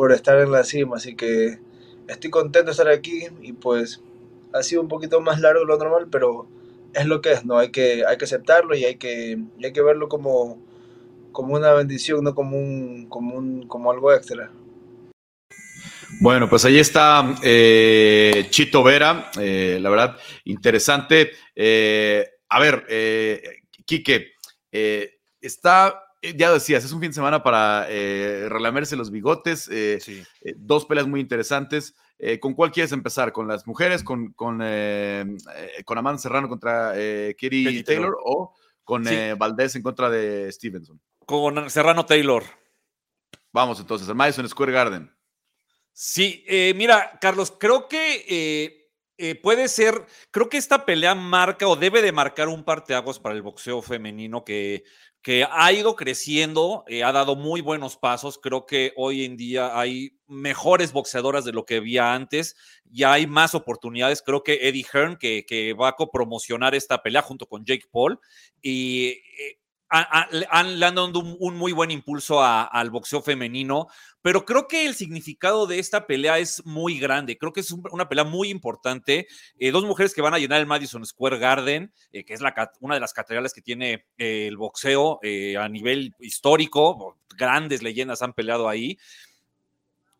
por 0.00 0.12
estar 0.12 0.38
en 0.38 0.50
la 0.50 0.64
cima, 0.64 0.96
así 0.96 1.14
que 1.14 1.58
estoy 2.08 2.30
contento 2.30 2.64
de 2.64 2.70
estar 2.70 2.88
aquí 2.88 3.26
y 3.42 3.52
pues 3.52 4.00
ha 4.54 4.62
sido 4.62 4.80
un 4.80 4.88
poquito 4.88 5.20
más 5.20 5.40
largo 5.40 5.60
de 5.60 5.66
lo 5.66 5.76
normal, 5.76 6.08
pero 6.10 6.48
es 6.94 7.04
lo 7.04 7.20
que 7.20 7.32
es, 7.32 7.44
¿no? 7.44 7.58
Hay 7.58 7.68
que, 7.68 8.06
hay 8.06 8.16
que 8.16 8.24
aceptarlo 8.24 8.74
y 8.74 8.86
hay 8.86 8.96
que, 8.96 9.36
hay 9.62 9.72
que 9.74 9.82
verlo 9.82 10.08
como, 10.08 10.58
como 11.32 11.54
una 11.54 11.74
bendición, 11.74 12.24
no 12.24 12.34
como, 12.34 12.56
un, 12.56 13.08
como, 13.10 13.36
un, 13.36 13.68
como 13.68 13.90
algo 13.90 14.10
extra. 14.10 14.50
Bueno, 16.22 16.48
pues 16.48 16.64
ahí 16.64 16.78
está 16.78 17.36
eh, 17.42 18.46
Chito 18.48 18.82
Vera, 18.82 19.30
eh, 19.38 19.76
la 19.82 19.90
verdad, 19.90 20.16
interesante. 20.44 21.32
Eh, 21.54 22.26
a 22.48 22.58
ver, 22.58 22.86
Quique, 23.84 24.32
está 25.42 26.09
ya 26.22 26.52
decías, 26.52 26.84
es 26.84 26.92
un 26.92 27.00
fin 27.00 27.10
de 27.10 27.14
semana 27.14 27.42
para 27.42 27.86
eh, 27.88 28.46
relamerse 28.48 28.96
los 28.96 29.10
bigotes. 29.10 29.68
Eh, 29.72 29.98
dos 30.56 30.84
peleas 30.86 31.06
muy 31.06 31.20
interesantes. 31.20 31.94
¿Con 32.40 32.52
cuál 32.52 32.70
quieres 32.70 32.92
empezar? 32.92 33.32
¿Con 33.32 33.48
las 33.48 33.66
mujeres? 33.66 34.04
¿Con, 34.04 34.34
con, 34.34 34.58
con 34.58 35.98
Amanda 35.98 36.18
Serrano 36.18 36.50
contra 36.50 36.92
Kiri 37.34 37.82
Taylor, 37.82 38.14
o 38.22 38.54
con 38.84 39.04
Valdés 39.38 39.74
en 39.76 39.82
contra 39.82 40.10
de 40.10 40.52
Stevenson? 40.52 41.00
Con 41.24 41.70
Serrano 41.70 42.04
Taylor. 42.04 42.44
Vamos 43.52 43.80
entonces, 43.80 44.06
el 44.06 44.14
Madison 44.14 44.46
Square 44.46 44.72
Garden. 44.72 45.10
Sí, 45.92 46.44
mira, 46.76 47.18
Carlos, 47.22 47.54
creo 47.58 47.88
que 47.88 48.90
puede 49.42 49.68
ser, 49.68 50.04
creo 50.30 50.50
que 50.50 50.58
esta 50.58 50.84
pelea 50.84 51.14
marca 51.14 51.66
o 51.68 51.76
debe 51.76 52.02
de 52.02 52.12
marcar 52.12 52.48
un 52.48 52.64
parteaguas 52.64 53.18
para 53.18 53.34
el 53.34 53.40
boxeo 53.40 53.80
femenino 53.80 54.44
que 54.44 54.84
que 55.22 55.46
ha 55.50 55.72
ido 55.72 55.96
creciendo, 55.96 56.84
eh, 56.86 57.04
ha 57.04 57.12
dado 57.12 57.36
muy 57.36 57.60
buenos 57.60 57.96
pasos. 57.96 58.38
Creo 58.38 58.64
que 58.64 58.92
hoy 58.96 59.24
en 59.24 59.36
día 59.36 59.78
hay 59.78 60.18
mejores 60.26 60.92
boxeadoras 60.92 61.44
de 61.44 61.52
lo 61.52 61.66
que 61.66 61.76
había 61.76 62.14
antes, 62.14 62.56
ya 62.84 63.12
hay 63.12 63.26
más 63.26 63.54
oportunidades. 63.54 64.22
Creo 64.22 64.42
que 64.42 64.68
Eddie 64.68 64.86
Hearn, 64.90 65.16
que, 65.18 65.76
va 65.78 65.88
a 65.88 65.96
promocionar 66.10 66.74
esta 66.74 67.02
pelea 67.02 67.22
junto 67.22 67.46
con 67.46 67.64
Jake 67.64 67.86
Paul, 67.90 68.18
y 68.62 69.08
eh, 69.08 69.59
han, 69.90 70.78
le 70.78 70.86
han 70.86 70.94
dado 70.94 71.18
un, 71.18 71.56
muy 71.56 71.72
buen 71.72 71.90
impulso 71.90 72.42
al 72.42 72.90
boxeo 72.90 73.22
femenino, 73.22 73.88
pero 74.22 74.44
creo 74.44 74.68
que 74.68 74.86
el 74.86 74.94
significado 74.94 75.66
de 75.66 75.78
esta 75.78 76.06
pelea 76.06 76.38
es 76.38 76.64
muy 76.64 76.98
grande. 76.98 77.36
Creo 77.36 77.52
que 77.52 77.60
es 77.60 77.72
una 77.72 78.08
pelea 78.08 78.24
muy 78.24 78.50
importante. 78.50 79.26
Eh, 79.58 79.70
dos 79.72 79.84
mujeres 79.84 80.14
que 80.14 80.22
van 80.22 80.34
a 80.34 80.38
llenar 80.38 80.60
el 80.60 80.66
Madison 80.66 81.04
Square 81.04 81.38
Garden, 81.38 81.92
eh, 82.12 82.24
que 82.24 82.34
es 82.34 82.40
la, 82.40 82.54
una 82.80 82.94
de 82.94 83.00
las 83.00 83.12
catedrales 83.12 83.52
que 83.52 83.62
tiene 83.62 84.04
eh, 84.18 84.46
el 84.46 84.56
boxeo 84.56 85.18
a 85.58 85.68
nivel 85.68 86.14
histórico. 86.20 87.18
Grandes 87.36 87.82
leyendas 87.82 88.22
han 88.22 88.32
peleado 88.32 88.68
ahí. 88.68 88.98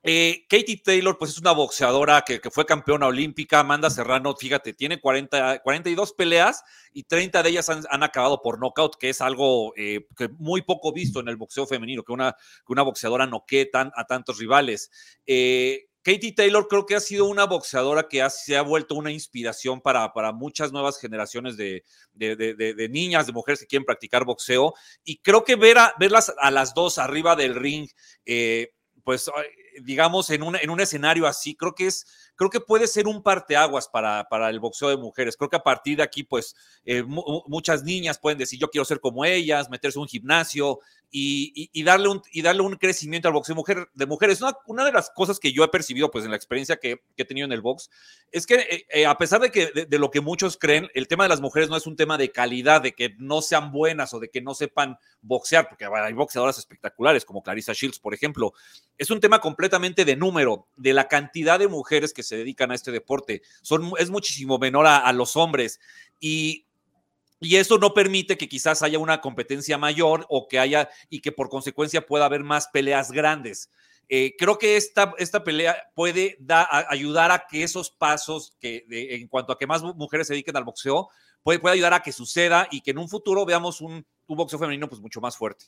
Eh, 0.03 0.47
Katie 0.49 0.81
Taylor, 0.83 1.19
pues 1.19 1.33
es 1.33 1.39
una 1.39 1.53
boxeadora 1.53 2.23
que, 2.23 2.41
fue 2.51 2.65
campeona 2.65 3.07
olímpica. 3.07 3.61
Amanda 3.61 3.91
Serrano, 3.91 4.35
fíjate, 4.35 4.73
tiene 4.73 5.01
40, 5.01 5.61
42 5.63 6.13
peleas 6.15 6.65
y 6.93 7.03
30 7.05 7.43
de 7.43 7.51
ellas 7.51 7.69
han, 7.69 8.03
acabado 8.03 8.41
por 8.41 8.59
knockout, 8.59 8.97
que 8.97 9.11
es 9.11 9.21
algo 9.21 9.75
eh, 9.77 10.07
que 10.17 10.29
muy 10.39 10.63
poco 10.63 10.93
visto 10.93 11.21
en 11.21 11.29
el 11.29 11.37
boxeo 11.37 11.67
femenino, 11.67 12.03
que 12.03 12.13
una, 12.13 12.35
boxeadora 12.67 13.27
noquee 13.27 13.71
a 13.75 14.05
tantos 14.07 14.39
rivales. 14.39 14.91
Eh, 15.27 15.87
Katie 16.03 16.33
Taylor 16.33 16.67
creo 16.67 16.87
que 16.87 16.95
ha 16.95 17.01
sido 17.01 17.27
una 17.27 17.45
boxeadora 17.45 18.09
que 18.09 18.27
se 18.31 18.57
ha 18.57 18.63
vuelto 18.63 18.95
una 18.95 19.13
inspiración 19.13 19.83
para, 19.83 20.11
muchas 20.33 20.73
nuevas 20.73 20.99
generaciones 20.99 21.59
de, 21.59 21.85
niñas, 22.89 23.27
de 23.27 23.33
mujeres 23.35 23.61
que 23.61 23.67
quieren 23.67 23.85
practicar 23.85 24.25
boxeo. 24.25 24.73
Y 25.05 25.19
creo 25.19 25.45
que 25.45 25.57
verlas 25.57 26.33
a 26.39 26.51
las 26.51 26.73
dos 26.73 26.97
arriba 26.97 27.37
del 27.37 27.55
ring, 27.55 27.87
pues 29.05 29.31
digamos, 29.85 30.31
en 30.31 30.43
un, 30.43 30.57
en 30.57 30.71
un 30.71 30.81
escenario 30.81 31.27
así, 31.27 31.55
creo 31.57 31.75
que 31.75 31.87
es, 31.89 32.07
creo 32.41 32.49
que 32.49 32.61
puede 32.61 32.87
ser 32.87 33.07
un 33.07 33.23
parteaguas 33.23 33.87
para, 33.87 34.25
para 34.25 34.49
el 34.49 34.61
boxeo 34.61 34.89
de 34.89 34.97
mujeres. 34.97 35.37
Creo 35.37 35.51
que 35.51 35.57
a 35.57 35.63
partir 35.63 35.99
de 35.99 36.03
aquí, 36.03 36.23
pues, 36.23 36.57
eh, 36.87 37.03
muchas 37.03 37.83
niñas 37.83 38.19
pueden 38.19 38.39
decir, 38.39 38.59
yo 38.59 38.71
quiero 38.71 38.87
ser 38.87 38.99
como 38.99 39.27
ellas, 39.27 39.69
meterse 39.69 39.99
en 39.99 40.05
un 40.05 40.09
gimnasio, 40.09 40.81
y, 41.13 41.83
darle 41.83 42.09
un, 42.09 42.23
y 42.33 42.43
darle 42.43 42.63
un 42.63 42.77
crecimiento 42.77 43.29
al 43.29 43.35
boxeo 43.35 43.57
mujer, 43.57 43.89
de 43.95 44.07
mujeres. 44.07 44.41
Una, 44.41 44.57
una 44.67 44.85
de 44.85 44.93
las 44.93 45.11
cosas 45.11 45.41
que 45.41 45.53
yo 45.53 45.65
he 45.65 45.69
percibido 45.69 46.11
pues, 46.11 46.25
en 46.25 46.31
la 46.31 46.37
experiencia 46.37 46.77
que, 46.77 47.03
he 47.17 47.25
tenido 47.25 47.45
en 47.45 47.53
el 47.53 47.61
box 47.61 47.91
es 48.33 48.47
que 48.47 48.55
eh, 48.55 48.87
eh, 48.91 49.07
a 49.07 49.19
pesar 49.19 49.41
de, 49.41 49.51
que, 49.51 49.67
de, 49.89 49.99
lo 49.99 50.11
que 50.11 50.21
muchos 50.21 50.57
creen, 50.57 50.89
el 50.95 51.09
tema 51.09 51.25
de 51.25 51.29
las 51.29 51.41
mujeres 51.41 51.69
no 51.69 51.77
es 51.77 51.87
un 51.87 51.97
tema 51.97 52.17
de 52.17 52.31
calidad, 52.31 52.81
de 52.81 52.93
que 52.93 53.15
no 53.19 53.43
sean 53.43 53.73
buenas 53.73 54.15
o 54.15 54.21
de 54.21 54.31
que 54.31 54.41
no 54.41 54.55
sepan 54.55 54.97
boxear, 55.21 55.69
porque 55.69 55.85
hay 55.85 56.13
boxeadoras 56.13 56.59
espectaculares 56.59 57.25
como 57.25 57.43
Clarissa 57.43 57.73
Shields, 57.73 57.99
por 57.99 58.15
ejemplo. 58.15 58.53
Es 58.97 59.11
un 59.11 59.21
tema 59.21 59.41
completamente 59.41 60.05
de 60.05 60.17
número, 60.17 60.69
de 60.77 60.95
la 60.95 61.09
cantidad 61.09 61.59
de 61.59 61.69
mujeres 61.69 62.15
que 62.15 62.23
se 62.31 62.37
dedican 62.37 62.71
a 62.71 62.75
este 62.75 62.93
deporte. 62.93 63.43
Son, 63.61 63.93
es 63.99 64.09
muchísimo 64.09 64.59
menor 64.59 64.87
a, 64.87 65.13
los 65.13 65.37
hombres. 65.37 65.81
Y 66.21 66.67
Y 67.41 67.57
eso 67.57 67.79
no 67.79 67.93
permite 67.93 68.37
que 68.37 68.49
quizás 68.49 68.83
haya 68.83 68.99
una 68.99 69.21
competencia 69.21 69.79
mayor 69.79 70.27
o 70.29 70.47
que 70.47 70.59
haya 70.59 70.89
y 71.09 71.21
que 71.21 71.33
por 71.33 71.49
consecuencia 71.49 72.07
pueda 72.07 72.27
haber 72.27 72.45
más 72.45 72.69
peleas 72.69 73.11
grandes. 73.11 73.71
Eh, 74.09 74.35
creo 74.39 74.59
que 74.59 74.77
esta, 74.77 75.15
esta 75.19 75.43
pelea 75.43 75.91
puede 75.95 76.37
ayudar 76.89 77.31
a 77.31 77.47
que 77.49 77.63
esos 77.63 77.91
pasos, 77.91 78.57
que 78.61 78.85
en 78.91 79.29
cuanto 79.29 79.53
a 79.53 79.59
que 79.59 79.67
más 79.67 79.83
mujeres 79.83 80.27
se 80.27 80.35
dediquen 80.35 80.57
al 80.57 80.65
boxeo, 80.65 81.09
puede, 81.43 81.61
puede 81.61 81.75
ayudar 81.75 81.95
a 81.95 82.03
que 82.03 82.13
suceda 82.13 82.69
y 82.71 82.81
que 82.81 82.91
en 82.91 82.99
un 82.99 83.09
futuro 83.09 83.47
veamos 83.47 83.81
un, 83.81 84.05
un 84.27 84.37
boxeo 84.37 84.59
femenino 84.59 84.89
pues 84.89 85.01
mucho 85.01 85.21
más 85.21 85.37
fuerte. 85.37 85.67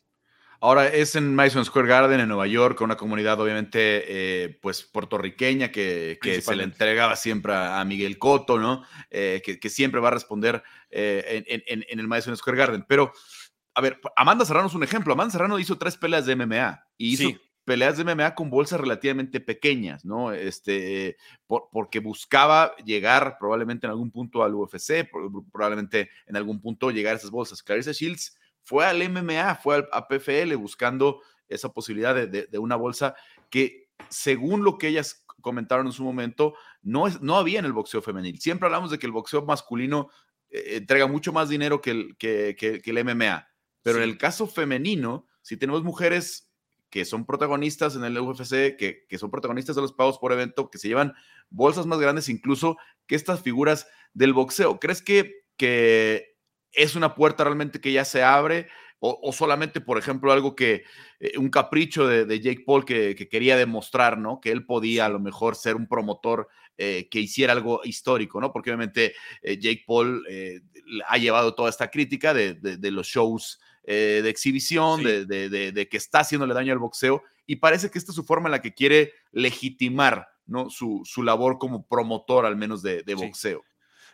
Ahora 0.62 0.86
es 0.86 1.16
en 1.16 1.34
Madison 1.34 1.64
Square 1.64 1.88
Garden 1.88 2.20
en 2.20 2.28
Nueva 2.28 2.46
York, 2.46 2.80
una 2.82 2.96
comunidad 2.96 3.40
obviamente 3.40 4.04
eh, 4.44 4.60
pues 4.62 4.84
puertorriqueña 4.84 5.72
que, 5.72 6.20
se 6.40 6.54
le 6.54 6.62
entregaba 6.62 7.16
siempre 7.16 7.52
a, 7.52 7.84
Miguel 7.84 8.16
Cotto, 8.16 8.60
¿no? 8.60 8.84
Eh, 9.10 9.42
que, 9.44 9.68
siempre 9.68 10.00
va 10.00 10.06
a 10.06 10.12
responder 10.12 10.62
eh, 10.88 11.64
en, 11.66 11.98
el 11.98 12.06
Madison 12.06 12.36
Square 12.36 12.56
Garden. 12.56 12.84
Pero, 12.86 13.12
a 13.74 13.80
ver, 13.80 14.00
Amanda 14.14 14.44
Serrano 14.44 14.68
es 14.68 14.74
un 14.74 14.84
ejemplo. 14.84 15.12
Amanda 15.14 15.32
Serrano 15.32 15.58
hizo 15.58 15.78
tres 15.78 15.96
peleas 15.96 16.26
de 16.26 16.36
MMA 16.36 16.86
y 16.96 17.14
hizo 17.14 17.40
peleas 17.64 17.96
de 17.96 18.04
MMA 18.04 18.36
con 18.36 18.48
bolsas 18.48 18.80
relativamente 18.80 19.40
pequeñas, 19.40 20.04
¿no? 20.04 20.30
Este, 20.30 21.16
porque 21.48 21.98
buscaba 21.98 22.76
llegar 22.84 23.36
probablemente 23.40 23.88
en 23.88 23.90
algún 23.90 24.12
punto 24.12 24.44
al 24.44 24.54
UFC, 24.54 25.10
probablemente 25.50 26.08
en 26.24 26.36
algún 26.36 26.60
punto 26.60 26.92
llegar 26.92 27.14
a 27.14 27.16
esas 27.16 27.32
bolsas. 27.32 27.64
Clarissa 27.64 27.90
Shields 27.90 28.36
fue 28.62 28.84
al 28.86 29.08
MMA, 29.08 29.56
fue 29.56 29.76
al, 29.76 29.88
a 29.92 30.06
PFL 30.08 30.54
buscando 30.56 31.20
esa 31.48 31.72
posibilidad 31.72 32.14
de, 32.14 32.58
una 32.58 32.76
bolsa 32.76 33.14
que, 33.50 33.88
según 34.08 34.64
lo 34.64 34.78
que 34.78 34.88
ellas 34.88 35.24
comentaron 35.40 35.86
en 35.86 35.92
su 35.92 36.04
momento, 36.04 36.54
no, 36.82 37.06
es, 37.06 37.20
no 37.20 37.36
había 37.36 37.58
en 37.58 37.64
el 37.64 37.72
boxeo 37.72 38.02
femenil. 38.02 38.40
Siempre 38.40 38.66
hablamos 38.66 38.90
de 38.90 38.98
que 38.98 39.06
el 39.06 39.12
boxeo 39.12 39.44
masculino 39.44 40.10
eh, 40.50 40.76
entrega 40.76 41.06
mucho 41.06 41.32
más 41.32 41.48
dinero 41.48 41.80
que 41.80 41.90
el, 41.90 42.16
que, 42.16 42.82
el 42.84 43.04
MMA, 43.04 43.48
pero 43.82 43.98
en 43.98 44.04
el 44.04 44.18
caso 44.18 44.46
femenino, 44.46 45.26
si 45.42 45.56
tenemos 45.56 45.82
mujeres 45.82 46.48
que 46.88 47.04
son 47.04 47.24
protagonistas 47.24 47.96
en 47.96 48.04
el 48.04 48.18
UFC, 48.18 48.76
que, 48.76 49.06
que, 49.08 49.18
son 49.18 49.30
protagonistas 49.30 49.74
de 49.76 49.82
los 49.82 49.94
pagos 49.94 50.18
por 50.18 50.32
evento, 50.32 50.70
que 50.70 50.78
se 50.78 50.88
llevan 50.88 51.14
bolsas 51.48 51.86
más 51.86 51.98
grandes 51.98 52.28
incluso 52.28 52.76
que 53.06 53.14
estas 53.14 53.40
figuras 53.40 53.86
del 54.12 54.34
boxeo. 54.34 54.78
¿Crees 54.78 55.00
que, 55.00 55.46
que 55.56 56.31
es 56.72 56.96
una 56.96 57.14
puerta 57.14 57.44
realmente 57.44 57.80
que 57.80 57.92
ya 57.92 58.04
se 58.04 58.22
abre 58.22 58.68
o, 59.04 59.32
solamente, 59.32 59.80
por 59.80 59.98
ejemplo, 59.98 60.30
algo 60.30 60.54
que, 60.54 60.84
eh, 61.18 61.36
un 61.36 61.50
capricho 61.50 62.06
de, 62.06 62.40
Jake 62.40 62.62
Paul 62.64 62.84
que, 62.84 63.16
quería 63.28 63.56
demostrar, 63.56 64.16
¿no? 64.16 64.40
Que 64.40 64.52
él 64.52 64.64
podía 64.64 65.06
a 65.06 65.08
lo 65.08 65.18
mejor 65.18 65.56
ser 65.56 65.74
un 65.74 65.88
promotor 65.88 66.46
eh, 66.78 67.08
que 67.10 67.18
hiciera 67.18 67.52
algo 67.52 67.80
histórico, 67.82 68.40
¿no? 68.40 68.52
Porque 68.52 68.70
obviamente 68.70 69.12
eh, 69.42 69.58
Jake 69.58 69.82
Paul 69.88 70.24
ha 71.08 71.18
llevado 71.18 71.56
toda 71.56 71.68
esta 71.68 71.90
crítica 71.90 72.32
de, 72.32 72.78
los 72.92 73.08
shows 73.08 73.60
de 73.84 74.28
exhibición, 74.28 75.02
de, 75.02 75.88
que 75.90 75.96
está 75.96 76.20
haciéndole 76.20 76.54
daño 76.54 76.72
al 76.72 76.78
boxeo 76.78 77.24
y 77.44 77.56
parece 77.56 77.90
que 77.90 77.98
esta 77.98 78.12
es 78.12 78.16
su 78.16 78.22
forma 78.22 78.46
en 78.46 78.52
la 78.52 78.62
que 78.62 78.72
quiere 78.72 79.14
legitimar, 79.32 80.28
¿no? 80.46 80.70
Su, 80.70 81.02
labor 81.24 81.58
como 81.58 81.88
promotor 81.88 82.46
al 82.46 82.54
menos 82.54 82.82
de, 82.82 83.02
boxeo. 83.16 83.64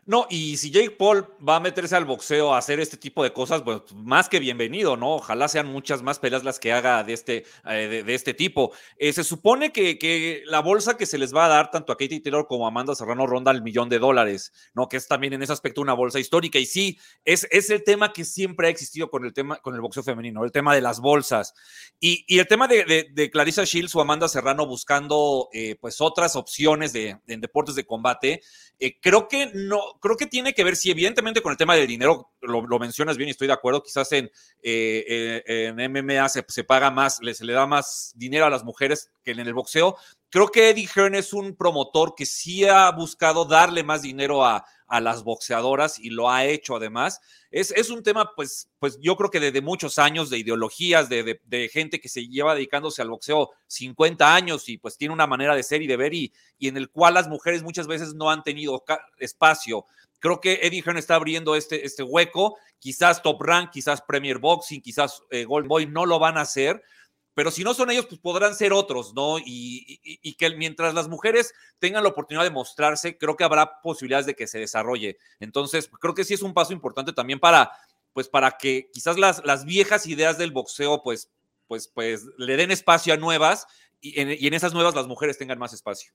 No, 0.08 0.26
y 0.30 0.56
si 0.56 0.70
Jake 0.70 0.92
Paul 0.92 1.26
va 1.46 1.56
a 1.56 1.60
meterse 1.60 1.94
al 1.94 2.06
boxeo 2.06 2.54
a 2.54 2.58
hacer 2.58 2.80
este 2.80 2.96
tipo 2.96 3.22
de 3.22 3.34
cosas, 3.34 3.60
pues 3.60 3.82
más 3.92 4.30
que 4.30 4.40
bienvenido, 4.40 4.96
¿no? 4.96 5.16
Ojalá 5.16 5.48
sean 5.48 5.66
muchas 5.66 6.00
más 6.00 6.18
peleas 6.18 6.44
las 6.44 6.58
que 6.58 6.72
haga 6.72 7.04
de 7.04 7.12
este, 7.12 7.44
eh, 7.66 8.02
de, 8.06 8.14
este 8.14 8.32
tipo. 8.32 8.72
Eh, 8.96 9.12
se 9.12 9.22
supone 9.22 9.70
que, 9.70 9.98
que, 9.98 10.44
la 10.46 10.60
bolsa 10.60 10.96
que 10.96 11.04
se 11.04 11.18
les 11.18 11.34
va 11.34 11.44
a 11.44 11.48
dar 11.48 11.70
tanto 11.70 11.92
a 11.92 11.98
Katie 11.98 12.20
Taylor 12.20 12.46
como 12.46 12.64
a 12.64 12.68
Amanda 12.68 12.94
Serrano 12.94 13.26
ronda 13.26 13.50
el 13.50 13.60
millón 13.60 13.90
de 13.90 13.98
dólares, 13.98 14.50
¿no? 14.72 14.88
Que 14.88 14.96
es 14.96 15.06
también 15.08 15.34
en 15.34 15.42
ese 15.42 15.52
aspecto 15.52 15.82
una 15.82 15.92
bolsa 15.92 16.18
histórica. 16.18 16.58
Y 16.58 16.64
sí, 16.64 16.98
es, 17.26 17.46
es 17.50 17.68
el 17.68 17.84
tema 17.84 18.14
que 18.14 18.24
siempre 18.24 18.68
ha 18.68 18.70
existido 18.70 19.10
con 19.10 19.26
el 19.26 19.34
tema, 19.34 19.58
con 19.58 19.74
el 19.74 19.82
boxeo 19.82 20.02
femenino, 20.02 20.42
el 20.42 20.52
tema 20.52 20.74
de 20.74 20.80
las 20.80 21.00
bolsas. 21.00 21.52
Y, 22.00 22.24
y 22.26 22.38
el 22.38 22.48
tema 22.48 22.66
de, 22.66 23.10
de, 23.12 23.30
Clarissa 23.30 23.64
Shields 23.64 23.94
o 23.94 24.00
Amanda 24.00 24.26
Serrano 24.26 24.64
buscando 24.64 25.50
eh, 25.52 25.76
pues 25.78 26.00
otras 26.00 26.34
opciones 26.34 26.94
de, 26.94 27.18
en 27.26 27.42
deportes 27.42 27.74
de 27.74 27.84
combate, 27.84 28.40
creo 29.02 29.28
que 29.28 29.50
no 29.52 29.97
creo 30.00 30.16
que 30.16 30.26
tiene 30.26 30.54
que 30.54 30.64
ver, 30.64 30.76
sí, 30.76 30.90
evidentemente 30.90 31.42
con 31.42 31.52
el 31.52 31.58
tema 31.58 31.74
del 31.74 31.86
dinero, 31.86 32.30
lo, 32.40 32.78
mencionas 32.78 33.16
bien 33.16 33.28
y 33.28 33.30
estoy 33.32 33.46
de 33.46 33.52
acuerdo, 33.52 33.82
quizás 33.82 34.10
en, 34.12 34.26
eh, 34.62 35.42
eh, 35.46 35.66
en 35.66 35.92
MMA 35.92 36.28
se, 36.28 36.64
paga 36.64 36.90
más, 36.90 37.20
se 37.32 37.44
le 37.44 37.52
da 37.52 37.66
más 37.66 38.12
dinero 38.16 38.46
a 38.46 38.50
las 38.50 38.64
mujeres 38.64 39.10
que 39.24 39.32
en 39.32 39.40
el 39.40 39.54
boxeo. 39.54 39.96
Creo 40.30 40.48
que 40.48 40.70
Eddie 40.70 40.88
Hearn 40.94 41.14
es 41.14 41.32
un 41.32 41.56
promotor 41.56 42.14
que 42.14 42.26
sí 42.26 42.66
ha 42.66 42.90
buscado 42.90 43.44
darle 43.44 43.82
más 43.82 44.02
dinero 44.02 44.44
a, 44.44 44.64
a 44.88 45.00
las 45.00 45.22
boxeadoras 45.22 45.98
y 45.98 46.10
lo 46.10 46.30
ha 46.30 46.44
hecho 46.46 46.76
además. 46.76 47.20
Es, 47.50 47.70
es 47.72 47.90
un 47.90 48.02
tema, 48.02 48.32
pues, 48.34 48.68
pues 48.78 48.98
yo 49.00 49.16
creo 49.16 49.30
que 49.30 49.40
desde 49.40 49.60
muchos 49.60 49.98
años 49.98 50.30
de 50.30 50.38
ideologías, 50.38 51.08
de, 51.08 51.40
de, 51.44 51.68
gente 51.68 52.00
que 52.00 52.08
se 52.08 52.26
lleva 52.26 52.54
dedicándose 52.54 53.02
al 53.02 53.10
boxeo 53.10 53.50
50 53.66 54.34
años 54.34 54.68
y 54.68 54.78
pues 54.78 54.96
tiene 54.96 55.14
una 55.14 55.26
manera 55.26 55.54
de 55.54 55.62
ser 55.62 55.82
y 55.82 55.86
de 55.86 55.96
ver 55.96 56.14
y, 56.14 56.32
y 56.58 56.68
en 56.68 56.76
el 56.76 56.90
cual 56.90 57.14
las 57.14 57.28
mujeres 57.28 57.62
muchas 57.62 57.86
veces 57.86 58.14
no 58.14 58.30
han 58.30 58.42
tenido 58.42 58.84
espacio. 59.18 59.86
Creo 60.20 60.40
que 60.40 60.60
Eddie 60.62 60.82
Hearn 60.82 60.98
está 60.98 61.14
abriendo 61.14 61.54
este, 61.54 61.86
este 61.86 62.02
hueco. 62.02 62.56
Quizás 62.78 63.22
Top 63.22 63.40
Rank, 63.40 63.70
quizás 63.70 64.02
Premier 64.02 64.38
Boxing, 64.38 64.80
quizás 64.80 65.22
eh, 65.30 65.44
Gold 65.44 65.68
Boy 65.68 65.86
no 65.86 66.06
lo 66.06 66.18
van 66.18 66.38
a 66.38 66.42
hacer, 66.42 66.82
pero 67.38 67.52
si 67.52 67.62
no 67.62 67.72
son 67.72 67.88
ellos, 67.88 68.06
pues 68.06 68.20
podrán 68.20 68.56
ser 68.56 68.72
otros, 68.72 69.14
¿no? 69.14 69.36
Y, 69.38 70.34
que 70.36 70.50
mientras 70.56 70.92
las 70.92 71.06
mujeres 71.06 71.54
tengan 71.78 72.02
la 72.02 72.08
oportunidad 72.08 72.42
de 72.42 72.50
mostrarse, 72.50 73.16
creo 73.16 73.36
que 73.36 73.44
habrá 73.44 73.80
posibilidades 73.80 74.26
de 74.26 74.34
que 74.34 74.48
se 74.48 74.58
desarrolle. 74.58 75.18
Entonces, 75.38 75.88
creo 76.00 76.14
que 76.14 76.24
sí 76.24 76.34
es 76.34 76.42
un 76.42 76.52
paso 76.52 76.72
importante 76.72 77.12
también 77.12 77.38
para, 77.38 77.70
pues, 78.12 78.28
para 78.28 78.58
que 78.58 78.90
quizás 78.92 79.18
las, 79.18 79.44
las 79.44 79.64
viejas 79.64 80.08
ideas 80.08 80.36
del 80.36 80.50
boxeo, 80.50 81.04
pues, 81.04 81.30
pues, 81.68 81.86
pues, 81.86 82.26
le 82.38 82.56
den 82.56 82.72
espacio 82.72 83.14
a 83.14 83.16
nuevas 83.16 83.68
y 84.00 84.18
en 84.20 84.54
esas 84.54 84.74
nuevas 84.74 84.96
las 84.96 85.06
mujeres 85.06 85.38
tengan 85.38 85.60
más 85.60 85.72
espacio. 85.72 86.12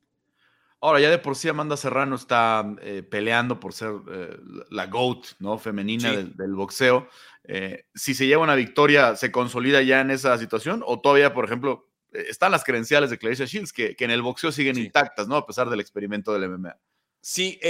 Ahora, 0.84 1.00
ya 1.00 1.10
de 1.10 1.18
por 1.18 1.38
sí 1.38 1.48
Amanda 1.48 1.78
Serrano 1.78 2.18
está 2.18 2.76
eh, 2.82 3.04
peleando 3.10 3.58
por 3.58 3.72
ser 3.72 3.94
eh, 4.12 4.38
la 4.70 4.88
GOAT, 4.88 5.28
¿no? 5.40 5.58
Femenina 5.58 6.12
del, 6.12 6.56
boxeo. 6.56 7.08
Eh, 7.46 7.86
si 7.96 8.14
se 8.14 8.28
lleva 8.28 8.44
una 8.44 8.56
victoria, 8.56 9.16
¿se 9.16 9.32
consolida 9.32 9.82
ya 9.82 10.02
en 10.02 10.12
esa 10.12 10.38
situación? 10.38 10.84
¿O 10.86 11.00
todavía, 11.00 11.34
por 11.34 11.46
ejemplo, 11.46 11.90
están 12.12 12.52
las 12.52 12.66
credenciales 12.66 13.10
de 13.10 13.18
Clarissa 13.18 13.46
Shields 13.46 13.72
que, 13.72 13.96
en 13.98 14.12
el 14.12 14.22
boxeo 14.22 14.52
siguen 14.52 14.78
intactas, 14.78 15.26
¿no? 15.26 15.38
A 15.38 15.46
pesar 15.46 15.70
del 15.70 15.80
experimento 15.80 16.34
del 16.34 16.50
MMA. 16.50 16.78
Sí, 17.22 17.62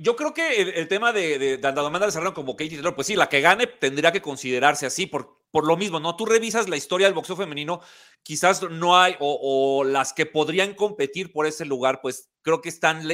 yo 0.00 0.16
creo 0.16 0.34
que 0.34 0.60
el, 0.60 0.88
tema 0.88 1.12
de, 1.12 1.38
de, 1.38 1.58
de 1.58 1.68
Amanda 1.68 2.10
Serrano 2.10 2.34
como 2.34 2.56
Katie 2.56 2.78
Taylor, 2.78 2.96
pues 2.96 3.06
sí, 3.06 3.14
la 3.14 3.28
que 3.28 3.42
gane 3.42 3.68
tendría 3.68 4.10
que 4.10 4.20
considerarse 4.22 4.86
así, 4.86 5.06
por, 5.06 5.35
por 5.50 5.66
lo 5.66 5.76
mismo, 5.76 6.00
¿no? 6.00 6.16
Tú 6.16 6.26
revisas 6.26 6.68
la 6.68 6.76
historia 6.76 7.06
del 7.06 7.14
boxeo 7.14 7.36
femenino, 7.36 7.80
quizás 8.22 8.62
no 8.62 8.98
hay, 8.98 9.16
o, 9.20 9.84
las 9.84 10.12
que 10.12 10.26
podrían 10.26 10.74
competir 10.74 11.32
por 11.32 11.46
ese 11.46 11.64
lugar, 11.64 12.00
pues 12.02 12.30
creo 12.42 12.60
que 12.60 12.68
están, 12.68 13.08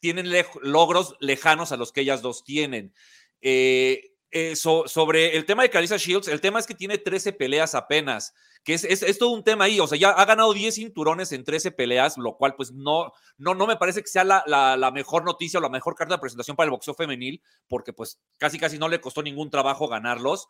tienen 0.00 0.32
logros 0.62 1.16
lejanos 1.20 1.72
a 1.72 1.76
los 1.76 1.92
que 1.92 2.02
ellas 2.02 2.22
dos 2.22 2.44
tienen. 2.44 2.94
Eh, 3.40 4.12
eh, 4.34 4.56
sobre 4.56 5.36
el 5.36 5.44
tema 5.44 5.62
de 5.62 5.68
Carissa 5.68 5.98
Shields, 5.98 6.26
el 6.26 6.40
tema 6.40 6.58
es 6.58 6.66
que 6.66 6.74
tiene 6.74 6.96
13 6.96 7.34
peleas 7.34 7.74
apenas, 7.74 8.32
que 8.64 8.72
es, 8.72 8.84
es, 8.84 9.18
todo 9.18 9.28
un 9.28 9.44
tema 9.44 9.64
ahí, 9.64 9.78
o 9.78 9.86
sea, 9.86 9.98
ya 9.98 10.08
ha 10.08 10.24
ganado 10.24 10.54
10 10.54 10.74
cinturones 10.74 11.32
en 11.32 11.44
13 11.44 11.72
peleas, 11.72 12.16
lo 12.16 12.38
cual 12.38 12.54
pues 12.54 12.72
no, 12.72 13.12
no, 13.36 13.54
no 13.54 13.66
me 13.66 13.76
parece 13.76 14.00
que 14.00 14.08
sea 14.08 14.24
la, 14.24 14.42
la, 14.46 14.90
mejor 14.90 15.24
noticia 15.24 15.58
o 15.58 15.62
la 15.62 15.68
mejor 15.68 15.94
carta 15.96 16.14
de 16.14 16.20
presentación 16.20 16.56
para 16.56 16.64
el 16.64 16.70
boxeo 16.70 16.94
femenil, 16.94 17.42
porque 17.68 17.92
pues 17.92 18.20
casi 18.38 18.58
casi 18.58 18.78
no 18.78 18.88
le 18.88 19.02
costó 19.02 19.22
ningún 19.22 19.50
trabajo 19.50 19.86
ganarlos, 19.86 20.48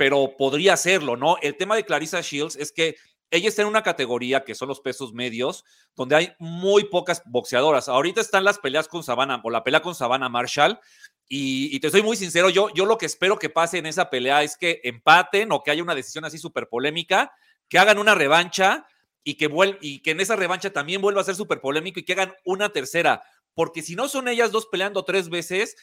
pero 0.00 0.34
podría 0.38 0.72
hacerlo, 0.72 1.18
¿no? 1.18 1.36
El 1.42 1.58
tema 1.58 1.76
de 1.76 1.84
Clarissa 1.84 2.22
Shields 2.22 2.56
es 2.56 2.72
que 2.72 2.96
ella 3.30 3.50
está 3.50 3.60
en 3.60 3.68
una 3.68 3.82
categoría 3.82 4.44
que 4.44 4.54
son 4.54 4.68
los 4.68 4.80
pesos 4.80 5.12
medios, 5.12 5.62
donde 5.94 6.16
hay 6.16 6.32
muy 6.38 6.84
pocas 6.84 7.22
boxeadoras. 7.26 7.86
Ahorita 7.86 8.22
están 8.22 8.44
las 8.44 8.58
peleas 8.58 8.88
con 8.88 9.04
Savannah, 9.04 9.42
o 9.44 9.50
la 9.50 9.62
pelea 9.62 9.82
con 9.82 9.94
Savannah 9.94 10.30
Marshall, 10.30 10.80
y, 11.28 11.78
te 11.80 11.90
soy 11.90 12.02
muy 12.02 12.16
sincero, 12.16 12.48
yo, 12.48 12.72
yo 12.72 12.86
lo 12.86 12.96
que 12.96 13.04
espero 13.04 13.38
que 13.38 13.50
pase 13.50 13.76
en 13.76 13.84
esa 13.84 14.08
pelea 14.08 14.42
es 14.42 14.56
que 14.56 14.80
empaten 14.84 15.52
o 15.52 15.62
que 15.62 15.70
haya 15.70 15.82
una 15.82 15.94
decisión 15.94 16.24
así 16.24 16.38
súper 16.38 16.70
polémica, 16.70 17.34
que 17.68 17.78
hagan 17.78 17.98
una 17.98 18.14
revancha 18.14 18.86
y 19.22 19.34
que, 19.34 19.50
y 19.82 20.00
que 20.00 20.12
en 20.12 20.20
esa 20.20 20.34
revancha 20.34 20.72
también 20.72 21.02
vuelva 21.02 21.20
a 21.20 21.24
ser 21.24 21.36
súper 21.36 21.60
polémico 21.60 22.00
y 22.00 22.04
que 22.04 22.14
hagan 22.14 22.32
una 22.46 22.70
tercera, 22.70 23.22
porque 23.52 23.82
si 23.82 23.96
no 23.96 24.08
son 24.08 24.28
ellas 24.28 24.50
dos 24.50 24.64
peleando 24.64 25.04
tres 25.04 25.28
veces, 25.28 25.76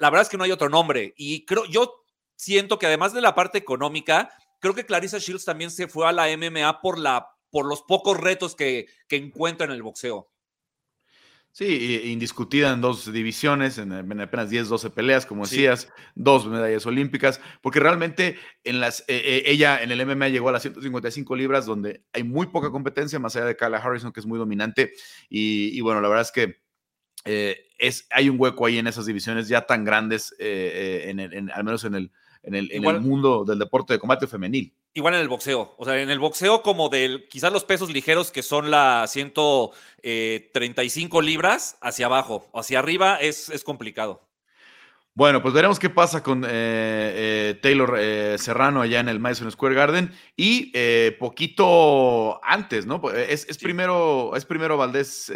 la 0.00 0.08
verdad 0.08 0.22
es 0.22 0.28
que 0.28 0.38
no 0.38 0.44
hay 0.44 0.52
otro 0.52 0.68
nombre. 0.68 1.12
Y 1.16 1.44
creo, 1.44 1.66
yo 1.66 1.99
siento 2.40 2.78
que 2.78 2.86
además 2.86 3.12
de 3.12 3.20
la 3.20 3.34
parte 3.34 3.58
económica, 3.58 4.30
creo 4.60 4.74
que 4.74 4.86
Clarissa 4.86 5.18
Shields 5.18 5.44
también 5.44 5.70
se 5.70 5.88
fue 5.88 6.08
a 6.08 6.12
la 6.12 6.26
MMA 6.34 6.80
por, 6.80 6.98
la, 6.98 7.28
por 7.50 7.66
los 7.66 7.82
pocos 7.82 8.16
retos 8.16 8.56
que, 8.56 8.86
que 9.08 9.16
encuentra 9.16 9.66
en 9.66 9.72
el 9.72 9.82
boxeo. 9.82 10.30
Sí, 11.52 12.00
indiscutida 12.04 12.72
en 12.72 12.80
dos 12.80 13.12
divisiones, 13.12 13.76
en, 13.76 13.92
apenas 13.92 14.48
10, 14.48 14.68
12 14.68 14.88
peleas, 14.90 15.26
como 15.26 15.42
decías, 15.42 15.88
dos 16.14 16.46
medallas 16.46 16.86
olímpicas, 16.86 17.40
porque 17.60 17.80
realmente 17.80 18.38
en 18.64 18.80
las, 18.80 19.00
eh, 19.00 19.20
eh, 19.22 19.42
ella 19.46 19.82
en 19.82 19.90
el 19.90 20.06
MMA 20.06 20.28
llegó 20.28 20.48
a 20.48 20.52
las 20.52 20.62
155 20.62 21.36
libras, 21.36 21.66
donde 21.66 22.04
hay 22.12 22.22
muy 22.22 22.46
poca 22.46 22.70
competencia, 22.70 23.18
más 23.18 23.36
allá 23.36 23.46
de 23.46 23.56
Kala 23.56 23.78
Harrison, 23.78 24.12
que 24.12 24.20
es 24.20 24.26
muy 24.26 24.38
dominante. 24.38 24.92
Y, 25.28 25.76
y 25.76 25.80
bueno, 25.82 26.00
la 26.00 26.08
verdad 26.08 26.22
es 26.22 26.32
que 26.32 26.62
es, 27.78 28.06
hay 28.10 28.30
un 28.30 28.40
hueco 28.40 28.64
ahí 28.64 28.78
en 28.78 28.86
esas 28.86 29.04
divisiones 29.04 29.48
ya 29.48 29.66
tan 29.66 29.84
grandes, 29.84 30.34
en, 30.38 31.50
al 31.50 31.64
menos 31.64 31.84
en 31.84 31.96
el, 31.96 32.12
en 32.42 32.54
el, 32.54 33.00
mundo 33.00 33.44
del 33.44 33.58
deporte 33.58 33.92
de 33.92 33.98
combate 33.98 34.26
femenil. 34.26 34.72
Igual 34.94 35.14
en 35.14 35.20
el 35.20 35.28
boxeo, 35.28 35.74
o 35.76 35.84
sea, 35.84 36.00
en 36.00 36.10
el 36.10 36.18
boxeo 36.18 36.62
como 36.62 36.88
del, 36.88 37.28
quizás 37.28 37.52
los 37.52 37.64
pesos 37.64 37.92
ligeros 37.92 38.30
que 38.30 38.42
son 38.42 38.70
las 38.70 39.12
135 39.12 41.22
libras 41.22 41.76
hacia 41.80 42.06
abajo, 42.06 42.48
hacia 42.54 42.78
arriba 42.78 43.16
es, 43.16 43.50
es 43.50 43.62
complicado. 43.62 44.22
Bueno, 45.12 45.42
pues 45.42 45.52
veremos 45.52 45.78
qué 45.78 45.90
pasa 45.90 46.22
con 46.22 46.44
eh, 46.44 46.48
eh, 46.48 47.58
Taylor 47.60 47.96
eh, 47.98 48.36
Serrano 48.38 48.80
allá 48.80 49.00
en 49.00 49.08
el 49.08 49.18
Madison 49.18 49.50
Square 49.50 49.74
Garden 49.74 50.12
y 50.36 50.72
poquito 51.18 52.42
antes, 52.44 52.86
¿no? 52.86 53.00
Pues, 53.00 53.46
es, 53.46 53.58
primero, 53.58 54.32
es 54.36 54.44
primero 54.44 54.76
Valdés. 54.76 55.32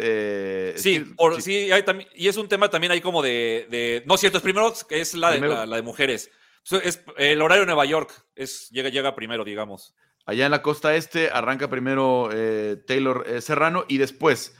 sí, 0.77 0.99
por, 1.17 1.41
sí. 1.41 1.71
hay 1.71 1.83
y 2.15 2.29
es 2.29 2.37
un 2.37 2.47
tema 2.47 2.69
también 2.69 2.93
ahí 2.93 3.01
como 3.01 3.21
de, 3.21 4.01
no 4.05 4.17
cierto, 4.17 4.37
es 4.37 4.43
primero 4.43 4.73
es 4.89 5.13
la, 5.13 5.31
De, 5.31 5.41
la, 5.41 5.75
de 5.75 5.81
mujeres. 5.81 6.31
Es 6.71 7.03
el 7.17 7.41
horario 7.41 7.61
de 7.61 7.67
Nueva 7.67 7.85
York, 7.85 8.11
es, 8.35 8.69
llega, 8.71 8.89
llega 8.89 9.15
primero, 9.15 9.43
digamos. 9.43 9.95
Allá 10.25 10.45
en 10.45 10.51
la 10.51 10.61
costa 10.61 10.95
este 10.95 11.29
arranca 11.29 11.69
primero 11.69 12.29
Taylor 12.87 13.41
Serrano 13.41 13.85
y 13.87 13.99
después 13.99 14.55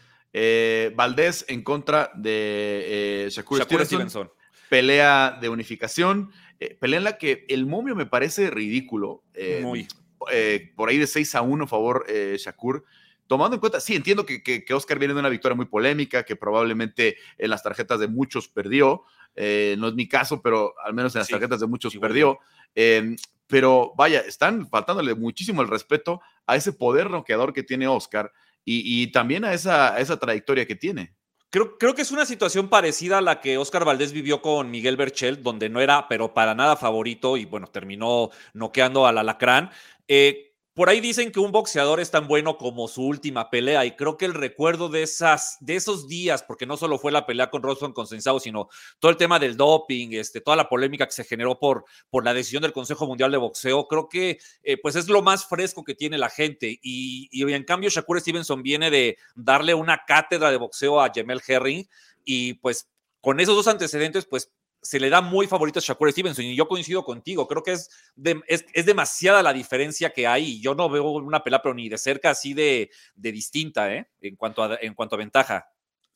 Valdés 0.95 1.45
en 1.47 1.63
contra 1.63 2.11
de 2.13 3.27
Shakur, 3.31 3.63
Stevenson 3.63 4.29
pelea 4.69 5.37
de 5.39 5.49
unificación, 5.49 6.31
eh, 6.59 6.75
pelea 6.79 6.97
en 6.97 7.03
la 7.03 7.17
que 7.17 7.45
el 7.49 7.65
momio 7.65 7.95
me 7.95 8.05
parece 8.05 8.49
ridículo. 8.49 9.23
Eh, 9.33 9.61
Muy. 9.63 9.87
Eh, 10.31 10.73
por 10.75 10.89
ahí 10.89 10.97
de 10.97 11.07
6 11.07 11.35
a 11.35 11.41
1 11.41 11.67
favor 11.67 12.05
Shakur. 12.09 12.85
Tomando 13.27 13.55
en 13.55 13.59
cuenta, 13.59 13.79
sí, 13.79 13.95
entiendo 13.95 14.25
que, 14.25 14.43
que, 14.43 14.73
Oscar 14.73 14.99
viene 14.99 15.13
de 15.13 15.19
una 15.19 15.29
victoria 15.29 15.55
muy 15.55 15.65
polémica, 15.65 16.23
que 16.23 16.35
probablemente 16.35 17.17
en 17.37 17.49
las 17.49 17.63
tarjetas 17.63 17.99
de 17.99 18.07
muchos 18.07 18.47
perdió. 18.47 19.03
no 19.35 19.87
es 19.87 19.93
mi 19.95 20.07
caso, 20.07 20.41
pero 20.41 20.73
al 20.83 20.93
menos 20.93 21.15
en 21.15 21.19
las 21.19 21.27
tarjetas 21.27 21.59
de 21.59 21.67
muchos 21.67 21.95
perdió. 21.97 22.39
Em, 22.75 23.15
pero 23.47 23.93
vaya, 23.95 24.19
están 24.21 24.67
faltándole 24.67 25.15
muchísimo 25.15 25.61
el 25.61 25.67
respeto 25.67 26.21
a 26.45 26.55
ese 26.55 26.73
poder 26.73 27.09
noqueador 27.09 27.53
que 27.53 27.63
tiene 27.63 27.87
Oscar 27.87 28.31
y, 28.67 29.11
también 29.11 29.45
a 29.45 29.53
esa, 29.53 29.93
a 29.93 29.99
esa 29.99 30.17
trayectoria 30.17 30.65
que 30.65 30.75
tiene. 30.75 31.13
Creo, 31.51 31.77
creo, 31.77 31.93
que 31.93 32.01
es 32.01 32.11
una 32.11 32.25
situación 32.25 32.67
parecida 32.67 33.19
a 33.19 33.21
la 33.21 33.39
que 33.39 33.59
Oscar 33.59 33.85
Valdés 33.85 34.11
vivió 34.11 34.41
con 34.41 34.71
Miguel 34.71 34.97
Berchel, 34.97 35.43
donde 35.43 35.69
no 35.69 35.79
era, 35.79 36.07
pero 36.07 36.33
para 36.33 36.55
nada 36.55 36.75
favorito 36.75 37.37
y 37.37 37.45
bueno, 37.45 37.67
terminó 37.67 38.31
noqueando 38.53 39.05
al 39.05 39.19
alacrán. 39.19 39.69
Eh, 40.07 40.44
por 40.75 40.89
ahí 40.89 40.99
dicen 40.99 41.31
que 41.31 41.39
un 41.39 41.53
boxeador 41.53 42.01
es 42.01 42.11
tan 42.11 42.27
bueno 42.27 42.57
como 42.57 42.89
su 42.89 43.01
última 43.01 43.49
pelea 43.49 43.85
y 43.85 43.95
creo 43.95 44.17
que 44.17 44.25
el 44.25 44.33
recuerdo 44.33 44.89
de, 44.89 45.03
esas, 45.03 45.55
de 45.61 45.77
esos 45.77 46.09
días, 46.09 46.43
porque 46.43 46.65
no 46.65 46.75
solo 46.75 46.99
fue 46.99 47.13
la 47.13 47.25
pelea 47.25 47.49
con 47.49 47.63
Robson 47.63 47.93
consensado, 47.93 48.41
sino 48.41 48.67
todo 48.99 49.09
el 49.09 49.15
tema 49.15 49.39
del 49.39 49.55
doping, 49.55 50.09
este, 50.11 50.41
toda 50.41 50.57
la 50.57 50.67
polémica 50.67 51.05
que 51.05 51.13
se 51.13 51.23
generó 51.23 51.57
por, 51.57 51.85
por 52.09 52.25
la 52.25 52.33
decisión 52.33 52.61
del 52.61 52.73
Consejo 52.73 53.07
Mundial 53.07 53.31
de 53.31 53.37
Boxeo, 53.37 53.87
creo 53.87 54.09
que 54.09 54.37
eh, 54.63 54.77
pues 54.81 54.97
es 54.97 55.07
lo 55.07 55.21
más 55.21 55.47
fresco 55.47 55.85
que 55.85 55.95
tiene 55.95 56.17
la 56.17 56.29
gente. 56.29 56.77
Y, 56.81 57.29
y 57.31 57.49
en 57.53 57.63
cambio 57.63 57.89
Shakur 57.89 58.19
Stevenson 58.19 58.61
viene 58.61 58.91
de 58.91 59.17
darle 59.33 59.73
una 59.73 60.03
cátedra 60.05 60.51
de 60.51 60.57
boxeo 60.57 60.99
a 60.99 61.09
Jamel 61.15 61.41
Herring 61.47 61.87
y 62.25 62.55
pues 62.55 62.89
con 63.21 63.39
esos 63.39 63.55
dos 63.55 63.67
antecedentes 63.67 64.25
pues 64.25 64.51
se 64.85 64.99
le 64.99 65.09
da 65.09 65.19
muy 65.19 65.47
favorito 65.47 65.79
a 65.79 65.81
Shakur 65.81 66.11
Stevenson 66.11 66.45
y 66.45 66.55
yo 66.55 66.67
coincido 66.67 67.03
contigo, 67.03 67.47
creo 67.47 67.63
que 67.63 67.71
es, 67.71 67.89
es, 68.47 68.85
demasiada 68.85 69.41
la 69.41 69.51
diferencia 69.51 70.11
que 70.11 70.27
hay 70.27 70.61
yo 70.61 70.75
no 70.75 70.87
veo 70.89 71.09
una 71.09 71.43
pelea 71.43 71.61
pero 71.61 71.73
ni 71.73 71.89
de 71.89 71.97
cerca 71.97 72.29
así 72.29 72.53
de, 72.53 72.91
de 73.15 73.31
distinta 73.31 73.91
¿eh? 73.91 74.07
en, 74.21 74.35
cuanto 74.35 74.63
a, 74.63 74.77
en 74.79 74.93
cuanto 74.93 75.15
a 75.15 75.17
ventaja. 75.17 75.67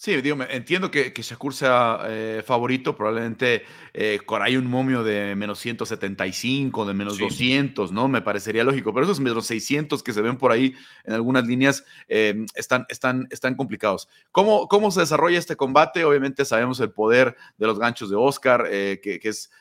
Sí, 0.02 0.16
digo, 0.22 0.38
entiendo 0.50 0.89
que, 0.89 1.12
que 1.12 1.22
Shakur 1.22 1.54
sea 1.54 2.00
eh, 2.08 2.41
favorito, 2.45 2.95
probablemente 2.95 3.64
eh, 3.93 4.18
hay 4.39 4.56
un 4.56 4.66
momio 4.66 5.04
de 5.04 5.36
menos 5.36 5.60
175, 5.60 6.86
de 6.86 6.93
menos 6.93 7.18
200, 7.18 7.91
¿no? 7.91 8.08
Me 8.08 8.22
parecería 8.22 8.64
lógico, 8.64 8.93
pero 8.93 9.04
esos 9.04 9.20
menos 9.20 9.45
600 9.47 10.02
que 10.02 10.14
se 10.14 10.22
ven 10.22 10.38
por 10.38 10.54
ahí 10.54 10.74
en 11.04 11.16
algunas 11.16 11.45
líneas 11.45 11.84
eh, 12.08 12.45
están, 12.56 12.86
están, 12.88 13.28
están 13.30 13.56
complicados. 13.56 14.08
¿Cómo, 14.32 14.70
¿Cómo 14.70 14.89
se 14.89 15.02
desarrolla 15.02 15.38
este 15.38 15.58
combate? 15.58 16.06
Obviamente 16.06 16.45
sabemos 16.45 16.80
el 16.80 16.91
poder 16.91 17.36
de 17.58 17.68
los 17.68 17.78
ganchos 17.78 18.10
de 18.10 18.16
Oscar, 18.16 18.70
que, 18.70 19.20
que, 19.22 19.28
es 19.28 19.52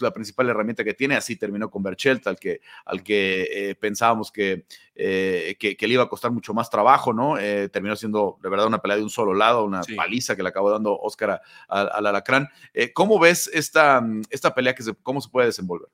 la 0.00 0.10
principal 0.10 0.48
herramienta 0.48 0.82
que 0.82 0.92
tiene, 0.92 1.14
así 1.14 1.36
terminó 1.36 1.70
con 1.70 1.84
Berchelt, 1.84 2.26
al 2.26 2.36
que, 2.36 2.60
al 2.84 3.04
que 3.04 3.76
pensábamos 3.80 4.32
que, 4.32 4.64
que, 4.94 5.76
que, 5.78 5.86
le 5.86 5.94
iba 5.94 6.02
a 6.02 6.08
costar 6.08 6.30
mucho 6.30 6.54
más 6.54 6.70
trabajo, 6.70 7.12
¿no? 7.12 7.36
terminó 7.70 7.96
siendo 7.96 8.38
de 8.42 8.48
verdad 8.48 8.66
una 8.66 8.80
pelea 8.80 8.96
de 8.96 9.02
un 9.02 9.10
solo 9.10 9.34
lado 9.34 9.64
una 9.64 9.82
paliza 9.96 10.36
que 10.36 10.42
le 10.42 10.48
acabó 10.48 10.70
dando 10.70 10.98
Oscar 10.98 11.40
al 11.68 12.06
Alacrán. 12.06 12.48
Eh, 12.72 12.92
¿Cómo 12.92 13.18
ves 13.18 13.50
esta, 13.52 14.04
esta 14.30 14.54
pelea? 14.54 14.74
Que 14.74 14.82
se, 14.82 14.94
¿Cómo 14.94 15.20
se 15.20 15.28
puede 15.28 15.46
desenvolver? 15.46 15.88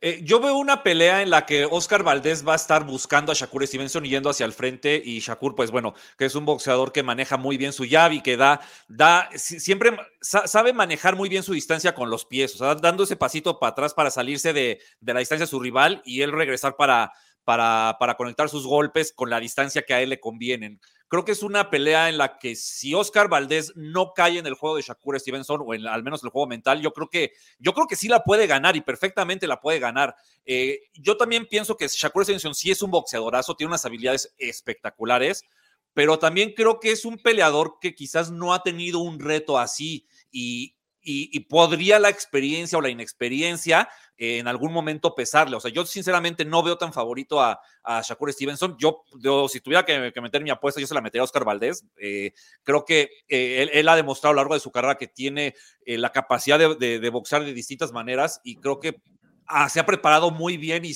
Eh, 0.00 0.20
yo 0.22 0.40
veo 0.40 0.56
una 0.56 0.82
pelea 0.82 1.22
en 1.22 1.30
la 1.30 1.46
que 1.46 1.64
Oscar 1.64 2.02
Valdés 2.02 2.46
va 2.46 2.52
a 2.52 2.56
estar 2.56 2.84
buscando 2.84 3.30
a 3.32 3.34
Shakur 3.34 3.66
Stevenson 3.66 4.04
yendo 4.04 4.28
hacia 4.28 4.44
el 4.44 4.52
frente 4.52 5.00
y 5.02 5.20
Shakur, 5.20 5.54
pues 5.54 5.70
bueno, 5.70 5.94
que 6.18 6.26
es 6.26 6.34
un 6.34 6.44
boxeador 6.44 6.92
que 6.92 7.02
maneja 7.02 7.36
muy 7.36 7.56
bien 7.56 7.72
su 7.72 7.84
llave 7.84 8.16
y 8.16 8.20
que 8.20 8.36
da, 8.36 8.60
da, 8.88 9.30
siempre 9.36 9.96
sabe 10.20 10.72
manejar 10.72 11.16
muy 11.16 11.28
bien 11.28 11.42
su 11.42 11.54
distancia 11.54 11.94
con 11.94 12.10
los 12.10 12.26
pies, 12.26 12.54
o 12.56 12.58
sea, 12.58 12.74
dando 12.74 13.04
ese 13.04 13.16
pasito 13.16 13.58
para 13.58 13.70
atrás 13.70 13.94
para 13.94 14.10
salirse 14.10 14.52
de, 14.52 14.80
de 15.00 15.14
la 15.14 15.20
distancia 15.20 15.46
de 15.46 15.50
su 15.50 15.60
rival 15.60 16.02
y 16.04 16.20
él 16.20 16.32
regresar 16.32 16.76
para, 16.76 17.12
para, 17.44 17.96
para 17.98 18.14
conectar 18.14 18.48
sus 18.48 18.66
golpes 18.66 19.12
con 19.12 19.30
la 19.30 19.40
distancia 19.40 19.82
que 19.82 19.94
a 19.94 20.02
él 20.02 20.10
le 20.10 20.20
convienen. 20.20 20.80
Creo 21.08 21.24
que 21.24 21.32
es 21.32 21.42
una 21.42 21.70
pelea 21.70 22.08
en 22.08 22.18
la 22.18 22.38
que 22.38 22.56
si 22.56 22.94
Oscar 22.94 23.28
Valdés 23.28 23.72
no 23.76 24.12
cae 24.14 24.38
en 24.38 24.46
el 24.46 24.54
juego 24.54 24.76
de 24.76 24.82
Shakur 24.82 25.20
Stevenson 25.20 25.60
o 25.64 25.72
al 25.72 26.02
menos 26.02 26.24
el 26.24 26.30
juego 26.30 26.48
mental, 26.48 26.80
yo 26.80 26.92
creo 26.92 27.08
que 27.08 27.32
yo 27.58 27.72
creo 27.72 27.86
que 27.86 27.94
sí 27.94 28.08
la 28.08 28.24
puede 28.24 28.46
ganar 28.46 28.74
y 28.74 28.80
perfectamente 28.80 29.46
la 29.46 29.60
puede 29.60 29.78
ganar. 29.78 30.16
Eh, 30.44 30.80
yo 30.94 31.16
también 31.16 31.46
pienso 31.46 31.76
que 31.76 31.86
Shakur 31.86 32.24
Stevenson 32.24 32.54
sí 32.54 32.70
es 32.70 32.82
un 32.82 32.90
boxeadorazo, 32.90 33.54
tiene 33.54 33.68
unas 33.68 33.84
habilidades 33.84 34.34
espectaculares, 34.38 35.44
pero 35.92 36.18
también 36.18 36.52
creo 36.52 36.80
que 36.80 36.90
es 36.90 37.04
un 37.04 37.18
peleador 37.18 37.78
que 37.80 37.94
quizás 37.94 38.30
no 38.30 38.52
ha 38.52 38.62
tenido 38.62 38.98
un 38.98 39.20
reto 39.20 39.58
así 39.58 40.08
y, 40.32 40.74
y 41.04 41.38
podría 41.40 41.98
la 41.98 42.08
experiencia 42.08 42.78
o 42.78 42.80
la 42.80 42.88
inexperiencia 42.88 43.88
en 44.16 44.46
algún 44.46 44.72
momento 44.72 45.14
pesarle. 45.14 45.56
O 45.56 45.60
sea, 45.60 45.70
yo 45.70 45.84
sinceramente 45.84 46.44
no 46.44 46.62
veo 46.62 46.78
tan 46.78 46.92
favorito 46.92 47.40
a, 47.40 47.60
Shakur 48.02 48.32
Stevenson. 48.32 48.76
Yo, 48.78 49.04
si 49.48 49.60
tuviera 49.60 49.84
que, 49.84 50.12
meter 50.20 50.42
mi 50.42 50.50
apuesta, 50.50 50.80
yo 50.80 50.86
se 50.86 50.94
la 50.94 51.00
metería 51.00 51.22
a 51.22 51.24
Oscar 51.24 51.44
Valdés. 51.44 51.84
Eh, 51.96 52.32
creo 52.62 52.84
que 52.84 53.10
eh, 53.28 53.68
él, 53.72 53.88
ha 53.88 53.96
demostrado 53.96 54.30
a 54.30 54.34
lo 54.34 54.40
largo 54.40 54.54
de 54.54 54.60
su 54.60 54.70
carrera 54.70 54.96
que 54.96 55.08
tiene 55.08 55.54
eh, 55.84 55.98
la 55.98 56.10
capacidad 56.10 56.58
de, 56.58 57.10
boxear 57.10 57.44
de 57.44 57.52
distintas 57.52 57.92
maneras 57.92 58.40
y 58.42 58.56
creo 58.56 58.80
que 58.80 59.02
ah, 59.46 59.68
se 59.68 59.80
ha 59.80 59.86
preparado 59.86 60.30
muy 60.30 60.56
bien 60.56 60.84
y, 60.84 60.94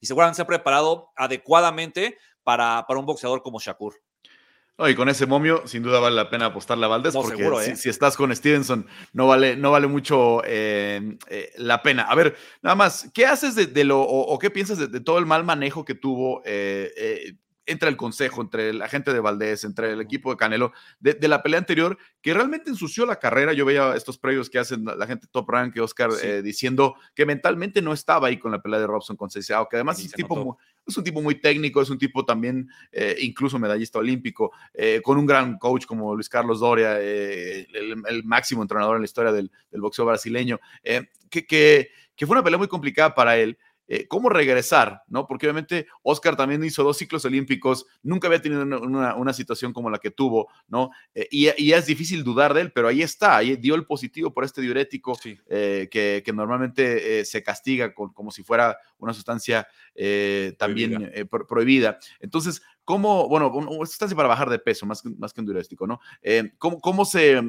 seguramente 0.00 0.36
se 0.36 0.42
ha 0.42 0.46
preparado 0.46 1.10
adecuadamente 1.16 2.16
para 2.42 2.86
un 2.88 3.06
boxeador 3.06 3.42
como 3.42 3.60
Shakur 3.60 4.00
y 4.78 4.94
con 4.94 5.08
ese 5.08 5.26
momio, 5.26 5.62
sin 5.66 5.82
duda 5.82 6.00
vale 6.00 6.16
la 6.16 6.28
pena 6.28 6.46
apostarle 6.46 6.86
a 6.86 6.88
Valdés, 6.88 7.14
porque 7.14 7.42
¿eh? 7.44 7.76
si, 7.76 7.88
estás 7.88 8.16
con 8.16 8.34
Stevenson, 8.34 8.86
no 9.12 9.26
vale, 9.26 9.56
no 9.56 9.70
vale 9.70 9.86
mucho 9.86 10.42
eh, 10.44 11.18
eh, 11.28 11.52
la 11.56 11.82
pena. 11.82 12.02
A 12.02 12.14
ver, 12.14 12.36
nada 12.62 12.74
más, 12.74 13.10
¿qué 13.14 13.26
haces 13.26 13.54
de, 13.54 13.84
lo, 13.84 14.00
o, 14.00 14.38
qué 14.38 14.50
piensas 14.50 14.78
de, 14.78 15.00
todo 15.00 15.18
el 15.18 15.26
mal 15.26 15.44
manejo 15.44 15.84
que 15.84 15.94
tuvo 15.94 16.42
entre 17.66 17.88
el 17.88 17.96
consejo, 17.96 18.42
entre 18.42 18.72
la 18.72 18.88
gente 18.88 19.12
de 19.12 19.20
Valdés, 19.20 19.64
entre 19.64 19.92
el 19.92 20.00
equipo 20.00 20.30
de 20.30 20.36
Canelo, 20.36 20.72
de, 21.00 21.28
la 21.28 21.42
pelea 21.42 21.58
anterior, 21.58 21.98
que 22.20 22.34
realmente 22.34 22.70
ensució 22.70 23.06
la 23.06 23.16
carrera. 23.16 23.52
Yo 23.52 23.64
veía 23.64 23.94
estos 23.94 24.18
previos 24.18 24.50
que 24.50 24.58
hacen 24.58 24.84
la 24.84 25.06
gente 25.06 25.26
top 25.30 25.48
rank, 25.50 25.76
Oscar, 25.80 26.10
diciendo 26.42 26.96
que 27.14 27.26
mentalmente 27.26 27.82
no 27.82 27.92
estaba 27.92 28.28
ahí 28.28 28.38
con 28.38 28.52
la 28.52 28.60
pelea 28.60 28.80
de 28.80 28.86
Robson 28.86 29.16
con 29.16 29.30
Cesao, 29.30 29.68
que 29.68 29.76
además 29.76 29.98
es 29.98 30.06
un 30.06 30.12
tipo 30.12 30.58
es 30.86 30.96
un 30.96 31.04
tipo 31.04 31.22
muy 31.22 31.36
técnico, 31.36 31.80
es 31.80 31.90
un 31.90 31.98
tipo 31.98 32.24
también, 32.24 32.68
eh, 32.90 33.16
incluso 33.20 33.58
medallista 33.58 33.98
olímpico, 33.98 34.52
eh, 34.74 35.00
con 35.02 35.18
un 35.18 35.26
gran 35.26 35.58
coach 35.58 35.86
como 35.86 36.14
Luis 36.14 36.28
Carlos 36.28 36.60
Doria, 36.60 36.96
eh, 37.00 37.66
el, 37.72 38.24
máximo 38.24 38.62
entrenador 38.62 38.96
en 38.96 39.02
la 39.02 39.06
historia 39.06 39.32
del, 39.32 39.50
boxeo 39.72 40.04
brasileño, 40.04 40.58
que, 40.82 41.46
que, 41.46 41.90
que, 42.16 42.26
fue 42.26 42.34
una 42.34 42.42
pelea 42.42 42.58
muy 42.58 42.68
complicada 42.68 43.14
para 43.14 43.36
él. 43.36 43.58
Eh, 43.88 44.06
cómo 44.06 44.28
regresar, 44.28 45.02
¿no? 45.08 45.26
Porque 45.26 45.46
obviamente 45.46 45.86
Oscar 46.02 46.36
también 46.36 46.62
hizo 46.64 46.84
dos 46.84 46.96
ciclos 46.96 47.24
olímpicos, 47.24 47.84
nunca 48.02 48.28
había 48.28 48.40
tenido 48.40 48.62
una, 48.62 49.32
situación 49.32 49.72
como 49.72 49.90
la 49.90 49.98
que 49.98 50.10
tuvo, 50.10 50.48
¿no? 50.68 50.90
Eh, 51.14 51.28
y, 51.30 51.72
es 51.72 51.86
difícil 51.86 52.22
dudar 52.22 52.54
de 52.54 52.62
él, 52.62 52.72
pero 52.72 52.88
ahí 52.88 53.02
está, 53.02 53.36
ahí 53.36 53.56
dio 53.56 53.74
el 53.74 53.84
positivo 53.84 54.32
por 54.32 54.44
este 54.44 54.60
diurético 54.60 55.18
eh, 55.48 55.88
que, 55.90 56.32
normalmente 56.32 57.24
se 57.24 57.42
castiga 57.42 57.92
como 57.92 58.30
si 58.30 58.42
fuera 58.42 58.78
una 58.98 59.12
sustancia 59.12 59.66
también 60.56 61.12
prohibida. 61.48 61.98
Entonces, 62.20 62.62
¿cómo, 62.84 63.28
bueno, 63.28 63.48
una 63.48 63.86
sustancia 63.86 64.16
para 64.16 64.28
bajar 64.28 64.48
de 64.48 64.58
peso, 64.58 64.86
más, 64.86 65.04
más 65.04 65.32
que 65.32 65.40
un 65.40 65.46
diurético, 65.46 65.86
¿no? 65.86 66.00
¿cómo, 66.56 66.80
¿Cómo 66.80 67.04
se, 67.04 67.42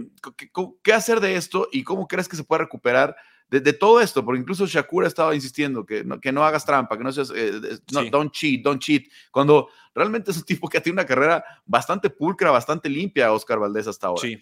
qué 0.82 0.94
hacer 0.94 1.20
de 1.22 1.36
esto 1.36 1.70
y 1.72 1.84
cómo 1.84 2.08
crees 2.08 2.28
que 2.28 2.36
se 2.36 2.44
puede 2.44 2.64
recuperar? 2.64 3.16
De, 3.60 3.74
todo 3.74 4.00
esto, 4.02 4.24
porque 4.24 4.40
incluso 4.42 4.66
Shakura 4.66 5.08
estaba 5.08 5.36
insistiendo 5.36 5.86
que 5.86 6.04
no, 6.04 6.20
que 6.20 6.32
no 6.32 6.44
hagas 6.46 6.66
trampa, 6.66 6.98
que 6.98 7.04
no 7.04 7.12
seas, 7.12 7.32
eh, 7.36 7.52
no, 7.92 8.04
don't 8.06 8.32
cheat, 8.32 8.62
don't 8.62 8.82
cheat, 8.82 9.06
cuando 9.32 9.70
realmente 9.94 10.32
es 10.32 10.38
un 10.38 10.44
tipo 10.46 10.68
que 10.68 10.78
ha 10.78 10.82
tenido 10.82 11.02
una 11.02 11.06
carrera 11.08 11.44
bastante 11.66 12.10
pulcra, 12.10 12.52
bastante 12.52 12.90
limpia, 12.90 13.32
Oscar 13.32 13.60
Valdés 13.60 13.88
hasta 13.88 14.08
ahora. 14.08 14.22
Sí. 14.22 14.38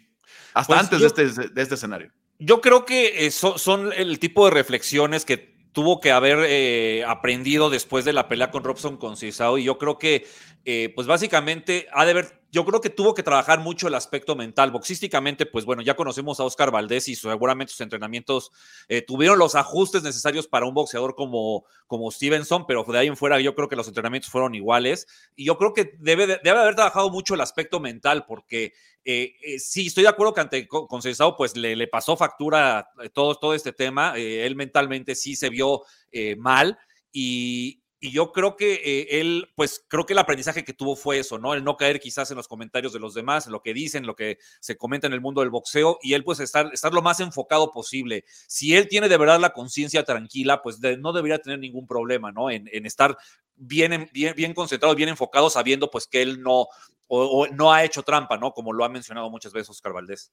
Hasta 0.53 0.74
Pues 0.74 0.80
antes 0.80 0.99
yo- 0.99 1.09
de, 1.09 1.24
este, 1.24 1.49
de 1.49 1.62
este 1.62 1.76
escenario. 1.76 2.12
Yo 2.39 2.59
creo 2.59 2.86
que 2.86 3.26
eh, 3.26 3.32
so- 3.32 3.57
son 3.57 3.91
el 3.93 4.18
tipo 4.18 4.45
de 4.45 4.51
reflexiones 4.51 5.26
que 5.26 5.51
tuvo 5.74 5.99
que 6.01 6.12
haber 6.12 6.39
eh, 6.47 7.03
aprendido 7.07 7.70
después 7.70 8.03
de 8.03 8.14
la 8.14 8.28
pelea 8.28 8.49
con 8.51 8.64
Robson 8.64 8.97
con 8.97 9.16
Cisao 9.16 9.57
y 9.57 9.64
yo 9.64 9.78
creo 9.78 9.97
que 9.97 10.26
eh, 10.66 10.91
pues 10.95 11.07
básicamente 11.07 11.88
ha 11.93 12.03
de 12.05 12.12
haber, 12.12 12.41
yo 12.52 12.66
creo 12.66 12.82
que 12.82 12.89
tuvo 12.89 13.14
que 13.14 13.24
trabajar 13.24 13.60
mucho 13.62 13.88
el 13.88 13.95
aspecto 13.95 14.36
mental. 14.36 14.72
Boxísticamente, 14.72 15.45
pues 15.45 15.64
bueno, 15.66 15.82
ya 15.82 15.95
conocemos 15.95 16.39
a 16.39 16.43
Oscar 16.43 16.70
Valdés 16.72 17.08
y 17.08 17.16
seguramente 17.16 17.72
sus 17.72 17.82
entrenamientos 17.82 18.52
eh, 18.89 19.02
tuvieron 19.02 19.39
los 19.39 19.56
ajustes 19.56 20.04
necesarios 20.04 20.47
para 20.47 20.66
un 20.66 20.74
boxeador 20.74 21.16
como, 21.16 21.66
como 21.88 22.12
Stevenson, 22.12 22.66
pero 22.68 22.84
de 22.84 22.97
ahí 22.97 23.08
en 23.08 23.16
fuera 23.18 23.39
yo 23.39 23.56
creo 23.56 23.70
que 23.70 23.76
los 23.78 23.88
entrenamientos 23.88 24.30
fueron 24.30 24.54
iguales 24.54 25.08
y 25.36 25.45
yo 25.45 25.58
creo 25.58 25.74
que 25.74 25.93
debe, 25.99 26.28
de- 26.28 26.39
debe 26.43 26.60
haber 26.60 26.76
trabajado 26.76 27.10
mucho 27.10 27.36
el 27.36 27.41
aspecto 27.41 27.80
mental 27.80 28.26
porque 28.28 28.74
eh, 29.06 29.34
eh, 29.43 29.58
sí, 29.60 29.88
estoy 29.88 30.04
de 30.04 30.10
acuerdo 30.10 30.34
que 30.34 30.41
ante 30.41 30.68
con 30.68 30.88
Conceição, 30.88 31.36
pues 31.38 31.56
le, 31.56 31.76
le 31.76 31.88
pasó 31.88 32.16
factura 32.18 32.89
eh, 33.02 33.10
todo, 33.10 33.36
todo 33.36 33.54
este 33.54 33.72
tema. 33.74 34.14
eh, 34.18 34.45
él 34.45 34.56
mentalmente 34.56 35.16
sí 35.16 35.36
se 35.36 35.49
vio 35.49 35.84
eh, 36.12 36.36
mal 36.36 36.78
y, 37.12 37.81
y 38.04 38.12
yo 38.12 38.32
creo 38.32 38.58
que 38.58 38.74
eh, 38.84 39.22
él, 39.22 39.49
pues 39.56 39.86
creo 39.88 40.06
que 40.08 40.14
el 40.14 40.20
aprendizaje 40.20 40.64
que 40.66 40.74
tuvo 40.74 40.95
fue 40.95 41.20
eso, 41.20 41.38
¿no? 41.38 41.54
El 41.54 41.64
no 41.64 41.78
caer 41.78 41.99
quizás 41.99 42.32
en 42.32 42.38
los 42.38 42.47
comentarios 42.47 42.91
de 42.93 42.99
los 42.99 43.14
demás, 43.14 43.45
en 43.45 43.52
lo 43.54 43.62
que 43.62 43.74
dicen, 43.76 44.08
lo 44.08 44.16
que 44.16 44.39
se 44.60 44.76
comenta 44.76 45.06
en 45.06 45.14
el 45.14 45.22
mundo 45.22 45.41
del 45.41 45.52
boxeo 45.52 45.99
y 46.02 46.14
él 46.16 46.24
pues 46.24 46.39
estar, 46.39 46.70
estar 46.74 46.91
lo 46.93 47.04
más 47.04 47.20
enfocado 47.20 47.72
posible. 47.72 48.26
Si 48.47 48.76
él 48.76 48.88
tiene 48.88 49.08
de 49.08 49.18
verdad 49.18 49.39
la 49.39 49.52
conciencia 49.54 50.04
tranquila, 50.04 50.64
pues 50.64 50.82
de- 50.82 50.97
no 50.97 51.14
debería 51.14 51.38
tener 51.39 51.60
ningún 51.60 51.86
problema, 51.86 52.32
¿no? 52.32 52.49
En, 52.49 52.68
en 52.74 52.86
estar 52.88 53.16
bien, 53.56 53.93
en- 53.93 54.10
bien, 54.12 54.34
bien 54.36 54.54
concentrado, 54.56 54.95
bien 54.95 55.10
enfocado, 55.10 55.49
sabiendo 55.52 55.91
pues 55.91 56.08
que 56.08 56.24
él 56.24 56.41
no, 56.41 56.62
o, 56.62 56.68
o 57.08 57.47
no 57.49 57.72
ha 57.72 57.84
hecho 57.84 58.02
trampa, 58.02 58.36
¿no? 58.36 58.52
Como 58.52 58.74
lo 58.74 58.84
ha 58.84 58.89
mencionado 58.89 59.30
muchas 59.30 59.54
veces 59.54 59.70
Oscar 59.70 59.93
Valdés. 59.93 60.32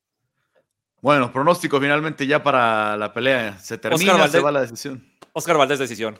Bueno, 1.00 1.32
pronóstico 1.32 1.78
finalmente 1.80 2.26
ya 2.26 2.42
para 2.42 2.96
la 2.96 3.12
pelea. 3.12 3.58
Se 3.58 3.78
termina, 3.78 4.14
Valdés. 4.14 4.32
se 4.32 4.40
va 4.40 4.50
la 4.50 4.62
decisión. 4.62 5.06
Oscar 5.32 5.56
Valdés, 5.58 5.78
decisión. 5.78 6.18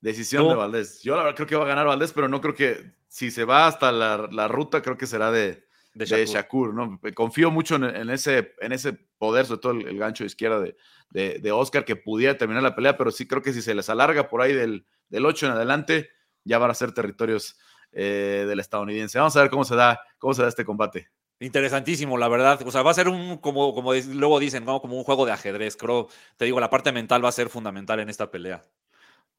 Decisión 0.00 0.48
de 0.48 0.54
Valdés. 0.54 1.02
Yo 1.02 1.16
la 1.16 1.22
verdad 1.22 1.36
creo 1.36 1.46
que 1.48 1.56
va 1.56 1.64
a 1.64 1.68
ganar 1.68 1.86
Valdés, 1.86 2.12
pero 2.12 2.28
no 2.28 2.40
creo 2.40 2.54
que 2.54 2.92
si 3.08 3.30
se 3.30 3.44
va 3.44 3.66
hasta 3.66 3.90
la, 3.90 4.28
la 4.30 4.48
ruta, 4.48 4.82
creo 4.82 4.96
que 4.96 5.06
será 5.06 5.30
de, 5.30 5.64
De 5.94 6.04
de 6.04 6.26
Shakur. 6.26 6.74
¿no? 6.74 7.00
Confío 7.14 7.50
mucho 7.50 7.76
en, 7.76 7.84
en 7.84 8.10
ese, 8.10 8.54
en 8.60 8.72
ese 8.72 8.92
poder, 8.92 9.46
sobre 9.46 9.60
todo 9.60 9.72
el, 9.72 9.88
el 9.88 9.98
gancho 9.98 10.24
de 10.24 10.28
izquierda 10.28 10.60
de, 10.60 10.76
de, 11.10 11.38
de 11.40 11.52
Oscar, 11.52 11.84
que 11.84 11.96
pudiera 11.96 12.36
terminar 12.38 12.62
la 12.62 12.74
pelea, 12.74 12.96
pero 12.96 13.10
sí 13.10 13.26
creo 13.26 13.42
que 13.42 13.52
si 13.52 13.62
se 13.62 13.74
les 13.74 13.88
alarga 13.88 14.28
por 14.28 14.42
ahí 14.42 14.54
del, 14.54 14.86
del 15.08 15.26
8 15.26 15.46
en 15.46 15.52
adelante, 15.52 16.10
ya 16.44 16.58
van 16.58 16.70
a 16.70 16.74
ser 16.74 16.92
territorios 16.92 17.58
eh, 17.92 18.44
del 18.46 18.60
estadounidense. 18.60 19.18
Vamos 19.18 19.36
a 19.36 19.42
ver 19.42 19.50
cómo 19.50 19.64
se 19.64 19.74
da, 19.74 20.00
cómo 20.18 20.34
se 20.34 20.42
da 20.42 20.48
este 20.48 20.64
combate. 20.64 21.08
Interesantísimo, 21.40 22.18
la 22.18 22.28
verdad. 22.28 22.60
O 22.66 22.70
sea, 22.70 22.82
va 22.82 22.90
a 22.90 22.94
ser 22.94 23.08
un, 23.08 23.38
como, 23.38 23.72
como 23.74 23.94
luego 23.94 24.40
dicen, 24.40 24.64
¿no? 24.64 24.80
como 24.80 24.96
un 24.96 25.04
juego 25.04 25.24
de 25.24 25.32
ajedrez. 25.32 25.76
Creo, 25.76 26.08
te 26.36 26.44
digo, 26.44 26.58
la 26.58 26.70
parte 26.70 26.90
mental 26.92 27.24
va 27.24 27.28
a 27.28 27.32
ser 27.32 27.48
fundamental 27.48 28.00
en 28.00 28.08
esta 28.08 28.30
pelea. 28.30 28.62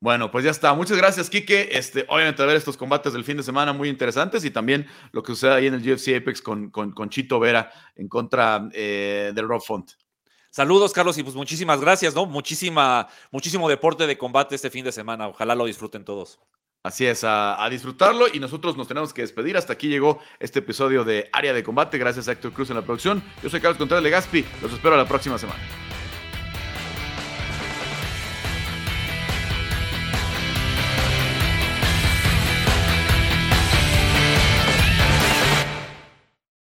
Bueno, 0.02 0.32
pues 0.32 0.46
ya 0.46 0.52
está. 0.52 0.74
Muchas 0.74 0.98
gracias, 0.98 1.30
Quique. 1.30 1.70
Este, 1.74 2.06
obviamente, 2.08 2.42
a 2.42 2.46
ver 2.46 2.56
estos 2.56 2.78
combates 2.78 3.12
del 3.12 3.26
fin 3.26 3.36
de 3.36 3.44
semana 3.44 3.74
muy 3.74 3.90
interesantes 3.90 4.46
y 4.46 4.52
también 4.52 4.88
lo 5.12 5.22
que 5.24 5.34
sucede 5.34 5.54
ahí 5.54 5.68
en 5.68 5.74
el 5.74 5.92
UFC 5.92 6.16
Apex 6.16 6.42
con, 6.42 6.70
con, 6.70 6.92
con 6.92 7.10
Chito 7.10 7.40
Vera 7.40 7.72
en 7.96 8.08
contra 8.08 8.70
eh, 8.74 9.32
del 9.36 9.48
Rob 9.48 9.62
Font. 9.62 9.92
Saludos, 10.52 10.94
Carlos, 10.94 11.18
y 11.18 11.24
pues 11.24 11.36
muchísimas 11.36 11.82
gracias, 11.82 12.16
¿no? 12.16 12.26
Muchísima, 12.26 13.08
muchísimo 13.32 13.70
deporte 13.70 14.08
de 14.08 14.18
combate 14.18 14.56
este 14.56 14.70
fin 14.70 14.86
de 14.86 14.92
semana. 14.92 15.28
Ojalá 15.28 15.54
lo 15.54 15.66
disfruten 15.66 16.06
todos. 16.06 16.40
Así 16.82 17.06
es, 17.06 17.26
a, 17.26 17.62
a 17.62 17.70
disfrutarlo 17.70 18.28
y 18.34 18.40
nosotros 18.40 18.78
nos 18.78 18.88
tenemos 18.88 19.14
que 19.14 19.22
despedir. 19.22 19.58
Hasta 19.58 19.74
aquí 19.74 19.90
llegó 19.90 20.20
este 20.40 20.60
episodio 20.60 21.04
de 21.04 21.30
Área 21.34 21.54
de 21.54 21.62
Combate. 21.62 21.98
Gracias 21.98 22.30
a 22.30 22.32
Héctor 22.32 22.54
Cruz 22.54 22.70
en 22.70 22.78
la 22.78 22.84
producción. 22.84 23.22
Yo 23.44 23.50
soy 23.50 23.60
Carlos 23.60 23.78
Contreras 23.78 24.02
Legaspi. 24.02 24.46
Los 24.62 24.72
espero 24.72 24.96
la 24.96 25.06
próxima 25.06 25.38
semana. 25.38 25.60